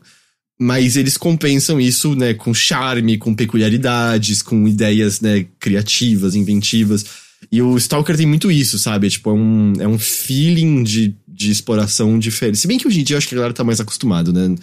[0.58, 7.06] Mas eles compensam isso, né, com charme, com peculiaridades, com ideias, né, criativas, inventivas.
[7.52, 9.08] E o Stalker tem muito isso, sabe?
[9.08, 12.58] É, tipo, é um, é um feeling de, de exploração diferente.
[12.58, 14.54] Se bem que hoje em dia eu acho que a galera tá mais acostumado, né?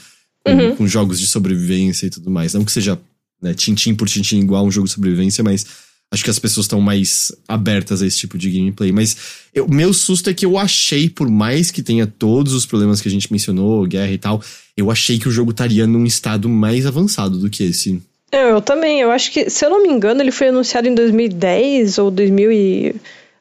[0.45, 0.77] Com, uhum.
[0.77, 2.53] com jogos de sobrevivência e tudo mais.
[2.53, 3.01] Não que seja
[3.41, 5.67] né, tintim por tintim igual um jogo de sobrevivência, mas
[6.13, 8.93] acho que as pessoas estão mais abertas a esse tipo de gameplay.
[8.93, 9.17] Mas
[9.57, 13.09] o meu susto é que eu achei, por mais que tenha todos os problemas que
[13.09, 14.43] a gente mencionou, guerra e tal,
[14.77, 18.03] eu achei que o jogo estaria num estado mais avançado do que esse.
[18.31, 19.01] Eu, eu também.
[19.01, 22.53] Eu acho que, se eu não me engano, ele foi anunciado em 2010 ou 2000
[22.53, 22.97] e...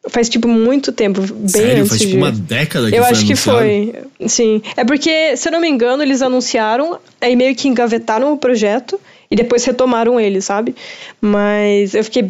[0.08, 1.22] Faz, tipo, muito tempo.
[1.22, 1.78] Bem Sério?
[1.78, 2.18] antes Faz tipo de...
[2.18, 3.60] uma década que Eu acho que anunciado?
[3.60, 3.94] foi.
[4.28, 4.62] Sim.
[4.78, 9.00] É porque, se eu não me engano, eles anunciaram, aí meio que engavetaram o projeto
[9.30, 10.76] e depois retomaram ele, sabe?
[11.20, 12.24] Mas eu fiquei,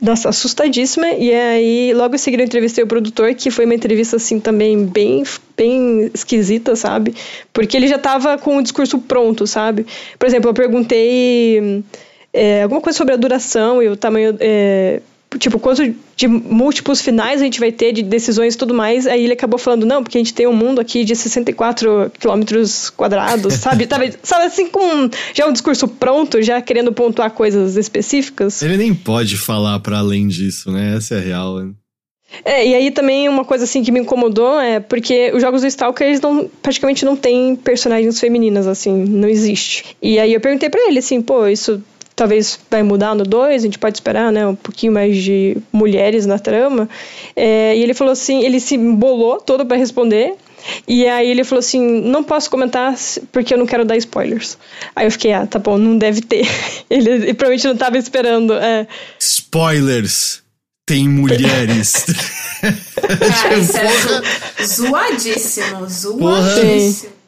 [0.00, 1.08] nossa, assustadíssima.
[1.08, 4.84] E aí, logo em seguida, eu entrevistei o produtor, que foi uma entrevista, assim, também
[4.84, 5.22] bem,
[5.56, 7.14] bem esquisita, sabe?
[7.52, 9.86] Porque ele já tava com o discurso pronto, sabe?
[10.18, 11.84] Por exemplo, eu perguntei
[12.32, 14.36] é, alguma coisa sobre a duração e o tamanho.
[14.40, 15.00] É,
[15.38, 19.06] tipo, quanto de múltiplos finais a gente vai ter, de decisões e tudo mais.
[19.06, 22.90] Aí ele acabou falando, não, porque a gente tem um mundo aqui de 64 quilômetros
[22.90, 23.86] quadrados, sabe?
[23.88, 24.14] sabe?
[24.22, 28.60] Sabe assim, com já um discurso pronto, já querendo pontuar coisas específicas.
[28.62, 30.96] Ele nem pode falar para além disso, né?
[30.96, 31.58] Essa é a real.
[31.58, 31.72] Né?
[32.44, 35.66] É, e aí também uma coisa assim que me incomodou é porque os jogos do
[35.66, 39.96] Stalker, eles não, praticamente não tem personagens femininas, assim, não existe.
[40.00, 41.82] E aí eu perguntei para ele, assim, pô, isso
[42.20, 46.26] talvez vai mudar no 2, a gente pode esperar, né, um pouquinho mais de mulheres
[46.26, 46.86] na trama.
[47.34, 50.34] É, e ele falou assim, ele se embolou todo para responder.
[50.86, 52.94] E aí ele falou assim, não posso comentar
[53.32, 54.58] porque eu não quero dar spoilers.
[54.94, 56.46] Aí eu fiquei, ah, tá bom, não deve ter.
[56.90, 58.52] Ele, ele provavelmente não tava esperando.
[58.52, 58.86] É.
[59.18, 60.42] Spoilers!
[60.84, 62.04] Tem mulheres.
[62.60, 66.92] Cara, isso é zo zoadíssimo, zoadíssimo.
[66.92, 67.19] Sim,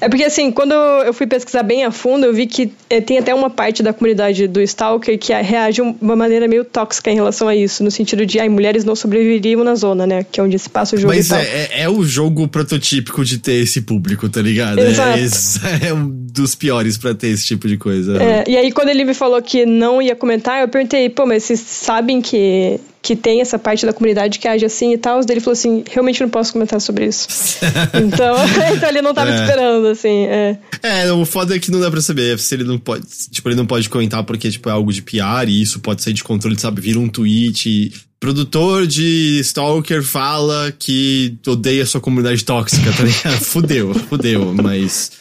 [0.00, 3.18] é porque assim, quando eu fui pesquisar bem a fundo, eu vi que é, tem
[3.18, 7.14] até uma parte da comunidade do Stalker que reage de uma maneira meio tóxica em
[7.14, 10.42] relação a isso, no sentido de, ai, mulheres não sobreviveriam na zona, né, que é
[10.42, 13.82] onde se passa o jogo Mas é, é, é, o jogo prototípico de ter esse
[13.82, 14.78] público, tá ligado?
[14.78, 15.18] Exato.
[15.18, 18.22] É, é um dos piores para ter esse tipo de coisa.
[18.22, 21.44] É, e aí quando ele me falou que não ia comentar, eu perguntei, pô, mas
[21.44, 25.20] vocês sabem que que tem essa parte da comunidade que age assim e tal.
[25.28, 27.28] Ele falou assim: realmente não posso comentar sobre isso.
[27.94, 28.34] então,
[28.74, 29.40] então ele não tava é.
[29.40, 30.26] esperando, assim.
[30.26, 30.58] É.
[30.82, 33.06] é, o foda é que não dá pra saber se ele não pode.
[33.30, 36.14] Tipo, ele não pode comentar porque, tipo, é algo de PR e isso pode sair
[36.14, 36.80] de controle, sabe?
[36.80, 37.92] Vira um tweet.
[38.18, 43.38] Produtor de Stalker fala que odeia sua comunidade tóxica, tá ligado?
[43.44, 45.12] fudeu, fudeu, mas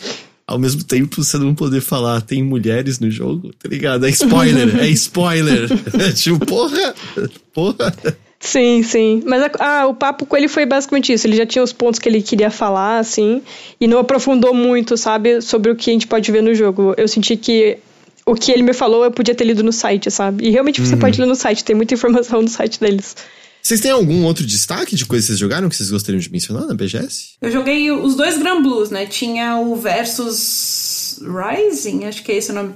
[0.47, 4.05] ao mesmo tempo você não poder falar tem mulheres no jogo, tá ligado?
[4.05, 5.69] É spoiler, é spoiler.
[6.15, 6.93] tipo, porra,
[7.53, 7.95] porra.
[8.39, 9.23] Sim, sim.
[9.25, 11.25] Mas a, ah, o papo com ele foi basicamente isso.
[11.25, 13.41] Ele já tinha os pontos que ele queria falar, assim,
[13.81, 16.93] e não aprofundou muito, sabe, sobre o que a gente pode ver no jogo.
[16.95, 17.79] Eu senti que
[18.25, 20.47] o que ele me falou eu podia ter lido no site, sabe?
[20.47, 20.99] E realmente você uhum.
[20.99, 23.15] pode ler no site, tem muita informação no site deles.
[23.65, 26.67] Vocês têm algum outro destaque de coisas que vocês jogaram que vocês gostariam de mencionar
[26.67, 27.31] na BGS?
[27.41, 29.07] Eu joguei os dois Grand Blues, né?
[29.07, 32.75] Tinha o Versus Rising, acho que é esse o nome.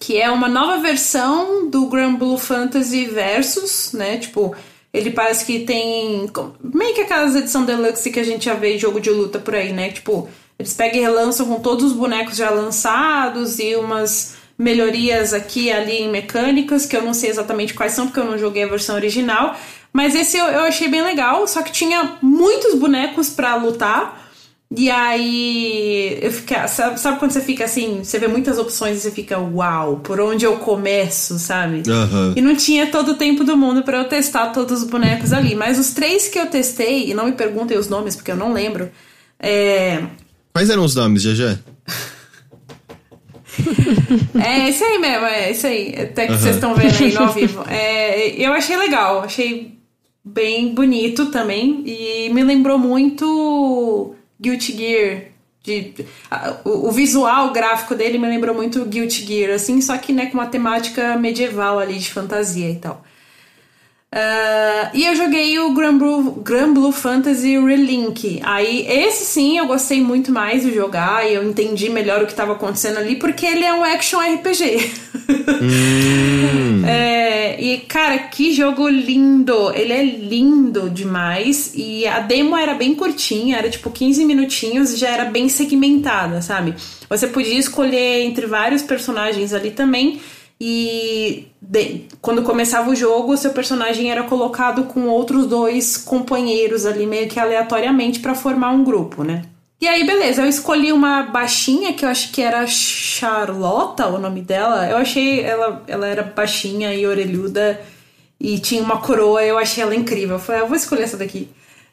[0.00, 4.16] Que é uma nova versão do Grand Blue Fantasy Versus, né?
[4.16, 4.56] Tipo,
[4.90, 6.26] ele parece que tem.
[6.64, 9.54] Meio que aquelas edições deluxe que a gente já vê em jogo de luta por
[9.54, 9.90] aí, né?
[9.90, 15.66] Tipo, eles pegam e relançam com todos os bonecos já lançados e umas melhorias aqui
[15.66, 18.64] e ali em mecânicas, que eu não sei exatamente quais são, porque eu não joguei
[18.64, 19.56] a versão original.
[19.92, 24.26] Mas esse eu, eu achei bem legal, só que tinha muitos bonecos para lutar.
[24.76, 29.00] E aí, eu fica, sabe, sabe, quando você fica assim, você vê muitas opções e
[29.00, 31.82] você fica, uau, por onde eu começo, sabe?
[31.88, 32.34] Uhum.
[32.36, 35.54] E não tinha todo o tempo do mundo para eu testar todos os bonecos ali.
[35.54, 38.52] Mas os três que eu testei, e não me perguntem os nomes porque eu não
[38.52, 38.90] lembro.
[39.40, 40.02] É...
[40.52, 41.58] Quais eram os nomes, GG?
[44.42, 45.94] é isso aí mesmo, é isso aí.
[45.98, 46.38] Até que uhum.
[46.38, 47.64] vocês estão vendo aí no ao vivo.
[47.68, 49.78] É, eu achei legal, achei
[50.24, 51.82] bem bonito também.
[51.86, 55.22] E me lembrou muito Guilty Gear.
[55.62, 55.92] De,
[56.64, 60.38] o, o, visual gráfico dele me lembrou muito Guilty Gear, assim, só que né, com
[60.38, 63.04] uma temática medieval ali de fantasia e tal.
[64.10, 68.40] Uh, e eu joguei o Grand Blue, Grand Blue Fantasy Relink.
[68.42, 72.32] Aí, esse sim eu gostei muito mais de jogar e eu entendi melhor o que
[72.32, 74.92] estava acontecendo ali, porque ele é um action RPG.
[75.60, 76.84] hum.
[76.88, 79.72] é, e, cara, que jogo lindo!
[79.74, 81.72] Ele é lindo demais.
[81.74, 86.40] E a demo era bem curtinha, era tipo 15 minutinhos e já era bem segmentada,
[86.40, 86.74] sabe?
[87.10, 90.18] Você podia escolher entre vários personagens ali também.
[90.60, 97.06] E de, quando começava o jogo, seu personagem era colocado com outros dois companheiros ali,
[97.06, 99.42] meio que aleatoriamente, para formar um grupo, né?
[99.80, 104.42] E aí, beleza, eu escolhi uma baixinha que eu acho que era Charlotta, o nome
[104.42, 104.88] dela.
[104.90, 107.80] Eu achei ela, ela era baixinha e orelhuda
[108.40, 110.36] e tinha uma coroa, eu achei ela incrível.
[110.36, 111.48] Eu falei, ah, eu vou escolher essa daqui.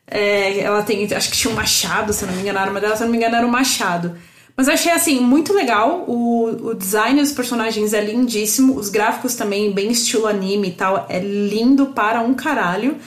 [0.07, 2.95] É, ela tem, acho que tinha um machado, se não me engano, a arma dela,
[2.95, 4.17] se não me engano, era um machado.
[4.57, 6.06] Mas eu achei assim muito legal.
[6.07, 8.76] O, o design dos personagens é lindíssimo.
[8.76, 11.06] Os gráficos também, bem estilo anime e tal.
[11.10, 12.98] É lindo para um caralho.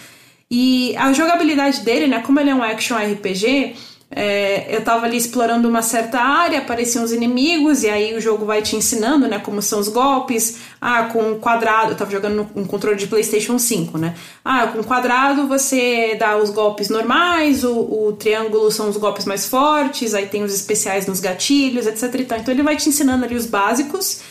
[0.50, 2.20] E a jogabilidade dele, né?
[2.20, 3.74] Como ele é um action RPG,
[4.10, 8.46] é, eu tava ali explorando uma certa área, apareciam os inimigos, e aí o jogo
[8.46, 10.58] vai te ensinando, né, como são os golpes.
[10.80, 14.14] Ah, com quadrado, eu tava jogando um controle de PlayStation 5, né?
[14.44, 19.46] Ah, com quadrado você dá os golpes normais, o, o triângulo são os golpes mais
[19.46, 22.14] fortes, aí tem os especiais nos gatilhos, etc.
[22.20, 24.22] Então ele vai te ensinando ali os básicos.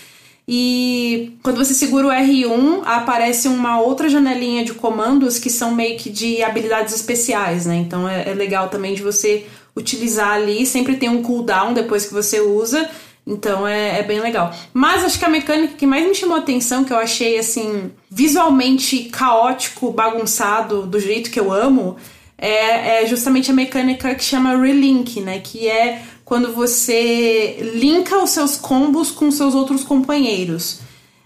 [0.50, 5.98] E quando você segura o R1, aparece uma outra janelinha de comandos que são meio
[5.98, 7.76] que de habilidades especiais, né?
[7.76, 9.46] Então é, é legal também de você
[9.78, 10.66] utilizar ali.
[10.66, 12.90] Sempre tem um cooldown depois que você usa.
[13.26, 14.54] Então é, é, bem legal.
[14.74, 17.92] Mas acho que a mecânica que mais me chamou a atenção, que eu achei assim,
[18.10, 21.98] visualmente caótico, bagunçado, do jeito que eu amo,
[22.38, 25.40] é, é justamente a mecânica que chama Relink, né?
[25.40, 30.80] Que é quando você linka os seus combos com seus outros companheiros.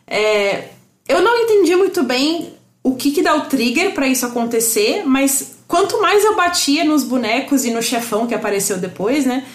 [0.08, 0.70] É,
[1.08, 2.54] eu não entendi muito bem
[2.84, 7.02] o que, que dá o trigger para isso acontecer, mas quanto mais eu batia nos
[7.02, 9.46] bonecos e no chefão que apareceu depois, né?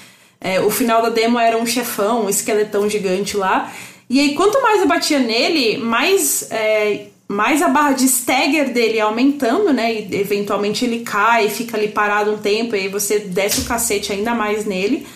[0.40, 3.70] É, o final da demo era um chefão, um esqueletão gigante lá.
[4.08, 8.98] E aí, quanto mais eu batia nele, mais, é, mais a barra de stagger dele
[8.98, 9.92] aumentando, né?
[9.92, 14.10] E eventualmente ele cai, fica ali parado um tempo, e aí você desce o cacete
[14.10, 15.06] ainda mais nele.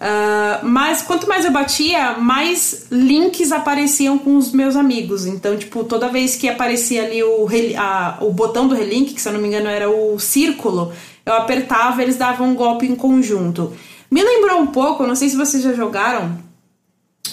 [0.00, 5.26] Uh, mas quanto mais eu batia, mais links apareciam com os meus amigos.
[5.26, 7.46] Então, tipo, toda vez que aparecia ali o,
[7.76, 10.90] a, o botão do relink, que se eu não me engano era o círculo,
[11.26, 13.74] eu apertava eles davam um golpe em conjunto.
[14.10, 16.38] Me lembrou um pouco, não sei se vocês já jogaram,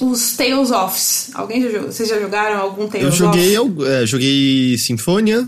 [0.02, 1.32] os Tales of.
[1.36, 1.92] Alguém já jogou?
[1.92, 3.80] Vocês já jogaram algum Tales eu joguei, of?
[3.80, 5.48] Eu é, joguei Sinfonia,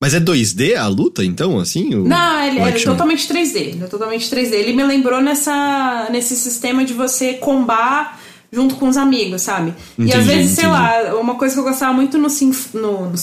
[0.00, 1.94] mas é 2D a luta, então, assim?
[1.94, 3.56] O, Não, ele é totalmente 3D.
[3.56, 4.52] Ele é totalmente 3D.
[4.52, 8.20] Ele me lembrou nessa, nesse sistema de você combar
[8.52, 9.74] junto com os amigos, sabe?
[9.98, 10.60] Entendi, e às vezes, entendi.
[10.60, 13.16] sei lá, uma coisa que eu gostava muito no, Sinf no, no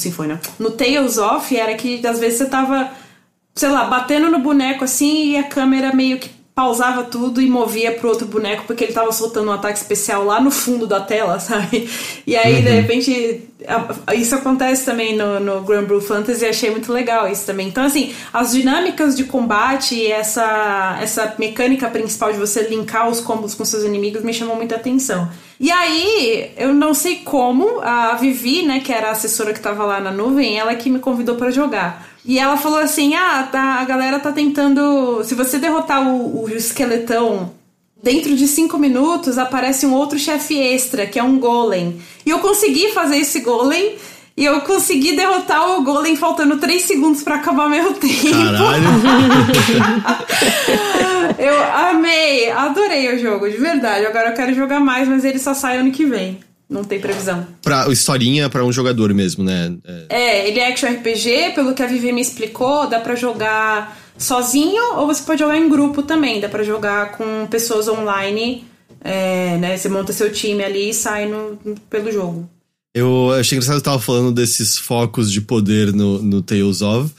[0.60, 2.92] no Tales of, era que às vezes você tava,
[3.54, 7.94] sei lá, batendo no boneco assim e a câmera meio que pausava tudo e movia
[7.94, 11.40] pro outro boneco porque ele tava soltando um ataque especial lá no fundo da tela,
[11.42, 11.90] sabe?
[12.28, 12.62] E aí, uhum.
[12.62, 13.50] de repente,
[14.14, 17.68] isso acontece também no, no Grand Blue Fantasy e achei muito legal isso também.
[17.68, 23.20] Então, assim, as dinâmicas de combate e essa, essa mecânica principal de você linkar os
[23.20, 25.30] combos com seus inimigos me chamou muita atenção.
[25.60, 29.86] E aí, eu não sei como, a Vivi, né, que era a assessora que tava
[29.86, 32.13] lá na nuvem, ela que me convidou para jogar.
[32.26, 35.24] E ela falou assim: ah, tá, a galera tá tentando.
[35.24, 37.52] Se você derrotar o, o esqueletão
[38.02, 42.02] dentro de cinco minutos, aparece um outro chefe extra, que é um golem.
[42.26, 43.98] E eu consegui fazer esse golem.
[44.36, 48.32] E eu consegui derrotar o Golem faltando 3 segundos para acabar meu tempo.
[48.32, 48.84] Caralho!
[51.38, 54.08] eu amei, adorei o jogo, de verdade.
[54.08, 56.40] Agora eu quero jogar mais, mas ele só sai ano que vem.
[56.74, 57.46] Não tem previsão.
[57.62, 59.76] Pra historinha para um jogador mesmo, né?
[59.86, 60.06] É...
[60.10, 64.96] é, ele é action RPG, pelo que a Vivi me explicou, dá para jogar sozinho
[64.96, 66.42] ou você pode jogar em grupo também.
[66.42, 68.66] Dá para jogar com pessoas online,
[69.02, 69.78] é, né?
[69.78, 71.60] Você monta seu time ali e sai no,
[71.92, 72.50] pelo jogo.
[72.92, 77.14] Eu achei engraçado que você tava falando desses focos de poder no, no Tales of.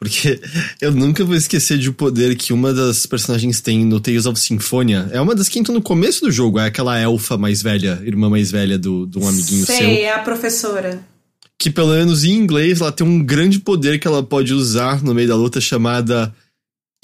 [0.00, 0.40] Porque
[0.80, 4.38] eu nunca vou esquecer de o poder que uma das personagens tem no Tales of
[4.38, 5.08] Symphonia.
[5.12, 8.30] É uma das que entram no começo do jogo, é aquela elfa mais velha, irmã
[8.30, 9.86] mais velha do, do um amiguinho Sei, seu.
[9.86, 11.00] Sei, é a professora.
[11.58, 15.12] Que pelo menos em inglês ela tem um grande poder que ela pode usar no
[15.12, 16.32] meio da luta chamada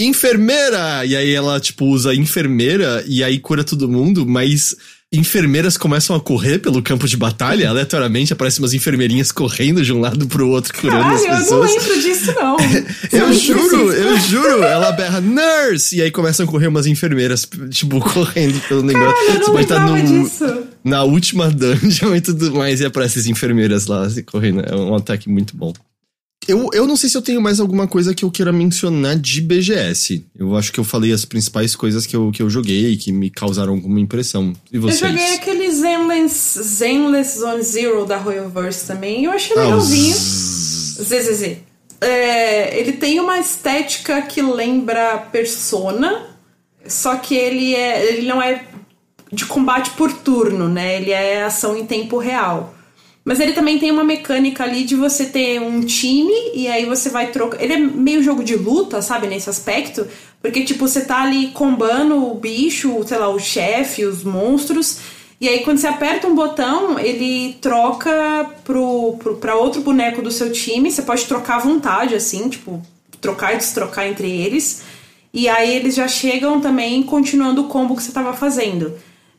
[0.00, 1.04] enfermeira!
[1.04, 4.76] E aí ela, tipo, usa enfermeira e aí cura todo mundo, mas
[5.16, 10.00] enfermeiras começam a correr pelo campo de batalha, aleatoriamente aparecem umas enfermeirinhas correndo de um
[10.00, 11.70] lado pro outro, curando Caralho, as pessoas.
[11.70, 12.56] eu não lembro disso, não.
[13.12, 14.62] eu juro, eu juro.
[14.62, 15.96] Ela berra, nurse!
[15.96, 19.34] E aí começam a correr umas enfermeiras, tipo, correndo pelo negócio.
[19.40, 20.64] Não Você tá no, disso.
[20.82, 24.60] Na última dungeon e tudo mais, e aparecem as enfermeiras lá correndo.
[24.60, 25.72] É um ataque muito bom.
[26.46, 29.40] Eu, eu não sei se eu tenho mais alguma coisa que eu queira mencionar de
[29.40, 30.24] BGS.
[30.38, 33.30] Eu acho que eu falei as principais coisas que eu, que eu joguei que me
[33.30, 34.52] causaram alguma impressão.
[34.72, 35.02] E vocês?
[35.02, 39.24] Eu joguei aquele Zenless, Zenless Zone Zero da Royalverse também.
[39.24, 40.14] Eu achei ah, legalzinho.
[40.14, 41.56] ZZZ.
[42.00, 46.26] É, ele tem uma estética que lembra Persona,
[46.86, 48.64] só que ele, é, ele não é
[49.32, 50.96] de combate por turno, né?
[50.96, 52.73] Ele é ação em tempo real.
[53.24, 57.08] Mas ele também tem uma mecânica ali de você ter um time e aí você
[57.08, 57.62] vai trocar.
[57.62, 60.06] Ele é meio jogo de luta, sabe, nesse aspecto.
[60.42, 64.98] Porque, tipo, você tá ali combando o bicho, sei lá, o chefe, os monstros.
[65.40, 70.30] E aí, quando você aperta um botão, ele troca pro, pro, pra outro boneco do
[70.30, 70.90] seu time.
[70.90, 72.82] Você pode trocar à vontade, assim, tipo,
[73.22, 74.82] trocar e destrocar entre eles.
[75.32, 78.92] E aí eles já chegam também continuando o combo que você tava fazendo.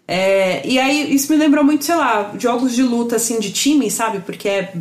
[0.07, 3.89] É, e aí isso me lembrou muito, sei lá, jogos de luta assim de time,
[3.89, 4.19] sabe?
[4.19, 4.73] Porque é,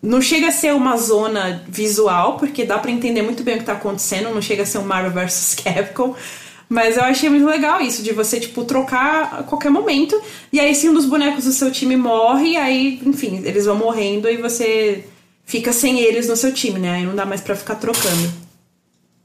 [0.00, 3.64] não chega a ser uma zona visual, porque dá para entender muito bem o que
[3.64, 6.14] tá acontecendo, não chega a ser um Marvel vs Capcom,
[6.68, 10.20] Mas eu achei muito legal isso, de você, tipo, trocar a qualquer momento.
[10.52, 14.28] E aí, se um dos bonecos do seu time morre, aí, enfim, eles vão morrendo
[14.28, 15.04] e você
[15.44, 16.92] fica sem eles no seu time, né?
[16.92, 18.41] Aí não dá mais pra ficar trocando.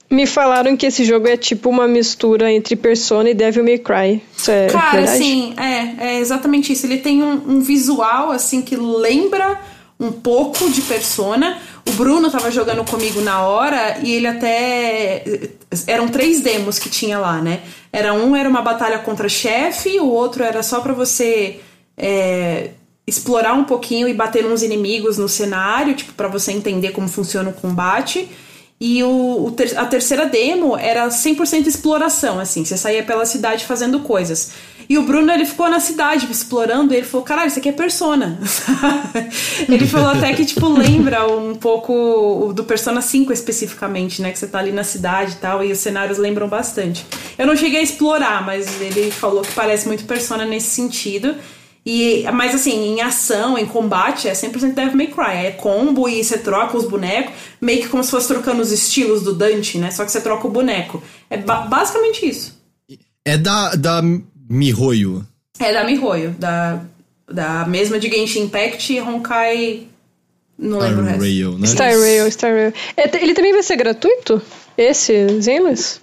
[0.09, 4.23] Me falaram que esse jogo é tipo uma mistura entre Persona e Devil May Cry.
[4.38, 5.17] Isso é Cara, verdade?
[5.17, 6.85] sim, é, é exatamente isso.
[6.85, 9.59] Ele tem um, um visual, assim, que lembra
[9.99, 11.57] um pouco de Persona.
[11.85, 15.23] O Bruno tava jogando comigo na hora e ele até.
[15.85, 17.61] Eram três demos que tinha lá, né?
[17.91, 21.59] Era um era uma batalha contra chefe, o outro era só pra você
[21.97, 22.69] é,
[23.05, 27.49] explorar um pouquinho e bater nos inimigos no cenário, tipo, pra você entender como funciona
[27.49, 28.29] o combate.
[28.80, 33.66] E o, o ter, a terceira demo era 100% exploração, assim, você saía pela cidade
[33.66, 34.52] fazendo coisas.
[34.90, 37.74] E o Bruno, ele ficou na cidade explorando e ele falou, caralho, isso aqui é
[37.74, 38.40] Persona.
[39.68, 44.32] ele falou até que, tipo, lembra um pouco do Persona 5 especificamente, né?
[44.32, 47.06] Que você tá ali na cidade e tal, e os cenários lembram bastante.
[47.38, 51.36] Eu não cheguei a explorar, mas ele falou que parece muito Persona nesse sentido.
[51.89, 55.45] E, mas assim, em ação, em combate, é 100% Devil May Cry.
[55.45, 59.22] É combo e você troca os bonecos, meio que como se fosse trocando os estilos
[59.22, 59.89] do Dante, né?
[59.89, 61.01] Só que você troca o boneco.
[61.30, 62.61] É ba basicamente isso.
[63.23, 64.01] É da, da
[64.49, 65.26] Mihoyo.
[65.57, 66.81] É da Mihoyo, da,
[67.26, 69.88] da mesma de Genshin Impact e Honkai.
[70.59, 71.22] Não lembro o resto.
[71.22, 71.68] Rail, né?
[71.68, 72.73] Star Rail, Star Rail.
[72.97, 74.41] É, ele também vai ser gratuito?
[74.77, 76.01] Esse Zenless?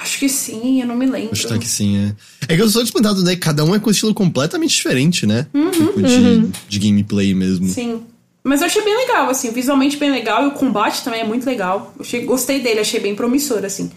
[0.00, 1.32] Acho que sim, eu não me lembro.
[1.32, 2.14] Acho que sim, é.
[2.48, 3.36] É que eu sou espantado, né?
[3.36, 5.46] Cada um é com um estilo completamente diferente, né?
[5.52, 6.52] Uhum, tipo de, uhum.
[6.68, 7.68] de gameplay mesmo.
[7.68, 8.00] Sim.
[8.42, 11.44] Mas eu achei bem legal, assim, visualmente bem legal e o combate também é muito
[11.44, 11.92] legal.
[11.98, 13.90] Eu achei, gostei dele, achei bem promissor, assim.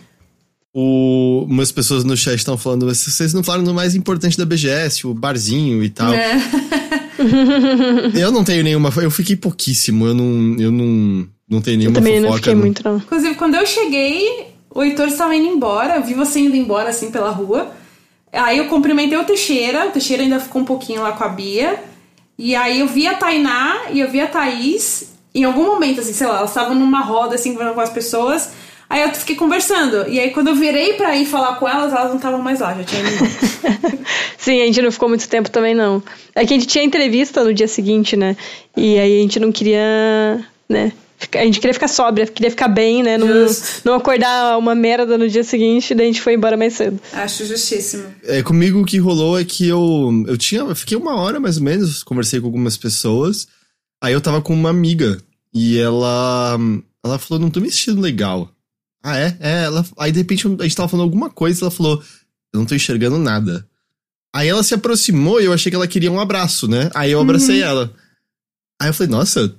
[0.73, 4.45] O, umas pessoas no chat estão falando, mas vocês não falaram do mais importante da
[4.45, 6.11] BGS, o barzinho e tal.
[6.11, 6.35] É.
[8.19, 8.91] eu não tenho nenhuma.
[8.97, 12.29] Eu fiquei pouquíssimo, eu não, eu não, não tenho nenhuma eu também fofoca.
[12.29, 12.97] não fiquei no- muito, não.
[12.97, 17.29] Inclusive, quando eu cheguei, o Heitor estava indo embora, vi você indo embora assim pela
[17.29, 17.71] rua.
[18.31, 21.79] Aí eu cumprimentei o Teixeira, o Teixeira ainda ficou um pouquinho lá com a Bia.
[22.37, 25.13] E aí eu vi a Tainá e eu vi a Thaís.
[25.35, 28.51] Em algum momento, assim, sei lá, elas estavam numa roda assim com as pessoas.
[28.89, 30.07] Aí eu fiquei conversando.
[30.09, 32.73] E aí quando eu virei pra ir falar com elas, elas não estavam mais lá,
[32.73, 33.03] já tinha.
[34.37, 36.01] Sim, a gente não ficou muito tempo também, não.
[36.33, 38.35] É que a gente tinha entrevista no dia seguinte, né?
[38.75, 40.91] E aí a gente não queria, né?
[41.33, 43.17] A gente queria ficar sóbria, queria ficar bem, né?
[43.17, 43.81] Não, Justo.
[43.85, 46.99] não acordar uma merda no dia seguinte, daí a gente foi embora mais cedo.
[47.13, 48.05] Acho justíssimo.
[48.23, 50.61] É, comigo o que rolou é que eu, eu tinha.
[50.61, 53.47] Eu fiquei uma hora mais ou menos, conversei com algumas pessoas.
[54.01, 55.17] Aí eu tava com uma amiga.
[55.53, 56.57] E ela.
[57.05, 58.49] Ela falou, não tô me sentindo legal.
[59.03, 59.37] Ah, é?
[59.39, 59.85] É, ela.
[59.97, 62.01] Aí de repente a gente tava falando alguma coisa e ela falou,
[62.53, 63.67] eu não tô enxergando nada.
[64.33, 66.89] Aí ela se aproximou e eu achei que ela queria um abraço, né?
[66.95, 67.93] Aí eu abracei ela.
[68.81, 69.55] Aí eu falei, nossa,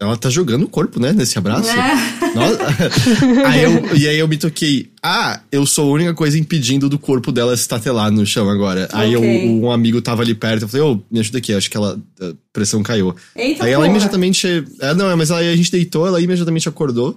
[0.00, 1.12] ela tá jogando o corpo, né?
[1.12, 1.70] Nesse abraço.
[1.70, 2.34] É.
[2.34, 2.58] Nossa.
[3.46, 4.90] aí eu, e aí eu me toquei.
[5.02, 8.88] Ah, eu sou a única coisa impedindo do corpo dela se estatelar no chão agora.
[8.92, 11.76] Aí eu- um amigo tava ali perto, eu falei, ô, me ajuda aqui, acho que
[11.76, 13.14] ela, a pressão caiu.
[13.36, 13.90] Eita, aí ela porra.
[13.96, 14.64] imediatamente.
[14.80, 17.16] É, não, mas aí a gente deitou, ela imediatamente acordou.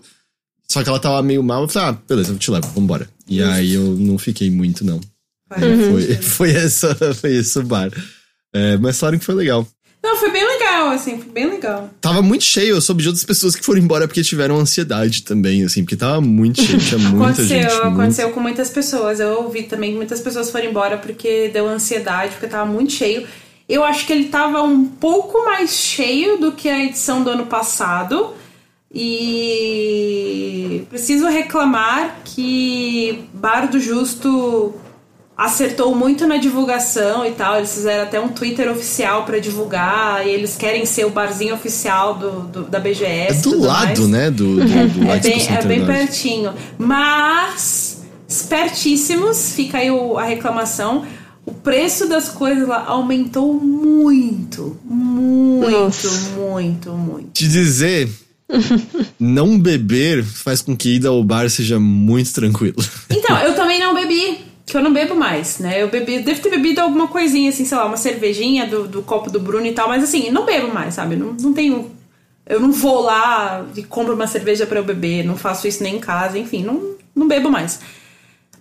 [0.70, 3.10] Só que ela tava meio mal, eu falei, ah, beleza, eu te levo, vambora.
[3.28, 5.00] E aí eu não fiquei muito, não.
[5.50, 7.90] Faz Foi, foi, essa, foi esse o bar.
[8.54, 9.66] É, mas falaram que foi legal.
[10.04, 11.90] Não, foi bem legal, assim, foi bem legal.
[12.00, 15.64] Tava muito cheio, eu soube de outras pessoas que foram embora porque tiveram ansiedade também,
[15.64, 17.72] assim, porque tava muito cheio, tinha muita aconteceu, gente.
[17.74, 19.20] muito- aconteceu com muitas pessoas.
[19.20, 23.28] Eu ouvi também que muitas pessoas foram embora porque deu ansiedade, porque tava muito cheio.
[23.68, 27.48] Eu acho que ele tava um pouco mais cheio do que a edição do ano
[27.48, 28.34] passado.
[28.90, 34.74] E preciso reclamar que Bar do Justo
[35.38, 37.58] acertou muito na divulgação e tal.
[37.58, 40.26] Eles fizeram até um Twitter oficial pra divulgar.
[40.26, 43.40] E eles querem ser o barzinho oficial do, do- da BGS.
[43.40, 44.08] É do lado, mais.
[44.10, 44.32] né?
[44.32, 46.54] Do, do, do É bem, é bem pertinho.
[46.78, 51.06] Mas, espertíssimos, fica aí o- a reclamação.
[51.46, 54.78] O preço das coisas lá aumentou muito.
[54.84, 56.10] Muito, Nossa.
[56.38, 57.30] muito, muito.
[57.32, 58.10] Te dizer,
[59.20, 62.76] não beber faz com que ida ao bar seja muito tranquilo.
[63.10, 64.40] Então, eu também não bebi.
[64.68, 65.82] Que eu não bebo mais, né?
[65.82, 69.32] Eu bebi, devo ter bebido alguma coisinha, assim, sei lá, uma cervejinha do, do copo
[69.32, 71.16] do Bruno e tal, mas assim, não bebo mais, sabe?
[71.16, 71.90] Não, não tenho.
[72.46, 75.96] Eu não vou lá e compro uma cerveja pra eu beber, não faço isso nem
[75.96, 77.80] em casa, enfim, não, não bebo mais.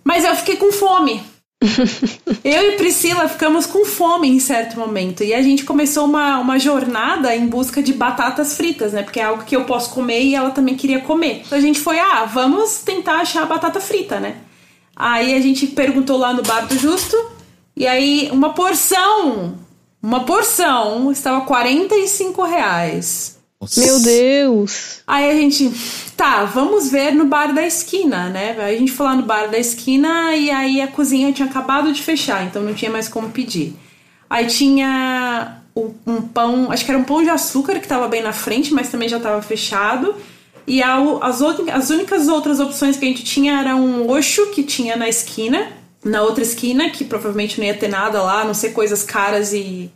[0.01, 1.21] Mas eu fiquei com fome.
[2.43, 5.23] Eu e Priscila ficamos com fome em certo momento.
[5.23, 9.03] E a gente começou uma, uma jornada em busca de batatas fritas, né?
[9.03, 11.41] Porque é algo que eu posso comer e ela também queria comer.
[11.45, 14.37] Então a gente foi, ah, vamos tentar achar batata frita, né?
[14.99, 17.15] Aí a gente perguntou lá no Bar do Justo.
[17.75, 19.55] E aí uma porção,
[20.01, 23.37] uma porção, estava 45 reais.
[23.61, 23.79] Nossa.
[23.79, 25.01] Meu Deus!
[25.05, 25.71] Aí a gente,
[26.15, 28.55] tá, vamos ver no bar da esquina, né?
[28.59, 31.91] Aí a gente foi lá no bar da esquina e aí a cozinha tinha acabado
[31.91, 33.75] de fechar, então não tinha mais como pedir.
[34.29, 35.61] Aí tinha
[36.05, 38.89] um pão, acho que era um pão de açúcar que tava bem na frente, mas
[38.89, 40.15] também já tava fechado.
[40.67, 44.63] E as, outras- as únicas outras opções que a gente tinha era um oxo que
[44.63, 45.71] tinha na esquina,
[46.03, 49.53] na outra esquina, que provavelmente não ia ter nada lá, a não ser coisas caras
[49.53, 49.89] e,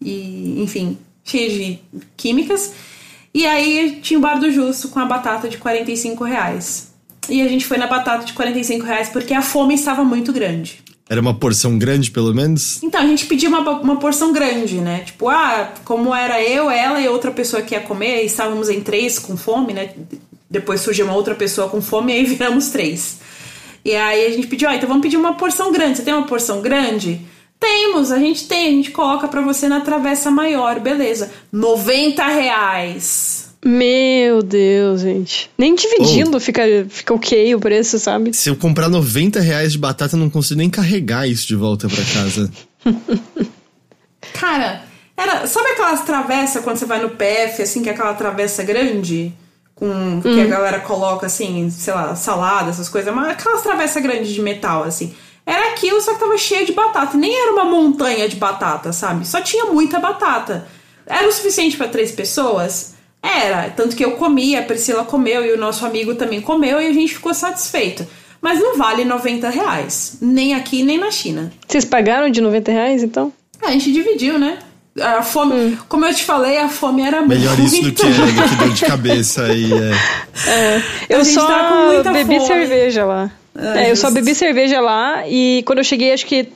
[0.00, 1.78] e enfim, cheias de
[2.18, 2.72] químicas.
[3.32, 6.90] E aí tinha o bar do Justo com a batata de 45 reais.
[7.28, 10.82] E a gente foi na batata de 45 reais porque a fome estava muito grande.
[11.10, 12.80] Era uma porção grande, pelo menos?
[12.84, 15.00] Então, a gente pediu uma, uma porção grande, né?
[15.00, 18.80] Tipo, ah, como era eu, ela e outra pessoa que ia comer, e estávamos em
[18.80, 19.90] três com fome, né?
[20.48, 23.18] Depois surgiu uma outra pessoa com fome e aí viramos três.
[23.84, 25.96] E aí a gente pediu, ah, então vamos pedir uma porção grande.
[25.96, 27.20] Você tem uma porção grande?
[27.58, 31.32] Temos, a gente tem, a gente coloca pra você na travessa maior, beleza.
[31.52, 33.49] 90 reais.
[33.64, 35.50] Meu Deus, gente.
[35.58, 38.32] Nem dividindo fica, fica ok o preço, sabe?
[38.32, 41.86] Se eu comprar 90 reais de batata, eu não consigo nem carregar isso de volta
[41.86, 42.50] pra casa.
[44.32, 44.82] Cara,
[45.14, 45.46] era.
[45.46, 49.34] Sabe aquelas travessas quando você vai no PF, assim, que é aquela travessa grande?
[49.74, 50.22] Com.
[50.22, 53.14] Que a galera coloca, assim, sei lá, salada, essas coisas.
[53.14, 55.14] Mas aquelas travessas grandes de metal, assim.
[55.44, 57.16] Era aquilo, só que tava cheio de batata.
[57.16, 59.26] Nem era uma montanha de batata, sabe?
[59.26, 60.66] Só tinha muita batata.
[61.06, 62.94] Era o suficiente pra três pessoas?
[63.22, 63.70] Era.
[63.70, 66.92] Tanto que eu comi, a Priscila comeu e o nosso amigo também comeu e a
[66.92, 68.06] gente ficou satisfeito.
[68.40, 70.16] Mas não vale 90 reais.
[70.20, 71.52] Nem aqui, nem na China.
[71.68, 73.32] Vocês pagaram de 90 reais, então?
[73.62, 74.58] A gente dividiu, né?
[74.98, 77.74] A fome, como eu te falei, a fome era Melhor muito.
[77.74, 80.82] isso do que, do que dor de cabeça e é.
[81.08, 82.46] Eu gente só tá com muita bebi fome.
[82.46, 83.30] cerveja lá.
[83.54, 86.48] Ah, é, eu só bebi cerveja lá e quando eu cheguei, acho que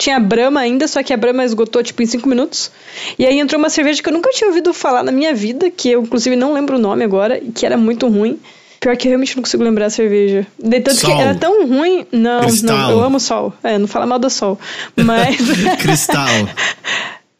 [0.00, 2.72] tinha Brahma ainda, só que a Brahma esgotou tipo em 5 minutos.
[3.18, 5.90] E aí entrou uma cerveja que eu nunca tinha ouvido falar na minha vida, que
[5.90, 8.40] eu inclusive não lembro o nome agora, e que era muito ruim.
[8.80, 10.46] Pior que eu realmente não consigo lembrar a cerveja.
[10.58, 11.14] De tanto Sol.
[11.14, 12.06] que era tão ruim.
[12.10, 12.78] Não, Cristal.
[12.78, 13.52] não, eu amo sol.
[13.62, 14.58] É, não fala mal do sol.
[14.96, 15.36] Mas.
[15.78, 16.26] Cristal.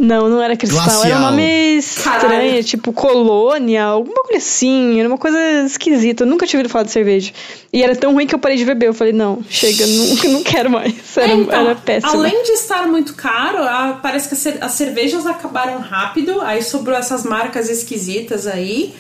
[0.03, 0.81] Não, não era cristal.
[0.83, 1.19] Era Glacial.
[1.19, 2.65] um nome estranho, Caralho.
[2.65, 4.99] tipo colônia, alguma coisa assim.
[4.99, 6.23] Era uma coisa esquisita.
[6.25, 7.33] Eu nunca tinha ouvido falar de cerveja.
[7.71, 8.87] E era tão ruim que eu parei de beber.
[8.89, 10.95] Eu falei, não, chega, não, não quero mais.
[11.17, 12.13] Era, É, então, era péssimo.
[12.15, 17.23] Além de estar muito caro, a- parece que as cervejas acabaram rápido, aí sobrou essas
[17.25, 18.95] marcas esquisitas aí.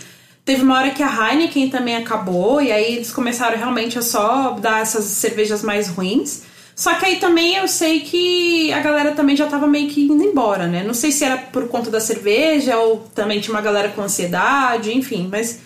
[0.45, 4.51] Teve uma hora que a Heineken também acabou, e aí eles começaram realmente a só
[4.61, 6.43] dar essas cervejas mais ruins.
[6.81, 10.25] Só que aí também eu sei que a galera também já tava meio que indo
[10.25, 10.83] embora, né?
[10.83, 14.97] Não sei se era por conta da cerveja ou também tinha uma galera com ansiedade,
[14.97, 15.61] enfim, mas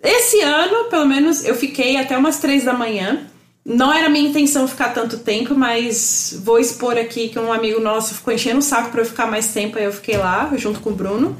[0.00, 3.26] esse ano, pelo menos, eu fiquei até umas três da manhã.
[3.64, 8.14] Não era minha intenção ficar tanto tempo, mas vou expor aqui que um amigo nosso
[8.14, 10.90] ficou enchendo o saco pra eu ficar mais tempo, aí eu fiquei lá, junto com
[10.90, 11.36] o Bruno.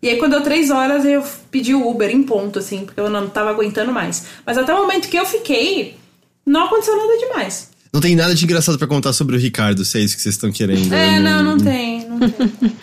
[0.00, 3.10] E aí, quando deu três horas, eu pedi o Uber em ponto, assim, porque eu
[3.10, 4.24] não tava aguentando mais.
[4.46, 5.98] Mas até o momento que eu fiquei,
[6.46, 7.73] não aconteceu nada demais.
[7.94, 10.34] Não tem nada de engraçado pra contar sobre o Ricardo, se é isso que vocês
[10.34, 10.92] estão querendo.
[10.92, 12.72] É, Eu não, não tem, não tem.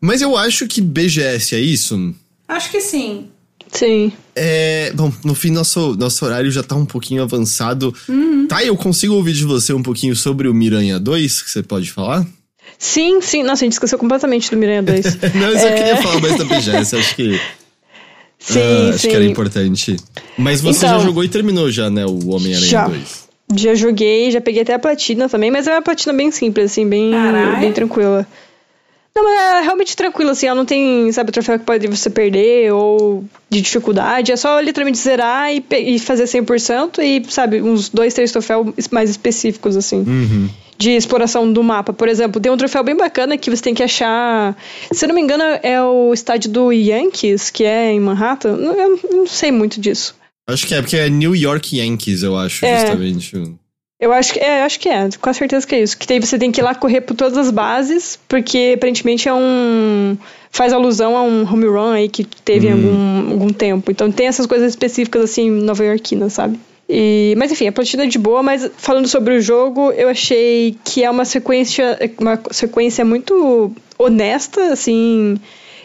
[0.00, 2.14] Mas eu acho que BGS é isso.
[2.46, 3.26] Acho que sim.
[3.72, 4.12] Sim.
[4.36, 7.92] É, bom, no fim, nosso, nosso horário já tá um pouquinho avançado.
[8.08, 8.46] Uhum.
[8.46, 11.90] Tá, eu consigo ouvir de você um pouquinho sobre o Miranha 2, que você pode
[11.90, 12.24] falar?
[12.78, 13.42] Sim, sim.
[13.42, 15.04] Nossa, a gente esqueceu completamente do Miranha 2.
[15.34, 15.72] Não, eu só É.
[15.72, 17.32] queria falar mais da BGS, acho que,
[18.38, 19.08] sim, ah, acho sim.
[19.08, 19.96] que era importante.
[20.38, 22.86] Mas você Então, já jogou e terminou já, né, o Homem-Aranha já.
[22.86, 23.23] 2.
[23.56, 26.88] Já joguei, já peguei até a platina também, mas é uma platina bem simples, assim,
[26.88, 27.12] bem,
[27.60, 28.26] bem tranquila.
[29.16, 32.72] Não, mas é realmente tranquilo, assim, ela não tem, sabe, troféu que pode você perder
[32.72, 38.12] ou de dificuldade, é só literalmente zerar e, e fazer 100% e, sabe, uns dois,
[38.12, 40.48] três troféus mais específicos, assim, Uhum.
[40.76, 41.92] de exploração do mapa.
[41.92, 44.56] Por exemplo, tem um troféu bem bacana que você tem que achar,
[44.90, 48.98] se eu não me engano, é o estádio do Yankees, que é em Manhattan, eu
[49.12, 50.16] não sei muito disso.
[50.46, 52.80] Acho que é, porque é New York Yankees, eu acho, É.
[52.80, 53.56] justamente.
[54.00, 55.96] Eu acho que é, acho que é, com certeza que é isso.
[55.96, 59.32] Que daí você tem que ir lá correr por todas as bases, porque aparentemente é
[59.32, 60.16] um.
[60.50, 63.90] faz alusão a um home run aí que teve em algum, algum tempo.
[63.90, 66.58] Então tem essas coisas específicas assim, nova iorquinas, sabe?
[66.86, 70.76] E, mas enfim, a partida é de boa, mas falando sobre o jogo, eu achei
[70.84, 75.36] que é uma sequência, uma sequência muito honesta, assim.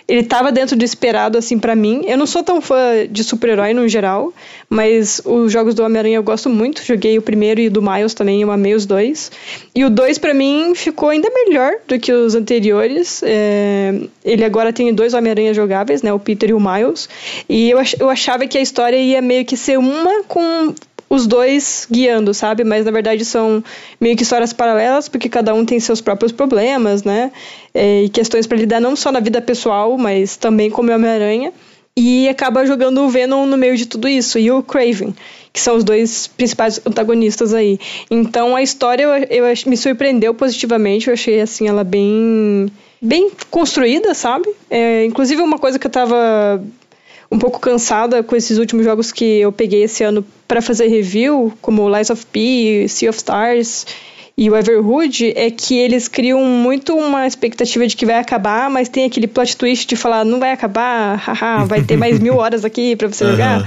[0.09, 2.01] Ele tava dentro do esperado, assim, pra mim.
[2.07, 4.33] Eu não sou tão fã de super-herói no geral,
[4.67, 6.83] mas os jogos do Homem-Aranha eu gosto muito.
[6.83, 9.31] Joguei o primeiro e o do Miles também, eu amei os dois.
[9.75, 13.21] E o dois, pra mim, ficou ainda melhor do que os anteriores.
[13.23, 13.93] É,
[14.25, 16.11] Ele agora tem dois Homem-Aranha jogáveis, né?
[16.11, 17.07] O Peter e o Miles.
[17.47, 20.73] E eu, ach- eu achava que a história ia meio que ser uma com
[21.09, 22.63] os dois guiando, sabe?
[22.63, 23.63] Mas na verdade são
[23.99, 27.31] meio que histórias paralelas, porque cada um tem seus próprios problemas, né?
[27.73, 31.51] É, e questões para lidar não só na vida pessoal, mas também como Homem-Aranha.
[31.97, 35.13] E acaba jogando o Venom no meio de tudo isso, e o Craven,
[35.51, 37.77] que são os dois principais antagonistas aí.
[38.09, 42.71] Então a história eu, eu me surpreendeu positivamente, eu achei assim ela bem
[43.01, 44.49] bem construída, sabe?
[44.69, 46.63] É, inclusive uma coisa que eu tava
[47.31, 51.53] um pouco cansada com esses últimos jogos que eu peguei esse ano para fazer review,
[51.61, 53.85] como Lies of P, Sea of Stars
[54.35, 58.87] e o Everhood, é que eles criam muito uma expectativa de que vai acabar, mas
[58.87, 62.63] tem aquele plot twist de falar, não vai acabar, haha, vai ter mais mil horas
[62.63, 63.31] aqui para você uhum.
[63.31, 63.65] jogar.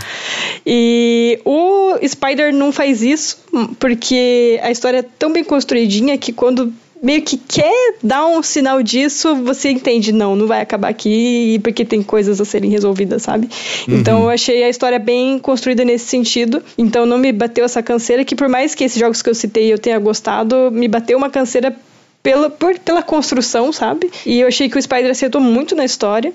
[0.66, 3.44] E o Spider não faz isso,
[3.78, 6.72] porque a história é tão bem construidinha que quando
[7.02, 11.84] meio que quer dar um sinal disso, você entende, não, não vai acabar aqui, porque
[11.84, 13.48] tem coisas a serem resolvidas, sabe?
[13.88, 13.98] Uhum.
[13.98, 16.62] Então eu achei a história bem construída nesse sentido.
[16.78, 19.72] Então não me bateu essa canseira, que por mais que esses jogos que eu citei
[19.72, 21.74] eu tenha gostado, me bateu uma canseira
[22.22, 24.10] pela, por, pela construção, sabe?
[24.24, 26.32] E eu achei que o Spider acertou muito na história.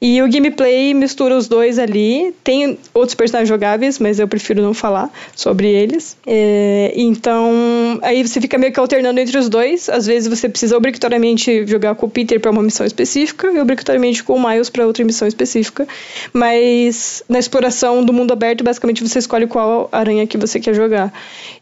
[0.00, 2.34] E o gameplay mistura os dois ali.
[2.42, 6.16] Tem outros personagens jogáveis, mas eu prefiro não falar sobre eles.
[6.26, 9.88] É, então, aí você fica meio que alternando entre os dois.
[9.88, 14.24] Às vezes você precisa obrigatoriamente jogar com o Peter para uma missão específica e obrigatoriamente
[14.24, 15.86] com o Miles para outra missão específica.
[16.32, 21.12] Mas na exploração do mundo aberto, basicamente você escolhe qual aranha que você quer jogar.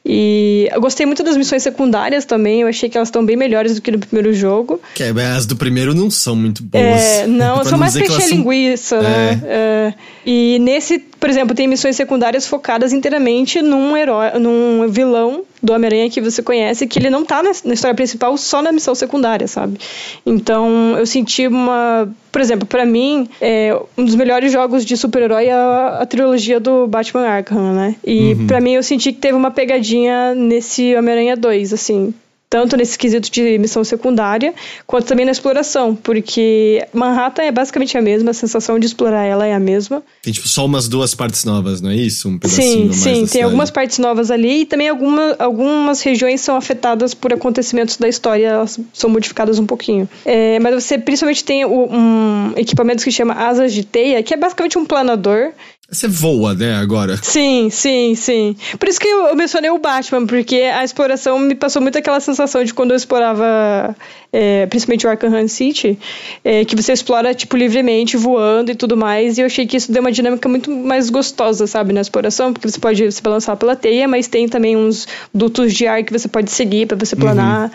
[0.04, 2.60] E eu gostei muito das missões secundárias também.
[2.60, 4.80] Eu achei que elas estão bem melhores melhores do que no primeiro jogo.
[4.94, 6.86] Que é, as do primeiro não são muito boas.
[7.06, 9.40] É, não, são mais fechar linguiça, né?
[9.44, 9.48] É.
[9.48, 9.94] É.
[10.24, 16.10] E nesse, por exemplo, tem missões secundárias focadas inteiramente num herói, num vilão do Homem-Aranha
[16.10, 19.78] que você conhece, que ele não tá na, história principal, só na missão secundária, sabe?
[20.24, 22.08] Então, eu senti uma.
[22.30, 26.60] Por exemplo, para mim, é, um dos melhores jogos de super-herói é a, a, trilogia
[26.60, 27.96] do Batman Arkham, né?
[28.04, 28.46] E uhum.
[28.46, 32.14] para mim, eu senti que teve uma pegadinha nesse Homem-Aranha 2, assim
[32.56, 34.54] tanto nesse quesito de missão secundária,
[34.86, 39.46] quanto também na exploração, porque Manhattan é basicamente a mesma, a sensação de explorar ela
[39.46, 40.02] é a mesma.
[40.22, 42.30] Tem tipo só umas duas partes novas, não é isso?
[42.30, 46.56] Um pedacinho sim, sim, tem algumas partes novas ali e também alguma, algumas regiões são
[46.56, 50.08] afetadas por acontecimentos da história, elas são modificadas um pouquinho.
[50.24, 54.78] É, mas você principalmente tem um equipamento que chama asas de teia, que é basicamente
[54.78, 55.52] um planador
[55.88, 57.16] você voa, né, agora?
[57.22, 58.56] Sim, sim, sim.
[58.78, 62.64] Por isso que eu mencionei o Batman, porque a exploração me passou muito aquela sensação
[62.64, 63.94] de quando eu explorava,
[64.32, 65.96] é, principalmente o Arkham City,
[66.44, 69.92] é, que você explora, tipo, livremente, voando e tudo mais, e eu achei que isso
[69.92, 73.76] deu uma dinâmica muito mais gostosa, sabe, na exploração, porque você pode se balançar pela
[73.76, 77.64] teia, mas tem também uns dutos de ar que você pode seguir para você planar.
[77.64, 77.70] Uhum.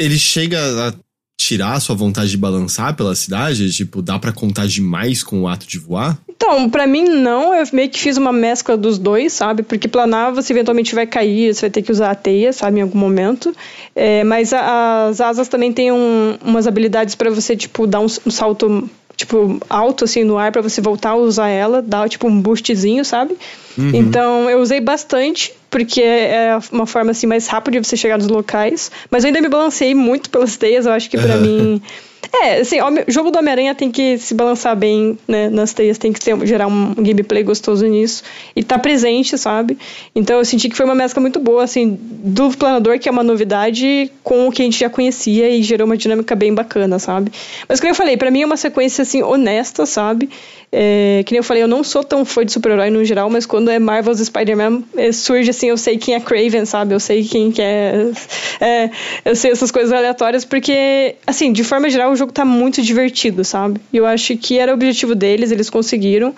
[0.00, 0.58] Ele chega
[0.88, 0.94] a
[1.38, 3.70] tirar a sua vontade de balançar pela cidade?
[3.70, 6.18] Tipo, dá para contar demais com o ato de voar?
[6.42, 9.62] Então, para mim não, eu meio que fiz uma mescla dos dois, sabe?
[9.62, 12.82] Porque planar você eventualmente vai cair, você vai ter que usar a teia, sabe, em
[12.82, 13.54] algum momento.
[13.94, 18.06] É, mas a, as asas também têm um, umas habilidades para você, tipo, dar um,
[18.24, 22.26] um salto tipo, alto assim no ar para você voltar a usar ela, dar tipo
[22.26, 23.36] um boostzinho, sabe?
[23.76, 23.90] Uhum.
[23.92, 28.28] Então eu usei bastante, porque é uma forma assim mais rápida de você chegar nos
[28.28, 28.90] locais.
[29.10, 31.82] Mas eu ainda me balanceei muito pelas teias, eu acho que para mim
[32.32, 36.12] é, assim, o jogo do Homem-Aranha tem que se balançar bem, né, nas teias, tem
[36.12, 38.22] que ter, gerar um gameplay gostoso nisso.
[38.54, 39.76] E tá presente, sabe?
[40.14, 43.24] Então eu senti que foi uma mescla muito boa, assim, do planador, que é uma
[43.24, 47.32] novidade, com o que a gente já conhecia e gerou uma dinâmica bem bacana, sabe?
[47.68, 50.30] Mas como eu falei, para mim é uma sequência, assim, honesta, sabe?
[50.72, 53.44] É, que nem eu falei, eu não sou tão fã de super-herói no geral, mas
[53.44, 56.94] quando é Marvel's Spider-Man, é, surge assim, eu sei quem é Craven, sabe?
[56.94, 58.12] Eu sei quem que é,
[58.60, 58.90] é,
[59.24, 63.44] Eu sei essas coisas aleatórias, porque, assim, de forma geral, o jogo tá muito divertido,
[63.44, 63.80] sabe?
[63.92, 66.34] E eu acho que era o objetivo deles, eles conseguiram.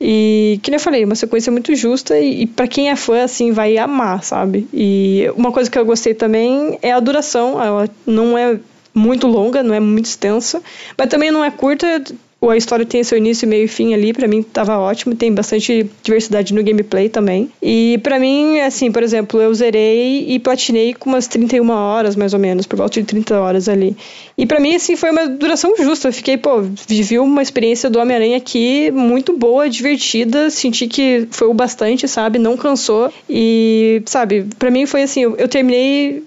[0.00, 3.24] E, que nem eu falei, uma sequência muito justa e, e para quem é fã,
[3.24, 4.66] assim, vai amar, sabe?
[4.72, 8.58] E uma coisa que eu gostei também é a duração, ela não é
[8.94, 10.62] muito longa, não é muito extensa,
[10.96, 12.02] mas também não é curta,
[12.46, 15.90] a história tem seu início, meio e fim ali, para mim tava ótimo, tem bastante
[16.02, 17.50] diversidade no gameplay também.
[17.60, 22.32] E para mim, assim, por exemplo, eu zerei e platinei com umas 31 horas, mais
[22.32, 23.96] ou menos, por volta de 30 horas ali.
[24.36, 26.08] E para mim, assim, foi uma duração justa.
[26.08, 31.48] Eu fiquei, pô, vivi uma experiência do Homem-Aranha aqui muito boa, divertida, senti que foi
[31.48, 32.38] o bastante, sabe?
[32.38, 33.12] Não cansou.
[33.28, 36.22] E, sabe, para mim foi assim, eu, eu terminei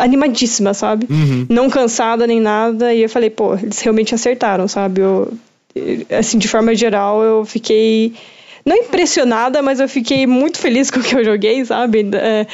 [0.00, 1.06] animadíssima, sabe?
[1.08, 1.46] Uhum.
[1.48, 2.92] Não cansada nem nada.
[2.92, 5.00] E eu falei, pô, eles realmente acertaram, sabe?
[5.00, 5.32] Eu,
[6.10, 8.12] assim, de forma geral, eu fiquei.
[8.64, 12.08] Não impressionada, mas eu fiquei muito feliz com o que eu joguei, sabe?
[12.14, 12.46] É,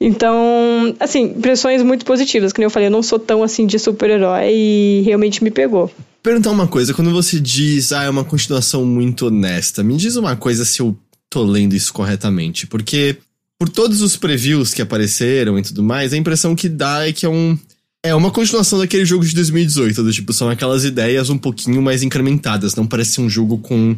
[0.00, 2.52] então, assim, impressões muito positivas.
[2.52, 5.90] Como eu falei, eu não sou tão assim de super-herói e realmente me pegou.
[6.22, 10.36] Perguntar uma coisa, quando você diz, ah, é uma continuação muito honesta, me diz uma
[10.36, 10.96] coisa se eu
[11.30, 12.66] tô lendo isso corretamente.
[12.66, 13.16] Porque
[13.58, 17.26] por todos os previews que apareceram e tudo mais, a impressão que dá é que
[17.26, 17.58] é um.
[18.04, 22.04] É uma continuação daquele jogo de 2018, do tipo, são aquelas ideias um pouquinho mais
[22.04, 22.76] incrementadas.
[22.76, 23.96] Não parece um jogo com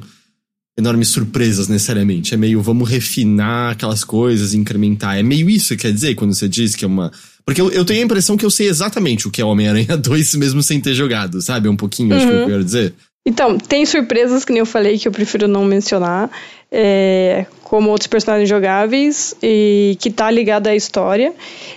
[0.79, 2.33] enormes surpresas necessariamente.
[2.33, 5.19] É meio, vamos refinar aquelas coisas, incrementar.
[5.19, 7.13] É meio isso que quer dizer quando você diz que é uma.
[7.45, 10.37] Porque eu, eu tenho a impressão que eu sei exatamente o que é Homem-Aranha 2
[10.37, 11.69] mesmo sem ter jogado, sabe?
[11.69, 12.17] Um pouquinho, uhum.
[12.17, 12.95] acho que eu quero dizer.
[13.29, 16.31] Então, tem surpresas que nem eu falei que eu prefiro não mencionar,
[16.73, 21.35] é, como outros personagens jogáveis e que tá ligado à história.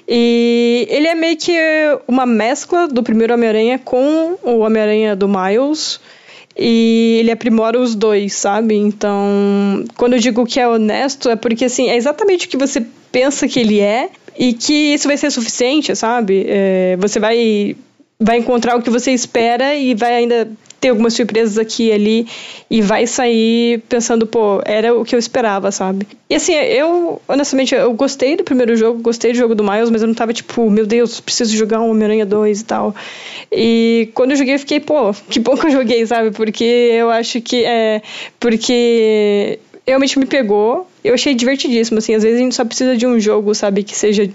[0.07, 1.51] E ele é meio que
[2.07, 5.99] uma mescla do primeiro Homem-Aranha com o Homem-Aranha do Miles.
[6.57, 8.75] E ele aprimora os dois, sabe?
[8.75, 12.81] Então, quando eu digo que é honesto, é porque assim, é exatamente o que você
[13.11, 14.09] pensa que ele é
[14.39, 16.45] e que isso vai ser suficiente, sabe?
[16.47, 17.75] É, você vai
[18.17, 20.47] vai encontrar o que você espera e vai ainda
[20.81, 22.27] ter algumas surpresas aqui e ali
[22.67, 26.07] e vai sair pensando, pô, era o que eu esperava, sabe?
[26.27, 30.01] E assim, eu, honestamente, eu gostei do primeiro jogo, gostei do jogo do Miles, mas
[30.01, 32.95] eu não tava tipo, meu Deus, preciso jogar um Homem-Aranha 2 e tal.
[33.51, 36.31] E quando eu joguei, eu fiquei, pô, que bom que eu joguei, sabe?
[36.31, 38.01] Porque eu acho que é.
[38.39, 40.87] Porque realmente me pegou.
[41.03, 42.15] Eu achei divertidíssimo, assim.
[42.15, 44.27] Às vezes a gente só precisa de um jogo, sabe, que seja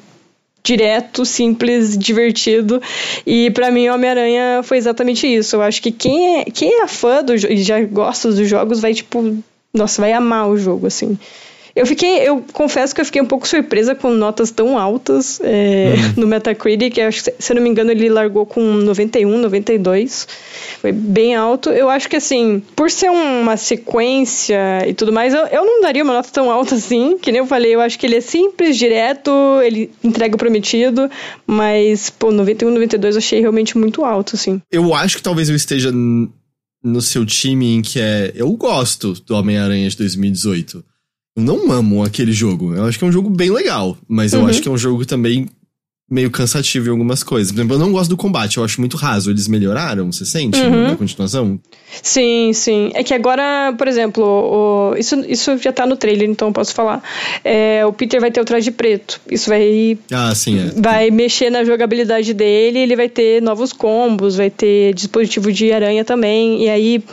[0.67, 2.83] direto, simples, divertido.
[3.25, 5.55] E para mim, Homem-Aranha foi exatamente isso.
[5.57, 8.93] Eu acho que quem é, quem é fã do, e já gosta dos jogos vai,
[8.93, 9.39] tipo,
[9.73, 11.17] nossa, vai amar o jogo, assim.
[11.77, 15.93] Eu fiquei, eu confesso que eu fiquei um pouco surpresa com notas tão altas é,
[15.95, 16.23] uhum.
[16.25, 16.97] no Metacritic.
[16.97, 20.27] Eu acho que, se eu não me engano, ele largou com 91, 92.
[20.81, 21.69] Foi bem alto.
[21.69, 26.03] Eu acho que, assim, por ser uma sequência e tudo mais, eu, eu não daria
[26.03, 27.19] uma nota tão alta assim.
[27.19, 29.31] Que nem eu falei, eu acho que ele é simples, direto,
[29.63, 31.11] ele entrega o prometido.
[31.47, 34.63] Mas, pô, 91, 92 eu achei realmente muito alto, assim.
[34.73, 38.33] Eu acho que talvez eu esteja no seu time em que é.
[38.35, 40.83] Eu gosto do Homem-Aranha de 2018 eu
[41.37, 42.75] não amo aquele jogo.
[42.75, 44.47] Eu acho que é um jogo bem legal, mas eu uhum.
[44.47, 45.47] acho que é um jogo também
[46.09, 47.51] meio cansativo em algumas coisas.
[47.51, 49.29] Por exemplo, eu não gosto do combate, eu acho muito raso.
[49.29, 50.89] Eles melhoraram, você sente uhum.
[50.89, 51.59] na continuação?
[52.01, 52.93] Sim, sim.
[52.95, 56.73] É que agora, por exemplo, o, isso, isso já tá no trailer, então eu posso
[56.73, 57.03] falar.
[57.43, 59.21] É, o Peter vai ter o traje preto.
[59.29, 59.99] Isso vai.
[60.13, 60.81] Ah, sim, é.
[60.81, 66.05] Vai mexer na jogabilidade dele, ele vai ter novos combos, vai ter dispositivo de aranha
[66.05, 66.63] também.
[66.63, 67.05] E aí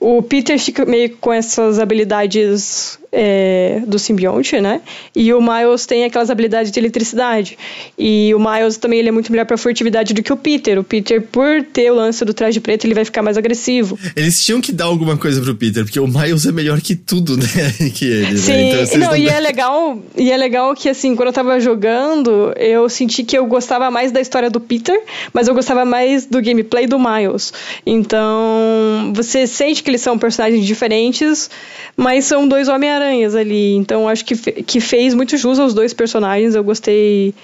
[0.00, 4.80] o Peter fica meio com essas habilidades é, do simbionte, né?
[5.14, 7.58] E o Miles tem aquelas habilidades de eletricidade.
[7.98, 10.78] E o Miles também ele é muito melhor para furtividade do que o Peter.
[10.78, 13.98] O Peter, por ter o lance do traje preto, ele vai ficar mais agressivo.
[14.16, 17.36] Eles tinham que dar alguma coisa pro Peter, porque o Miles é melhor que tudo,
[17.36, 17.90] né?
[17.94, 18.36] que ele, né?
[18.36, 18.82] Sim, né?
[18.84, 22.88] então, não, e é legal, e é legal que assim, quando eu tava jogando, eu
[22.88, 24.98] senti que eu gostava mais da história do Peter,
[25.34, 27.52] mas eu gostava mais do gameplay do Miles.
[27.84, 31.50] Então, você sente que eles são personagens diferentes,
[31.96, 32.68] mas são dois
[33.02, 33.74] Homem-Aranhas ali.
[33.74, 36.54] Então acho que, que fez muito jus aos dois personagens.
[36.54, 37.34] Eu gostei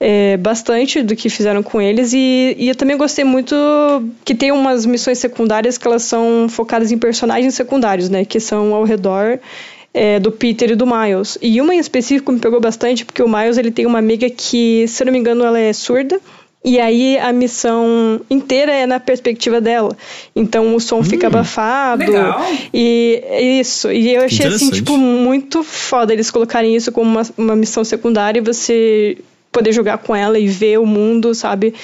[0.00, 2.12] é, bastante do que fizeram com eles.
[2.12, 3.54] E, e eu também gostei muito
[4.24, 8.24] que tem umas missões secundárias que elas são focadas em personagens secundários, né?
[8.24, 9.38] Que são ao redor.
[9.94, 11.36] É, do Peter e do Miles.
[11.42, 14.88] E uma em específico me pegou bastante, porque o Miles ele tem uma amiga que,
[14.88, 16.18] se não me engano, ela é surda.
[16.64, 19.96] E aí a missão inteira é na perspectiva dela.
[20.34, 22.04] Então o som hum, fica abafado.
[22.04, 22.40] Legal.
[22.72, 23.90] E isso.
[23.90, 28.38] E eu achei assim, tipo, muito foda eles colocarem isso como uma, uma missão secundária
[28.38, 29.18] e você
[29.50, 31.74] poder jogar com ela e ver o mundo, sabe?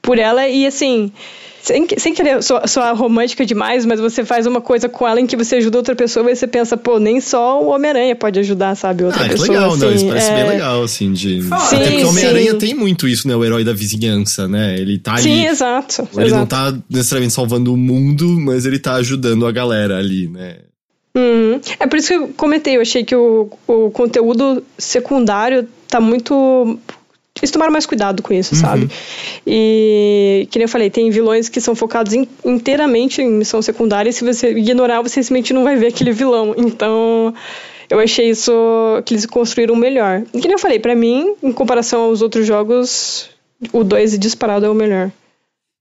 [0.00, 0.48] Por ela.
[0.48, 1.12] E assim
[1.60, 5.36] sem, sem querer soar romântica demais, mas você faz uma coisa com ela em que
[5.36, 9.04] você ajuda outra pessoa e você pensa, pô, nem só o Homem-Aranha pode ajudar, sabe?
[9.04, 9.48] Outra ah, pessoa.
[9.48, 10.34] legal, assim, não, isso parece é...
[10.34, 11.42] bem legal, assim, de.
[11.42, 13.34] Sim, Até porque o Homem-Aranha tem muito isso, né?
[13.34, 14.78] O herói da vizinhança, né?
[14.78, 15.22] Ele tá ali.
[15.22, 16.08] Sim, exato.
[16.14, 16.40] Ele exato.
[16.40, 20.56] não tá necessariamente salvando o mundo, mas ele tá ajudando a galera ali, né?
[21.16, 21.60] Uhum.
[21.80, 26.78] É por isso que eu comentei, eu achei que o, o conteúdo secundário tá muito
[27.40, 28.60] eles tomaram mais cuidado com isso, uhum.
[28.60, 28.90] sabe?
[29.46, 34.10] E, que nem eu falei, tem vilões que são focados in, inteiramente em missão secundária
[34.10, 36.54] e se você ignorar, você simplesmente não vai ver aquele vilão.
[36.56, 37.34] Então,
[37.90, 38.52] eu achei isso
[39.04, 40.22] que eles construíram melhor.
[40.34, 43.30] E que nem eu falei, para mim, em comparação aos outros jogos,
[43.72, 45.10] o 2 disparado é o melhor.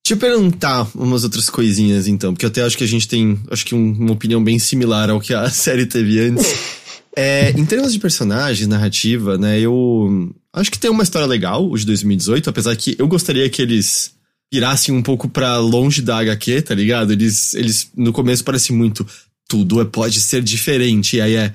[0.05, 3.37] Deixa eu perguntar umas outras coisinhas, então, porque eu até acho que a gente tem,
[3.51, 6.77] acho que um, uma opinião bem similar ao que a série teve antes.
[7.19, 11.77] É, em termos de personagem, narrativa, né, eu acho que tem uma história legal, o
[11.77, 14.11] de 2018, apesar que eu gostaria que eles
[14.51, 17.11] virassem um pouco para longe da HQ, tá ligado?
[17.11, 19.05] Eles, eles no começo parece muito
[19.47, 21.53] tudo é, pode ser diferente, e aí é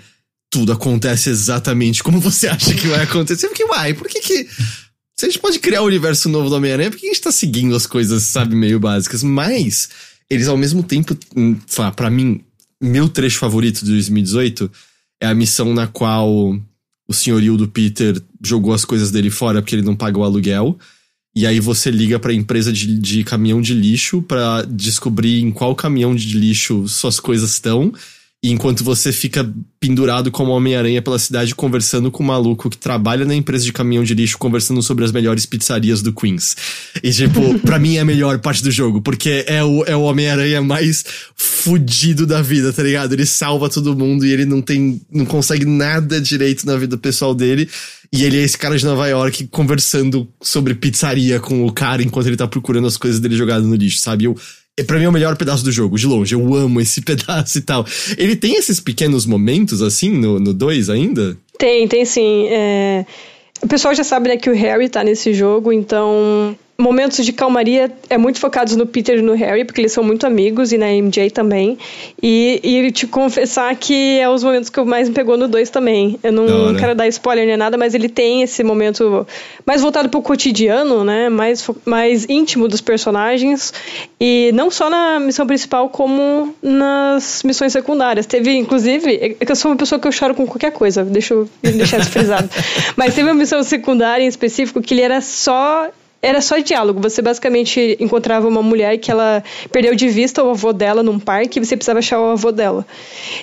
[0.50, 3.48] tudo acontece exatamente como você acha que vai acontecer.
[3.48, 4.48] Porque, uai, por que que.
[5.16, 7.32] Se a gente pode criar um universo novo do Homem-Aranha, por que a gente tá
[7.32, 9.22] seguindo as coisas, sabe, meio básicas?
[9.22, 9.88] Mas,
[10.28, 11.56] eles ao mesmo tempo, hum,
[11.94, 12.42] para mim,
[12.82, 14.70] meu trecho favorito de 2018
[15.22, 16.58] é a missão na qual
[17.12, 20.78] o senhorio do Peter jogou as coisas dele fora porque ele não paga o aluguel.
[21.34, 25.74] E aí você liga pra empresa de, de caminhão de lixo para descobrir em qual
[25.74, 27.92] caminhão de lixo suas coisas estão.
[28.44, 29.48] E enquanto você fica
[29.78, 34.02] pendurado como Homem-Aranha pela cidade conversando com um maluco que trabalha na empresa de caminhão
[34.02, 36.56] de lixo, conversando sobre as melhores pizzarias do Queens.
[37.00, 40.02] E, tipo, pra mim é a melhor parte do jogo, porque é o, é o
[40.02, 41.04] Homem-Aranha mais
[41.36, 43.12] fudido da vida, tá ligado?
[43.12, 45.00] Ele salva todo mundo e ele não tem.
[45.08, 47.68] não consegue nada direito na vida pessoal dele.
[48.12, 52.26] E ele é esse cara de Nova York conversando sobre pizzaria com o cara enquanto
[52.26, 54.24] ele tá procurando as coisas dele jogadas no lixo, sabe?
[54.24, 54.36] Eu
[54.78, 56.34] é, pra mim é o melhor pedaço do jogo, de longe.
[56.34, 57.84] Eu amo esse pedaço e tal.
[58.16, 61.36] Ele tem esses pequenos momentos, assim, no 2 ainda?
[61.58, 62.46] Tem, tem sim.
[62.48, 63.04] É...
[63.62, 67.92] O pessoal já sabe né, que o Harry tá nesse jogo, então momentos de calmaria
[68.10, 70.86] é muito focados no Peter e no Harry, porque eles são muito amigos, e na
[70.86, 71.78] MJ também.
[72.20, 75.70] E, e te confessar que é os momentos que eu mais me pegou no 2
[75.70, 76.18] também.
[76.22, 79.24] Eu não quero dar spoiler nem nada, mas ele tem esse momento
[79.64, 81.28] mais voltado pro cotidiano, né?
[81.28, 83.72] Mais, mais íntimo dos personagens.
[84.20, 88.26] E não só na missão principal, como nas missões secundárias.
[88.26, 91.34] Teve, inclusive, é que eu sou uma pessoa que eu choro com qualquer coisa, deixa
[91.34, 92.50] eu deixar isso frisado.
[92.96, 95.88] mas teve uma missão secundária em específico que ele era só
[96.22, 97.00] era só diálogo.
[97.00, 99.42] Você basicamente encontrava uma mulher que ela
[99.72, 102.86] perdeu de vista o avô dela num parque e você precisava achar o avô dela.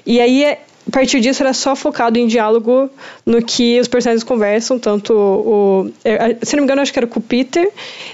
[0.06, 0.58] E aí, a
[0.92, 2.90] partir disso, era só focado em diálogo
[3.26, 5.92] no que os personagens conversam, tanto o.
[6.04, 7.70] É, se não me engano, acho que era com o Peter,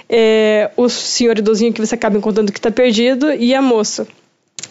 [0.10, 4.08] é, o senhor idosinho que você acaba encontrando que está perdido, e a moça.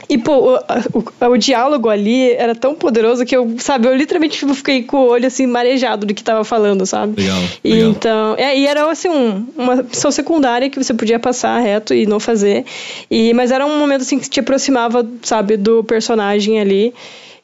[0.08, 4.38] E, pô, o, o, o, diálogo ali era tão poderoso que eu, sabe, eu literalmente
[4.38, 7.22] tipo, fiquei com o olho, assim, marejado do que tava falando, sabe?
[7.22, 7.42] Legal.
[7.62, 7.90] E, legal.
[7.90, 12.06] Então, é, e era, assim, um, uma opção secundária que você podia passar reto e
[12.06, 12.64] não fazer.
[13.10, 16.92] E, mas era um momento, assim, que te aproximava, sabe, do personagem ali.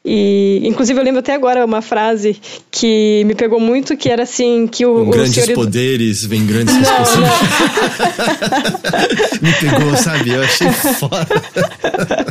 [0.02, 2.40] E, inclusive, eu lembro até agora uma frase
[2.70, 4.94] que me pegou muito, que era assim, que o...
[4.94, 7.50] Com o grandes poderes vem grandes responsabilidades.
[9.42, 10.30] me pegou, sabe?
[10.30, 11.26] Eu achei foda.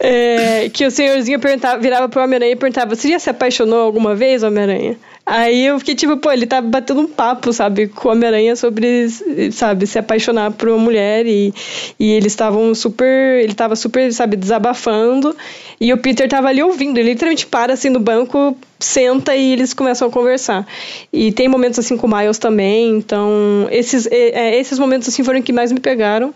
[0.00, 4.14] É, que o senhorzinho perguntava, virava pro Homem-Aranha e perguntava, você já se apaixonou alguma
[4.14, 4.96] vez, Homem-Aranha?
[5.30, 9.10] Aí eu fiquei tipo, pô, ele tá batendo um papo, sabe, com o Homem-Aranha sobre,
[9.52, 11.52] sabe, se apaixonar por uma mulher e,
[12.00, 15.36] e eles estavam super, ele tava super, sabe, desabafando
[15.78, 19.74] e o Peter tava ali ouvindo, ele literalmente para assim no banco, senta e eles
[19.74, 20.66] começam a conversar.
[21.12, 25.42] E tem momentos assim com o Miles também, então esses, é, esses momentos assim foram
[25.42, 26.32] que mais me pegaram,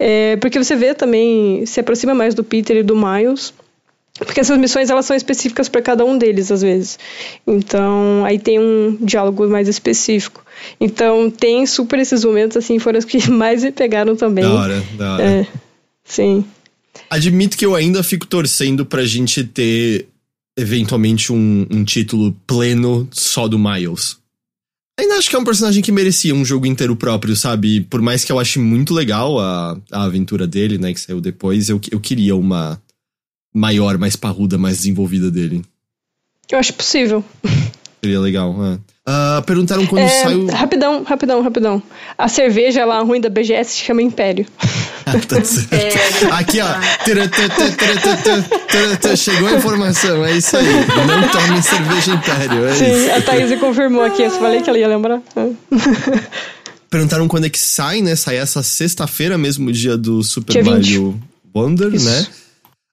[0.00, 3.54] é, porque você vê também, se aproxima mais do Peter e do Miles,
[4.18, 6.98] porque essas missões elas são específicas para cada um deles às vezes.
[7.46, 10.44] Então, aí tem um diálogo mais específico.
[10.80, 14.44] Então, tem super esses momentos assim, foram os que mais me pegaram também.
[14.44, 15.24] Da hora, da hora.
[15.24, 15.46] É,
[16.04, 16.44] sim.
[17.08, 20.08] Admito que eu ainda fico torcendo pra gente ter
[20.58, 24.18] eventualmente um, um título pleno só do Miles.
[25.00, 27.80] Ainda acho que é um personagem que merecia um jogo inteiro próprio, sabe?
[27.80, 31.70] Por mais que eu ache muito legal a, a aventura dele, né, que saiu depois,
[31.70, 32.80] eu, eu queria uma
[33.52, 35.62] maior, mais parruda, mais desenvolvida dele.
[36.50, 37.24] Eu acho possível.
[38.02, 38.78] Seria legal, é.
[39.08, 40.46] Uh, perguntaram quando é, saiu.
[40.46, 41.82] Rapidão, rapidão, rapidão.
[42.16, 44.46] A cerveja lá ruim da BGS se chama Império.
[45.04, 46.32] Ah, tá certo.
[46.32, 46.80] Aqui, ó.
[49.16, 50.64] Chegou a informação, é isso aí.
[50.64, 52.64] Não tome cerveja Império.
[52.64, 53.10] É Sim, isso.
[53.10, 54.22] a Thaís confirmou aqui.
[54.22, 55.20] Eu falei que ela ia lembrar.
[56.88, 58.14] Perguntaram quando é que sai, né?
[58.14, 60.70] Sai essa sexta-feira mesmo, dia do Super Dia 20.
[60.70, 61.20] Mario
[61.52, 62.08] Wonder, Isso.
[62.08, 62.24] né?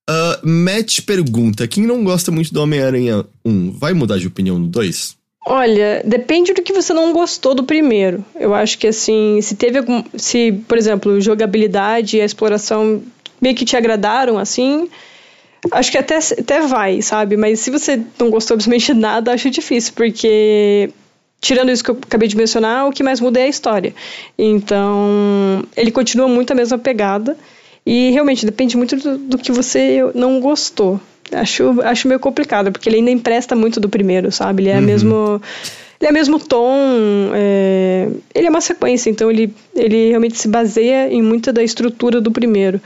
[0.09, 4.65] Uh, Matt pergunta: quem não gosta muito do Homem-Aranha 1 vai mudar de opinião no
[4.65, 5.15] 2?
[5.45, 8.25] Olha, depende do que você não gostou do primeiro.
[8.35, 10.03] Eu acho que assim, se teve algum.
[10.17, 13.03] Se, por exemplo, jogabilidade e a exploração
[13.39, 14.89] meio que te agradaram, assim.
[15.71, 17.37] Acho que até, até vai, sabe?
[17.37, 20.89] Mas se você não gostou absolutamente nada, acho difícil, porque.
[21.41, 23.95] Tirando isso que eu acabei de mencionar, o que mais muda é a história.
[24.37, 27.37] Então, ele continua muito a mesma pegada.
[27.89, 30.99] E realmente depende muito do, do que você não gostou.
[31.31, 34.63] Acho, acho meio complicado, porque ele ainda empresta muito do primeiro, sabe?
[34.63, 34.81] Ele é Uhum.
[34.81, 35.41] mesmo.
[35.99, 37.31] Ele é mesmo tom.
[37.33, 42.21] é, ele é uma sequência, então ele, ele realmente se baseia em muita da estrutura
[42.21, 42.79] do primeiro.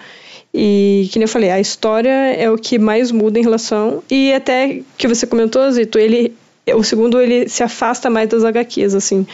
[0.54, 4.04] E, que nem eu falei, a história é o que mais muda em relação.
[4.10, 6.34] E até que você comentou, Zito, ele.
[6.76, 9.26] O segundo, ele se afasta mais das HQs, assim.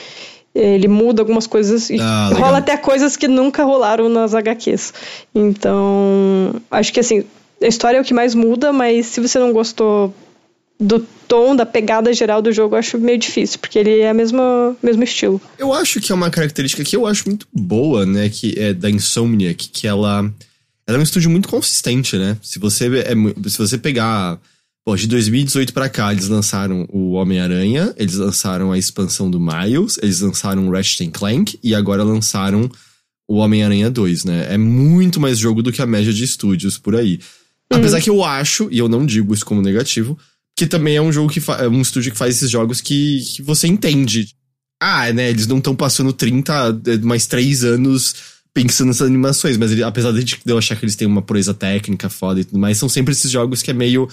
[0.54, 4.94] Ele muda algumas coisas e Ah, rola até coisas que nunca rolaram nas HQs.
[5.34, 7.24] Então, acho que assim,
[7.62, 10.14] a história é o que mais muda, mas se você não gostou
[10.80, 14.16] do tom, da pegada geral do jogo, eu acho meio difícil, porque ele é o
[14.16, 14.42] mesmo,
[14.82, 15.42] mesmo estilo.
[15.58, 18.30] Eu acho que é uma característica que eu acho muito boa, né?
[18.30, 20.32] Que é da Insomniac, que ela.
[20.88, 22.38] Ela é um estúdio muito consistente, né?
[22.42, 23.14] Se você, é,
[23.50, 24.40] se você pegar.
[24.90, 30.00] Pô, de 2018 para cá, eles lançaram o Homem-Aranha, eles lançaram a expansão do Miles,
[30.02, 32.68] eles lançaram o Ratchet Clank e agora lançaram
[33.28, 34.48] o Homem-Aranha 2, né?
[34.52, 37.20] É muito mais jogo do que a média de estúdios por aí.
[37.72, 37.78] Uhum.
[37.78, 40.18] Apesar que eu acho, e eu não digo isso como negativo,
[40.58, 43.44] que também é um jogo que é um estúdio que faz esses jogos que, que
[43.44, 44.30] você entende.
[44.82, 45.30] Ah, né?
[45.30, 48.16] Eles não estão passando 30, é, mais 3 anos
[48.56, 52.10] pensando nessas animações, mas ele, apesar de eu achar que eles têm uma proeza técnica
[52.10, 54.10] foda e tudo mais, são sempre esses jogos que é meio.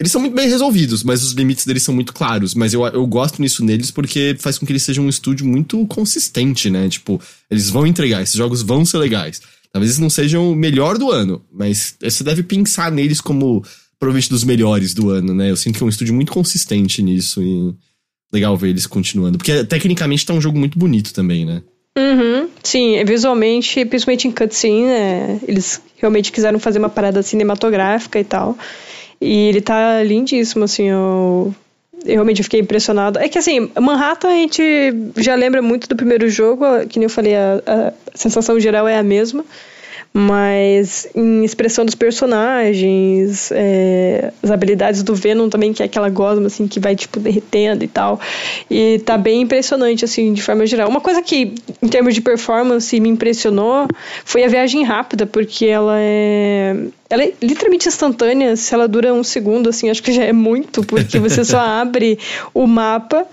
[0.00, 2.54] Eles são muito bem resolvidos, mas os limites deles são muito claros.
[2.54, 5.84] Mas eu, eu gosto nisso neles porque faz com que eles sejam um estúdio muito
[5.86, 6.88] consistente, né?
[6.88, 7.20] Tipo,
[7.50, 9.40] eles vão entregar, esses jogos vão ser legais.
[9.72, 13.62] Talvez eles não sejam o melhor do ano, mas você deve pensar neles como
[13.98, 15.50] provavelmente dos melhores do ano, né?
[15.50, 17.74] Eu sinto que é um estúdio muito consistente nisso e
[18.32, 19.36] legal ver eles continuando.
[19.36, 21.62] Porque tecnicamente tá um jogo muito bonito também, né?
[21.98, 25.40] Uhum, sim, visualmente, principalmente em cutscene, né?
[25.48, 28.56] eles realmente quiseram fazer uma parada cinematográfica e tal.
[29.20, 31.54] E ele tá lindíssimo, assim, eu,
[32.04, 33.18] eu realmente fiquei impressionado.
[33.18, 34.62] É que assim, Manhattan a gente
[35.16, 38.96] já lembra muito do primeiro jogo, que nem eu falei, a, a sensação geral é
[38.96, 39.44] a mesma
[40.12, 46.46] mas em expressão dos personagens, é, as habilidades do Venom também, que é aquela gosma,
[46.46, 48.20] assim, que vai, tipo, derretendo e tal.
[48.70, 50.88] E tá bem impressionante, assim, de forma geral.
[50.88, 53.86] Uma coisa que, em termos de performance, me impressionou
[54.24, 56.76] foi a viagem rápida, porque ela é...
[57.10, 60.82] Ela é literalmente instantânea, se ela dura um segundo, assim, acho que já é muito,
[60.84, 62.18] porque você só abre
[62.52, 63.26] o mapa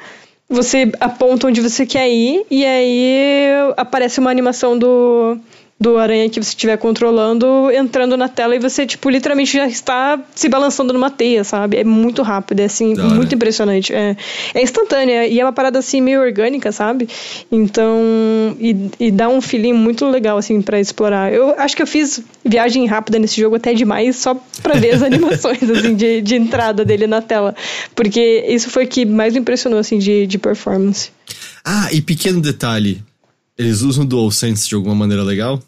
[0.48, 3.48] você aponta onde você quer ir e aí
[3.78, 5.40] aparece uma animação do
[5.78, 10.18] do aranha que você estiver controlando entrando na tela e você, tipo, literalmente já está
[10.34, 11.78] se balançando numa teia, sabe?
[11.78, 13.94] É muito rápido, é assim, muito impressionante.
[13.94, 14.16] É,
[14.54, 17.10] é instantânea e é uma parada assim meio orgânica, sabe?
[17.52, 21.34] Então, e, e dá um feeling muito legal, assim, para explorar.
[21.34, 24.34] Eu acho que eu fiz viagem rápida nesse jogo até demais só
[24.64, 27.54] pra ver as animações, assim, de, de entrada dele na tela.
[27.94, 31.12] Porque isso foi o que mais me impressionou, assim, de, de performance.
[31.66, 33.04] Ah, e pequeno detalhe
[33.58, 35.62] eles usam o DualSense de alguma maneira legal?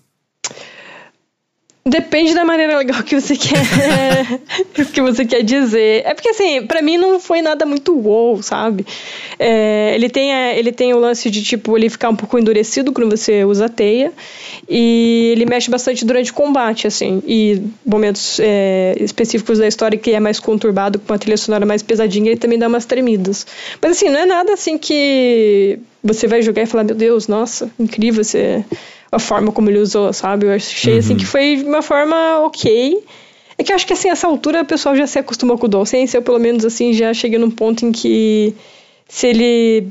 [1.87, 3.61] Depende da maneira legal que você quer
[4.91, 6.03] que você quer dizer.
[6.05, 8.85] É porque assim, para mim não foi nada muito wow, sabe?
[9.39, 13.09] É, ele tem ele tem o lance de tipo ele ficar um pouco endurecido quando
[13.09, 14.11] você usa a teia
[14.67, 17.23] e ele mexe bastante durante o combate, assim.
[17.25, 21.81] E momentos é, específicos da história que é mais conturbado com uma trilha sonora mais
[21.81, 23.47] pesadinha, ele também dá umas tremidas.
[23.81, 27.71] Mas assim, não é nada assim que você vai jogar e falar, meu Deus, nossa,
[27.79, 28.63] incrível você,
[29.11, 30.45] a forma como ele usou, sabe?
[30.45, 30.99] Eu achei uhum.
[30.99, 32.97] assim que foi uma forma ok.
[33.57, 35.69] É que eu acho que assim, essa altura o pessoal já se acostumou com o
[35.69, 38.53] DualSense, eu pelo menos assim já cheguei num ponto em que
[39.07, 39.87] se ele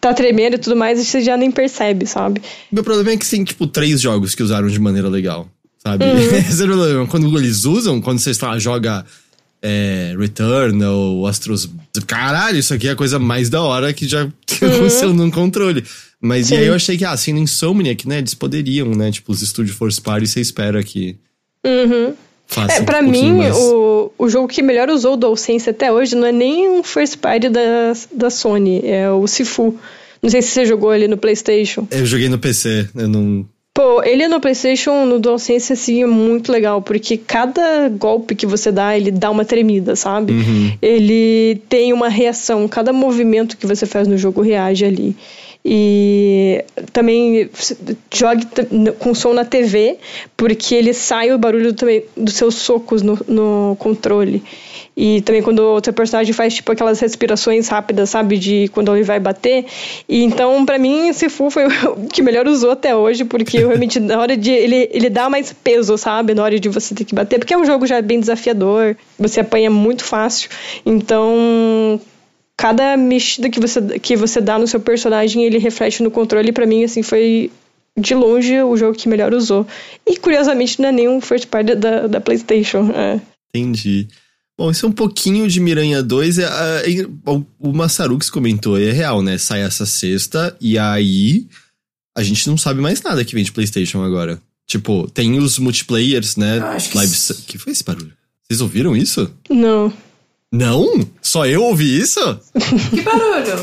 [0.00, 2.42] tá tremendo e tudo mais, você já nem percebe, sabe?
[2.70, 5.48] Meu problema é que tem, tipo, três jogos que usaram de maneira legal,
[5.78, 6.04] sabe?
[6.04, 6.18] Uhum.
[6.36, 7.06] Esse é o problema.
[7.06, 9.04] Quando eles usam, quando você está, joga
[9.62, 11.68] é, Returnal, Astros.
[12.06, 14.22] Caralho, isso aqui é a coisa mais da hora que já
[14.62, 15.14] aconteceu uhum.
[15.14, 15.84] num controle.
[16.20, 16.54] Mas Sim.
[16.54, 19.10] e aí eu achei que, ah, assim, no Insomniac, né, eles poderiam, né?
[19.10, 21.16] Tipo, os estúdios Force Party, você espera que.
[21.64, 22.14] Uhum.
[22.68, 23.56] É, pra um mim, mais...
[23.56, 27.18] o, o jogo que melhor usou o DualSense até hoje não é nem um first
[27.18, 29.76] party da, da Sony, é o Sifu.
[30.22, 31.86] Não sei se você jogou ele no PlayStation.
[31.90, 33.46] Eu joguei no PC, eu não.
[33.76, 38.72] Pô, ele no PlayStation, no DualSense, assim, é muito legal, porque cada golpe que você
[38.72, 40.32] dá, ele dá uma tremida, sabe?
[40.32, 40.72] Uhum.
[40.80, 45.14] Ele tem uma reação, cada movimento que você faz no jogo reage ali.
[45.62, 47.50] E também
[48.10, 48.46] jogue
[48.98, 49.98] com som na TV,
[50.38, 54.42] porque ele sai o barulho também dos seus socos no, no controle.
[54.96, 58.38] E também quando o teu personagem faz tipo aquelas respirações rápidas, sabe?
[58.38, 59.66] De quando ele vai bater.
[60.08, 64.00] E então, para mim, esse Fu foi o que melhor usou até hoje, porque realmente
[64.00, 64.50] na hora de.
[64.50, 66.34] Ele, ele dá mais peso, sabe?
[66.34, 67.38] Na hora de você ter que bater.
[67.38, 70.48] Porque é um jogo já bem desafiador, você apanha muito fácil.
[70.84, 72.00] Então
[72.56, 76.52] cada mexida que você, que você dá no seu personagem, ele reflete no controle.
[76.52, 77.50] para mim, assim, foi
[77.98, 79.66] de longe o jogo que melhor usou.
[80.06, 82.90] E curiosamente não é nenhum first party da, da PlayStation.
[82.94, 83.20] É.
[83.54, 84.08] Entendi.
[84.58, 86.38] Bom, isso é um pouquinho de Miranha 2.
[86.38, 87.06] É, é,
[87.60, 89.36] o Massarux comentou, é real, né?
[89.36, 91.46] Sai essa sexta e aí
[92.16, 94.40] a gente não sabe mais nada que vem de PlayStation agora.
[94.66, 96.58] Tipo, tem os multiplayers, né?
[96.60, 97.14] acho Live...
[97.14, 97.42] que...
[97.42, 98.12] que foi esse barulho?
[98.42, 99.30] Vocês ouviram isso?
[99.50, 99.92] Não.
[100.50, 101.06] Não?
[101.20, 102.20] Só eu ouvi isso?
[102.90, 103.62] Que barulho?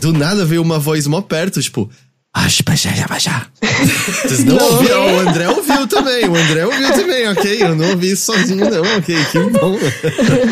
[0.00, 1.90] Do nada veio uma voz mó perto, tipo.
[4.22, 5.16] Vocês não, não ouviram?
[5.16, 6.28] O André ouviu também.
[6.28, 7.62] O André ouviu também, ok?
[7.62, 9.16] Eu não ouvi isso sozinho, não, ok?
[9.30, 9.76] Que bom.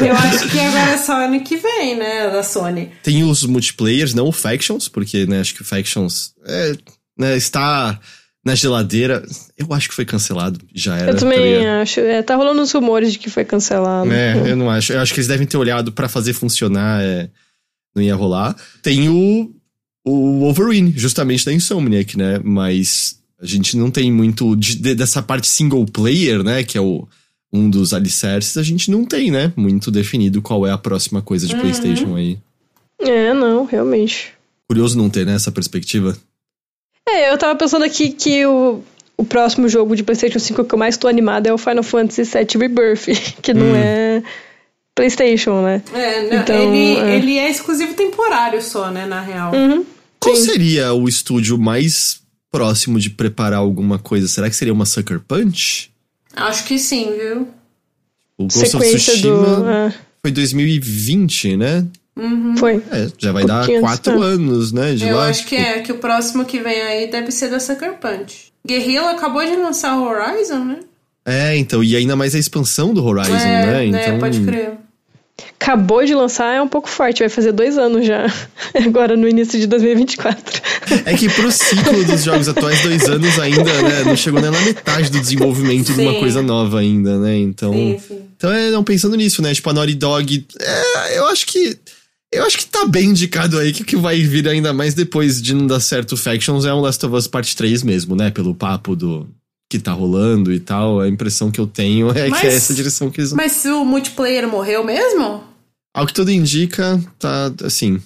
[0.05, 2.31] Eu acho que agora é só ano que vem, né?
[2.31, 2.91] Da Sony.
[3.03, 6.73] Tem os multiplayers, não o Factions, porque, né, acho que o Factions é,
[7.19, 7.99] né, está
[8.45, 9.25] na geladeira.
[9.59, 10.61] Eu acho que foi cancelado.
[10.75, 11.11] Já era.
[11.11, 12.01] Eu também tá acho.
[12.01, 14.13] É, tá rolando uns rumores de que foi cancelado.
[14.13, 14.93] É, eu não acho.
[14.93, 17.03] Eu acho que eles devem ter olhado para fazer funcionar.
[17.03, 17.29] É,
[17.95, 18.55] não ia rolar.
[18.83, 19.51] Tem o,
[20.07, 22.41] o Wolverine, justamente da Insomniac, né?
[22.45, 26.63] Mas a gente não tem muito de, de, dessa parte single player, né?
[26.63, 27.07] Que é o,
[27.53, 28.57] um dos alicerces.
[28.57, 29.53] A gente não tem, né?
[29.57, 31.61] Muito definido qual é a próxima coisa de uhum.
[31.61, 32.39] PlayStation aí.
[33.01, 34.33] É, não, realmente.
[34.69, 35.35] Curioso não ter, né?
[35.35, 36.17] Essa perspectiva.
[37.09, 38.83] É, eu tava pensando aqui que o,
[39.17, 42.23] o próximo jogo de PlayStation 5 que eu mais tô animado é o Final Fantasy
[42.23, 43.07] VII Rebirth,
[43.43, 43.77] que não hum.
[43.77, 44.23] é
[44.95, 45.83] PlayStation, né?
[45.93, 47.17] É, não, então, ele, é.
[47.17, 49.53] ele é exclusivo temporário só, né, na real.
[49.53, 49.85] Uhum,
[50.27, 52.21] Qual seria o estúdio mais
[52.51, 54.27] próximo de preparar alguma coisa?
[54.29, 55.91] Será que seria uma Sucker Punch?
[56.35, 57.49] Acho que sim, viu?
[58.39, 59.95] O Ghost Sequência of Tsushima do, é.
[60.23, 61.87] foi 2020, né?
[62.17, 62.57] Uhum.
[62.57, 62.83] Foi.
[62.91, 64.95] É, já vai dar quatro anos, né?
[64.95, 65.51] De Eu lá, acho tipo...
[65.51, 68.53] que é, que o próximo que vem aí deve ser da Sucker Punch.
[68.67, 70.81] Guerrilla acabou de lançar o Horizon, né?
[71.25, 73.87] É, então, e ainda mais a expansão do Horizon, é, né?
[73.87, 74.01] Então...
[74.01, 74.79] É, pode crer.
[75.61, 78.27] Acabou de lançar é um pouco forte, vai fazer dois anos já.
[78.75, 80.63] Agora no início de 2024.
[81.05, 84.05] É que pro ciclo dos jogos atuais, dois anos ainda, né?
[84.05, 85.95] Não chegou nem na metade do desenvolvimento sim.
[85.95, 87.37] de uma coisa nova ainda, né?
[87.37, 87.73] Então.
[87.73, 88.23] Sim, sim.
[88.37, 89.53] Então é, não, pensando nisso, né?
[89.53, 90.47] Tipo, a Naughty Dog.
[90.61, 91.79] É, eu acho que
[92.33, 95.41] eu acho que tá bem indicado aí que o que vai vir ainda mais depois
[95.41, 98.31] de não dar certo Factions é um Last of Us Part 3 mesmo, né?
[98.31, 99.29] Pelo papo do
[99.69, 101.01] que tá rolando e tal.
[101.01, 103.69] A impressão que eu tenho é mas, que é essa direção que eles Mas se
[103.69, 105.43] o multiplayer morreu mesmo?
[105.95, 108.01] Ao que tudo indica, tá assim.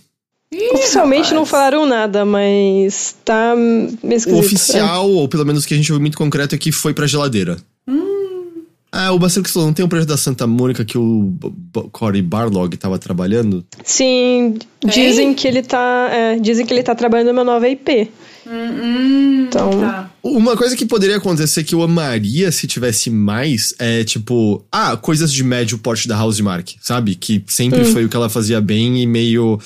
[0.53, 1.37] Ih, Oficialmente rapaz.
[1.37, 5.13] não falaram nada, mas tá O oficial, é.
[5.13, 7.57] ou pelo menos o que a gente ouviu muito concreto, é que foi pra geladeira.
[8.93, 11.33] Ah, o Bacilo que falou, não tem um projeto da Santa Mônica que o
[11.93, 13.65] Cory Barlog estava trabalhando?
[13.85, 16.09] Sim, dizem que ele tá.
[16.11, 18.11] É, dizem que ele tá trabalhando numa nova IP.
[18.51, 19.81] Hum, então.
[19.81, 20.11] Tá.
[20.23, 25.33] Uma coisa que poderia acontecer que eu amaria se tivesse mais é tipo, ah, coisas
[25.33, 27.15] de médio porte da House Mark, sabe?
[27.15, 27.93] Que sempre hum.
[27.93, 29.59] foi o que ela fazia bem e meio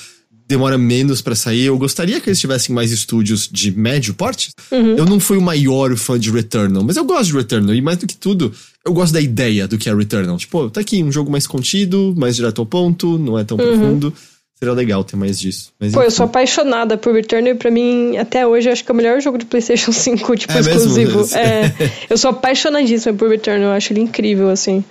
[0.47, 1.65] demora menos para sair.
[1.65, 4.51] Eu gostaria que eles tivessem mais estúdios de médio porte.
[4.71, 4.95] Uhum.
[4.95, 7.73] Eu não fui o maior fã de Returnal, mas eu gosto de Returnal.
[7.73, 8.53] E mais do que tudo,
[8.85, 10.37] eu gosto da ideia do que é Returnal.
[10.37, 13.65] Tipo, tá aqui um jogo mais contido, mais direto ao ponto, não é tão uhum.
[13.65, 14.13] profundo.
[14.57, 15.73] Seria legal ter mais disso.
[15.79, 16.07] Mas, Pô, enfim.
[16.07, 19.19] eu sou apaixonada por Returnal e pra mim, até hoje, acho que é o melhor
[19.19, 21.19] jogo de PlayStation 5, tipo, é exclusivo.
[21.19, 21.35] Mesmo?
[21.37, 21.73] É,
[22.09, 24.83] eu sou apaixonadíssima por Returnal, eu acho ele incrível, assim.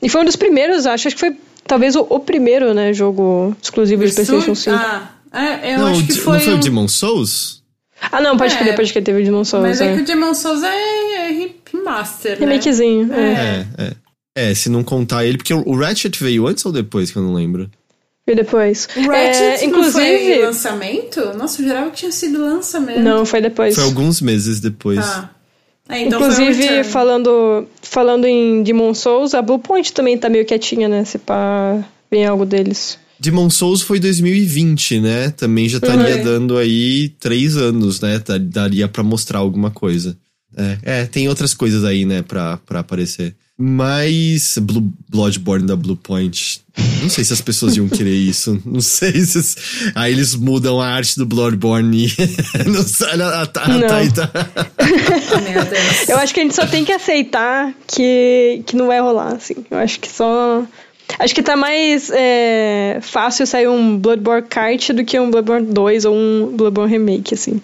[0.00, 3.56] E foi um dos primeiros, acho, acho que foi talvez o, o primeiro, né, jogo
[3.60, 4.76] exclusivo de PlayStation 5.
[4.76, 6.34] Ah, é, eu não, acho que foi.
[6.34, 6.56] Não foi um...
[6.56, 7.62] o Demon Souls?
[8.10, 9.66] Ah, não, pode é, crer, pode crer, teve o Demon Souls.
[9.66, 12.46] Mas é, é que o Demon Souls é, é remaster, né?
[12.46, 13.66] Remakezinho, é.
[13.78, 13.92] É, é.
[14.34, 17.34] É, se não contar ele, porque o Ratchet veio antes ou depois, que eu não
[17.34, 17.70] lembro.
[18.26, 18.86] Veio depois.
[18.86, 20.34] Ratchet é, inclusive...
[20.34, 21.36] foi lançamento?
[21.36, 23.00] Nossa, eu jurava que tinha sido lançamento.
[23.00, 23.74] Não, foi depois.
[23.74, 25.00] Foi alguns meses depois.
[25.00, 25.30] Tá.
[25.88, 31.04] É, então Inclusive, falando, falando em Demon Souls, a Bluepoint também tá meio quietinha, né?
[31.04, 32.98] Se pá, vem algo deles.
[33.18, 35.30] Demon Souls foi 2020, né?
[35.30, 36.24] Também já estaria uhum.
[36.24, 38.20] dando aí três anos, né?
[38.40, 40.16] Daria para mostrar alguma coisa.
[40.56, 43.34] É, é, tem outras coisas aí, né, pra, pra aparecer.
[43.64, 46.60] Mas Blue, Bloodborne da Bluepoint.
[47.00, 48.60] Não sei se as pessoas iam querer isso.
[48.66, 49.56] Não sei se.
[49.94, 52.08] Aí eles mudam a arte do Bloodborne.
[52.66, 53.06] não sei.
[53.22, 53.80] A, a, tá, não.
[53.86, 54.80] Tá, tá.
[55.48, 56.08] Meu Deus.
[56.08, 59.54] Eu acho que a gente só tem que aceitar que, que não vai rolar, assim.
[59.70, 60.66] Eu acho que só.
[61.20, 66.04] Acho que tá mais é, fácil sair um Bloodborne Kart do que um Bloodborne 2
[66.04, 67.60] ou um Bloodborne Remake, assim.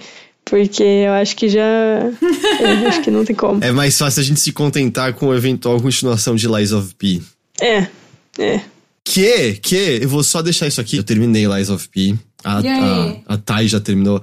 [0.48, 1.60] Porque eu acho que já.
[1.60, 3.62] eu acho que não tem como.
[3.62, 7.22] É mais fácil a gente se contentar com a eventual continuação de Lies of P.
[7.60, 7.86] É,
[8.38, 8.60] é.
[9.04, 10.96] Que, que, eu vou só deixar isso aqui.
[10.96, 12.16] Eu terminei Lies of P.
[12.44, 14.22] A, a, a Thay já terminou.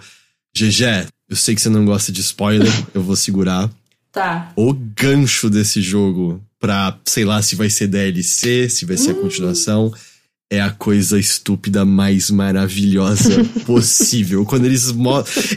[0.55, 3.69] GG, eu sei que você não gosta de spoiler, eu vou segurar.
[4.11, 4.51] Tá.
[4.55, 9.19] O gancho desse jogo pra, sei lá, se vai ser DLC, se vai ser hum.
[9.19, 9.93] a continuação
[10.51, 14.45] é a coisa estúpida mais maravilhosa possível.
[14.45, 14.93] Quando eles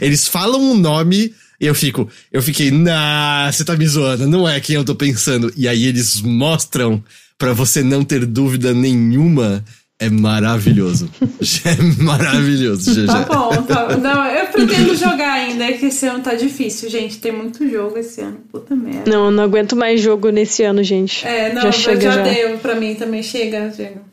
[0.01, 4.47] eles falam um nome e eu fico, eu fiquei, nah, você tá me zoando, não
[4.47, 5.51] é quem eu tô pensando.
[5.55, 7.03] E aí eles mostram
[7.37, 9.63] para você não ter dúvida nenhuma.
[10.01, 11.09] É maravilhoso.
[11.65, 13.05] é maravilhoso, GG.
[13.05, 13.97] Tá bom, tá.
[13.97, 17.17] Não, eu pretendo jogar ainda, é que esse ano tá difícil, gente.
[17.17, 18.37] Tem muito jogo esse ano.
[18.49, 19.11] Puta merda.
[19.11, 21.27] Não, não aguento mais jogo nesse ano, gente.
[21.27, 23.21] É, não, já, chega, já, já deu pra mim também.
[23.21, 24.08] Chega, chega.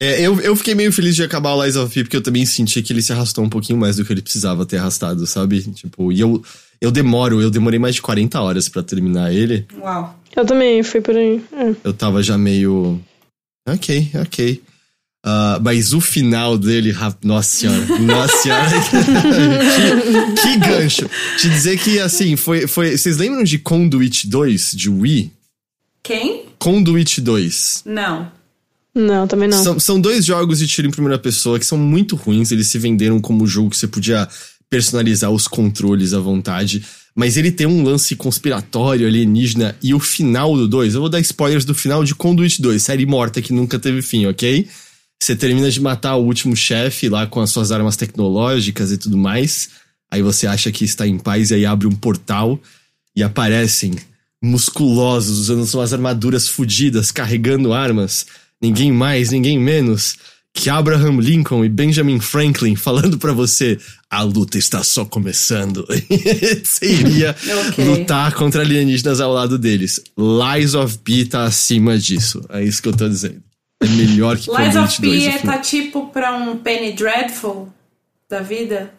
[0.00, 2.46] É, eu, eu fiquei meio feliz de acabar o Lies of P, porque eu também
[2.46, 5.60] senti que ele se arrastou um pouquinho mais do que ele precisava ter arrastado, sabe?
[5.72, 6.42] Tipo, e eu,
[6.80, 9.66] eu demoro, eu demorei mais de 40 horas para terminar ele.
[9.80, 10.16] Uau.
[10.36, 11.42] Eu também fui por aí.
[11.52, 11.74] É.
[11.82, 13.00] Eu tava já meio.
[13.68, 14.62] Ok, ok.
[15.26, 16.94] Uh, mas o final dele,
[17.24, 18.70] nossa senhora, nossa senhora,
[20.36, 21.10] que, que, gancho.
[21.36, 22.96] Te dizer que, assim, foi, foi.
[22.96, 25.32] Vocês lembram de Conduit 2, de Wii?
[26.04, 26.44] Quem?
[26.58, 27.82] Conduit 2.
[27.84, 28.37] Não.
[28.94, 29.62] Não, também não.
[29.62, 32.50] São, são dois jogos de tiro em primeira pessoa que são muito ruins.
[32.50, 34.28] Eles se venderam como jogo que você podia
[34.70, 36.84] personalizar os controles à vontade.
[37.14, 39.76] Mas ele tem um lance conspiratório, alienígena.
[39.82, 43.06] E o final do 2, eu vou dar spoilers do final de Conduit 2, série
[43.06, 44.68] morta que nunca teve fim, ok?
[45.20, 49.18] Você termina de matar o último chefe lá com as suas armas tecnológicas e tudo
[49.18, 49.70] mais.
[50.10, 52.58] Aí você acha que está em paz e aí abre um portal
[53.16, 53.94] e aparecem
[54.40, 58.26] musculosos, usando suas armaduras fodidas, carregando armas.
[58.60, 60.16] Ninguém mais, ninguém menos
[60.58, 63.78] que Abraham Lincoln e Benjamin Franklin falando para você:
[64.10, 65.86] a luta está só começando.
[66.64, 67.36] você iria
[67.68, 67.84] okay.
[67.84, 70.02] lutar contra alienígenas ao lado deles.
[70.18, 72.44] Lies of P tá acima disso.
[72.48, 73.42] É isso que eu tô dizendo.
[73.80, 77.72] É melhor que Lies of P é, tá tipo pra um Penny Dreadful
[78.28, 78.92] da vida?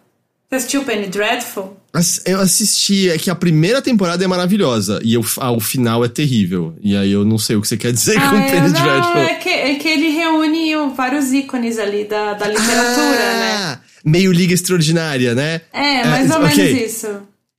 [0.49, 1.77] Você assistiu Penny Dreadful?
[2.25, 6.07] Eu assisti, é que a primeira temporada é maravilhosa e eu, ah, o final é
[6.07, 6.73] terrível.
[6.81, 8.81] E aí eu não sei o que você quer dizer ah, com é, Penny não,
[8.81, 9.21] Dreadful.
[9.21, 13.79] É que, é que ele reúne vários ícones ali da, da literatura, ah, né?
[14.03, 15.61] Meio Liga Extraordinária, né?
[15.71, 16.73] É, mais é, ou okay.
[16.73, 17.07] menos isso.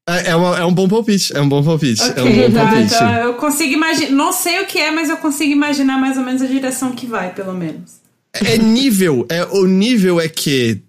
[0.09, 2.03] É, é, uma, é um bom palpite, é um bom palpite.
[2.03, 2.95] Okay, é um bom tá, palpite.
[2.95, 4.11] Então eu consigo imaginar.
[4.11, 7.07] Não sei o que é, mas eu consigo imaginar mais ou menos a direção que
[7.07, 8.01] vai, pelo menos.
[8.35, 10.83] É nível, é, o nível é que.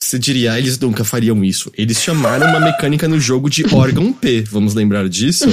[0.00, 1.72] Você diria, ah, eles nunca fariam isso.
[1.76, 5.44] Eles chamaram uma mecânica no jogo de órgão P, vamos lembrar disso?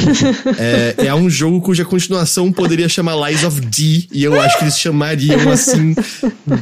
[0.58, 4.66] É, é um jogo cuja continuação poderia chamar Lies of D, e eu acho que
[4.66, 5.96] eles chamariam assim,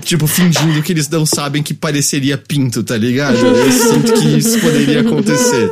[0.01, 3.37] tipo, fingindo que eles não sabem que pareceria pinto, tá ligado?
[3.37, 5.71] Eu sinto que isso poderia acontecer.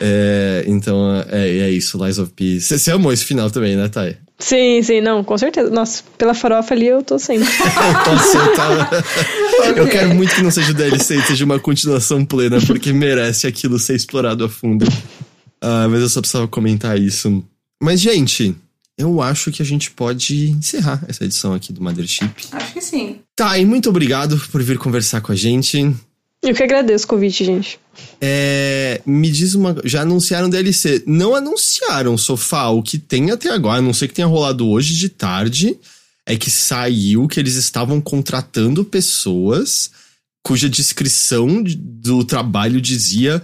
[0.00, 2.60] É, então, é, é isso, Lies of P.
[2.60, 4.16] Você amou esse final também, né, Thay?
[4.38, 5.70] Sim, sim, não, com certeza.
[5.70, 7.48] Nossa, pela farofa ali eu tô sempre.
[7.54, 9.02] eu, tá...
[9.70, 9.82] okay.
[9.82, 13.78] eu quero muito que não seja o DLC, seja uma continuação plena, porque merece aquilo
[13.78, 14.84] ser explorado a fundo.
[14.84, 17.42] Uh, mas eu só precisava comentar isso.
[17.80, 18.54] Mas, gente,
[18.98, 22.30] eu acho que a gente pode encerrar essa edição aqui do Mothership.
[22.52, 23.20] Acho que sim.
[23.36, 25.94] Tá, e muito obrigado por vir conversar com a gente.
[26.44, 27.80] Eu que agradeço o convite, gente.
[28.20, 29.76] É, me diz uma.
[29.84, 31.02] Já anunciaram DLC.
[31.06, 32.68] Não anunciaram, Sofá.
[32.68, 35.76] O que tem até agora, a não sei que tenha rolado hoje de tarde,
[36.26, 39.90] é que saiu que eles estavam contratando pessoas
[40.42, 43.42] cuja descrição do trabalho dizia.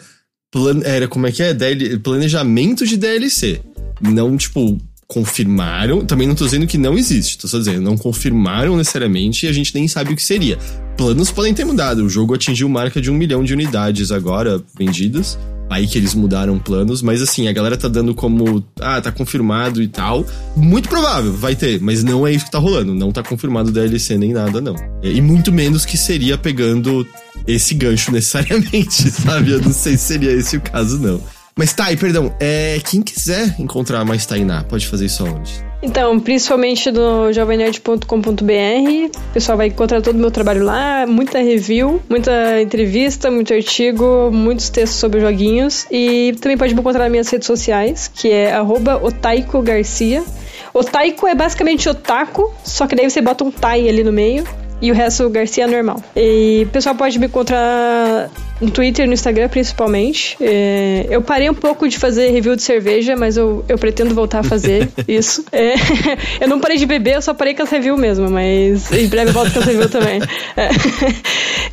[0.52, 1.55] Plan, era como é que é?
[2.02, 3.62] Planejamento de DLC.
[4.01, 4.78] Não, tipo,
[5.10, 6.04] confirmaram.
[6.06, 9.52] Também não tô dizendo que não existe, tô só dizendo, não confirmaram necessariamente e a
[9.52, 10.56] gente nem sabe o que seria.
[10.96, 12.04] Planos podem ter mudado.
[12.04, 15.38] O jogo atingiu marca de um milhão de unidades agora vendidas.
[15.68, 19.80] Aí que eles mudaram planos, mas assim, a galera tá dando como, ah, tá confirmado
[19.80, 20.26] e tal.
[20.56, 22.92] Muito provável, vai ter, mas não é isso que tá rolando.
[22.92, 24.74] Não tá confirmado DLC nem nada, não.
[25.00, 27.06] E muito menos que seria pegando
[27.46, 29.52] esse gancho necessariamente, sabe?
[29.52, 31.20] Eu não sei se seria esse o caso, não.
[31.60, 35.62] Mas e perdão, é, quem quiser encontrar mais Tainá, pode fazer isso aonde?
[35.82, 42.00] Então, principalmente no jovemnerd.com.br, o pessoal vai encontrar todo o meu trabalho lá, muita review,
[42.08, 45.86] muita entrevista, muito artigo, muitos textos sobre joguinhos.
[45.90, 50.24] E também pode me encontrar nas minhas redes sociais, que é @otaico_garcia.
[50.72, 54.44] Otaiko é basicamente otaku, só que daí você bota um tai ali no meio
[54.80, 56.02] e o resto Garcia normal.
[56.16, 58.30] E o pessoal pode me encontrar
[58.60, 60.36] no Twitter e no Instagram principalmente.
[60.40, 64.40] É, eu parei um pouco de fazer review de cerveja, mas eu, eu pretendo voltar
[64.40, 65.44] a fazer isso.
[65.50, 65.74] É,
[66.40, 69.30] eu não parei de beber, eu só parei com as reviews mesmo, mas em breve
[69.30, 70.20] eu volto com as reviews também.
[70.56, 70.68] É,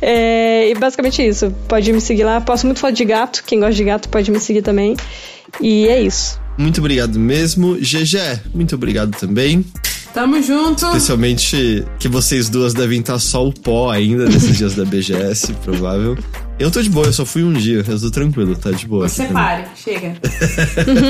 [0.00, 1.52] é, e basicamente isso.
[1.68, 2.40] Pode me seguir lá.
[2.40, 3.42] Posto muito foto de gato.
[3.44, 4.96] Quem gosta de gato pode me seguir também.
[5.60, 6.40] E é isso.
[6.56, 7.76] Muito obrigado mesmo.
[7.76, 9.64] GG, muito obrigado também.
[10.12, 10.86] Tamo junto.
[10.86, 16.16] Especialmente que vocês duas devem estar só o pó ainda nesses dias da BGS, provável.
[16.58, 19.08] Eu tô de boa, eu só fui um dia, eu tô tranquilo, tá de boa.
[19.08, 20.16] Você pare, chega.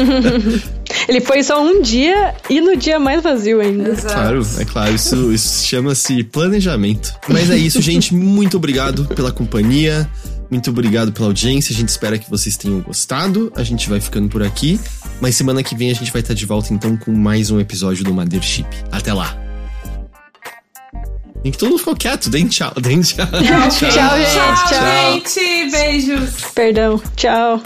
[1.08, 3.88] Ele foi só um dia e no dia mais vazio ainda.
[3.88, 4.14] Exato.
[4.14, 7.14] Claro, é claro, isso, isso chama-se planejamento.
[7.28, 10.08] Mas é isso, gente, muito obrigado pela companhia.
[10.50, 11.72] Muito obrigado pela audiência.
[11.72, 13.52] A gente espera que vocês tenham gostado.
[13.54, 14.80] A gente vai ficando por aqui.
[15.20, 18.04] Mas semana que vem a gente vai estar de volta então com mais um episódio
[18.04, 18.66] do Mothership.
[18.90, 19.47] Até lá.
[21.44, 22.28] Em que todo mundo ficou quieto.
[22.30, 22.72] Deem tchau.
[22.80, 23.26] Deem tchau.
[23.26, 24.68] tchau, tchau, gente.
[24.68, 25.70] Tchau, gente.
[25.70, 26.34] Beijos.
[26.54, 27.00] Perdão.
[27.16, 27.62] Tchau.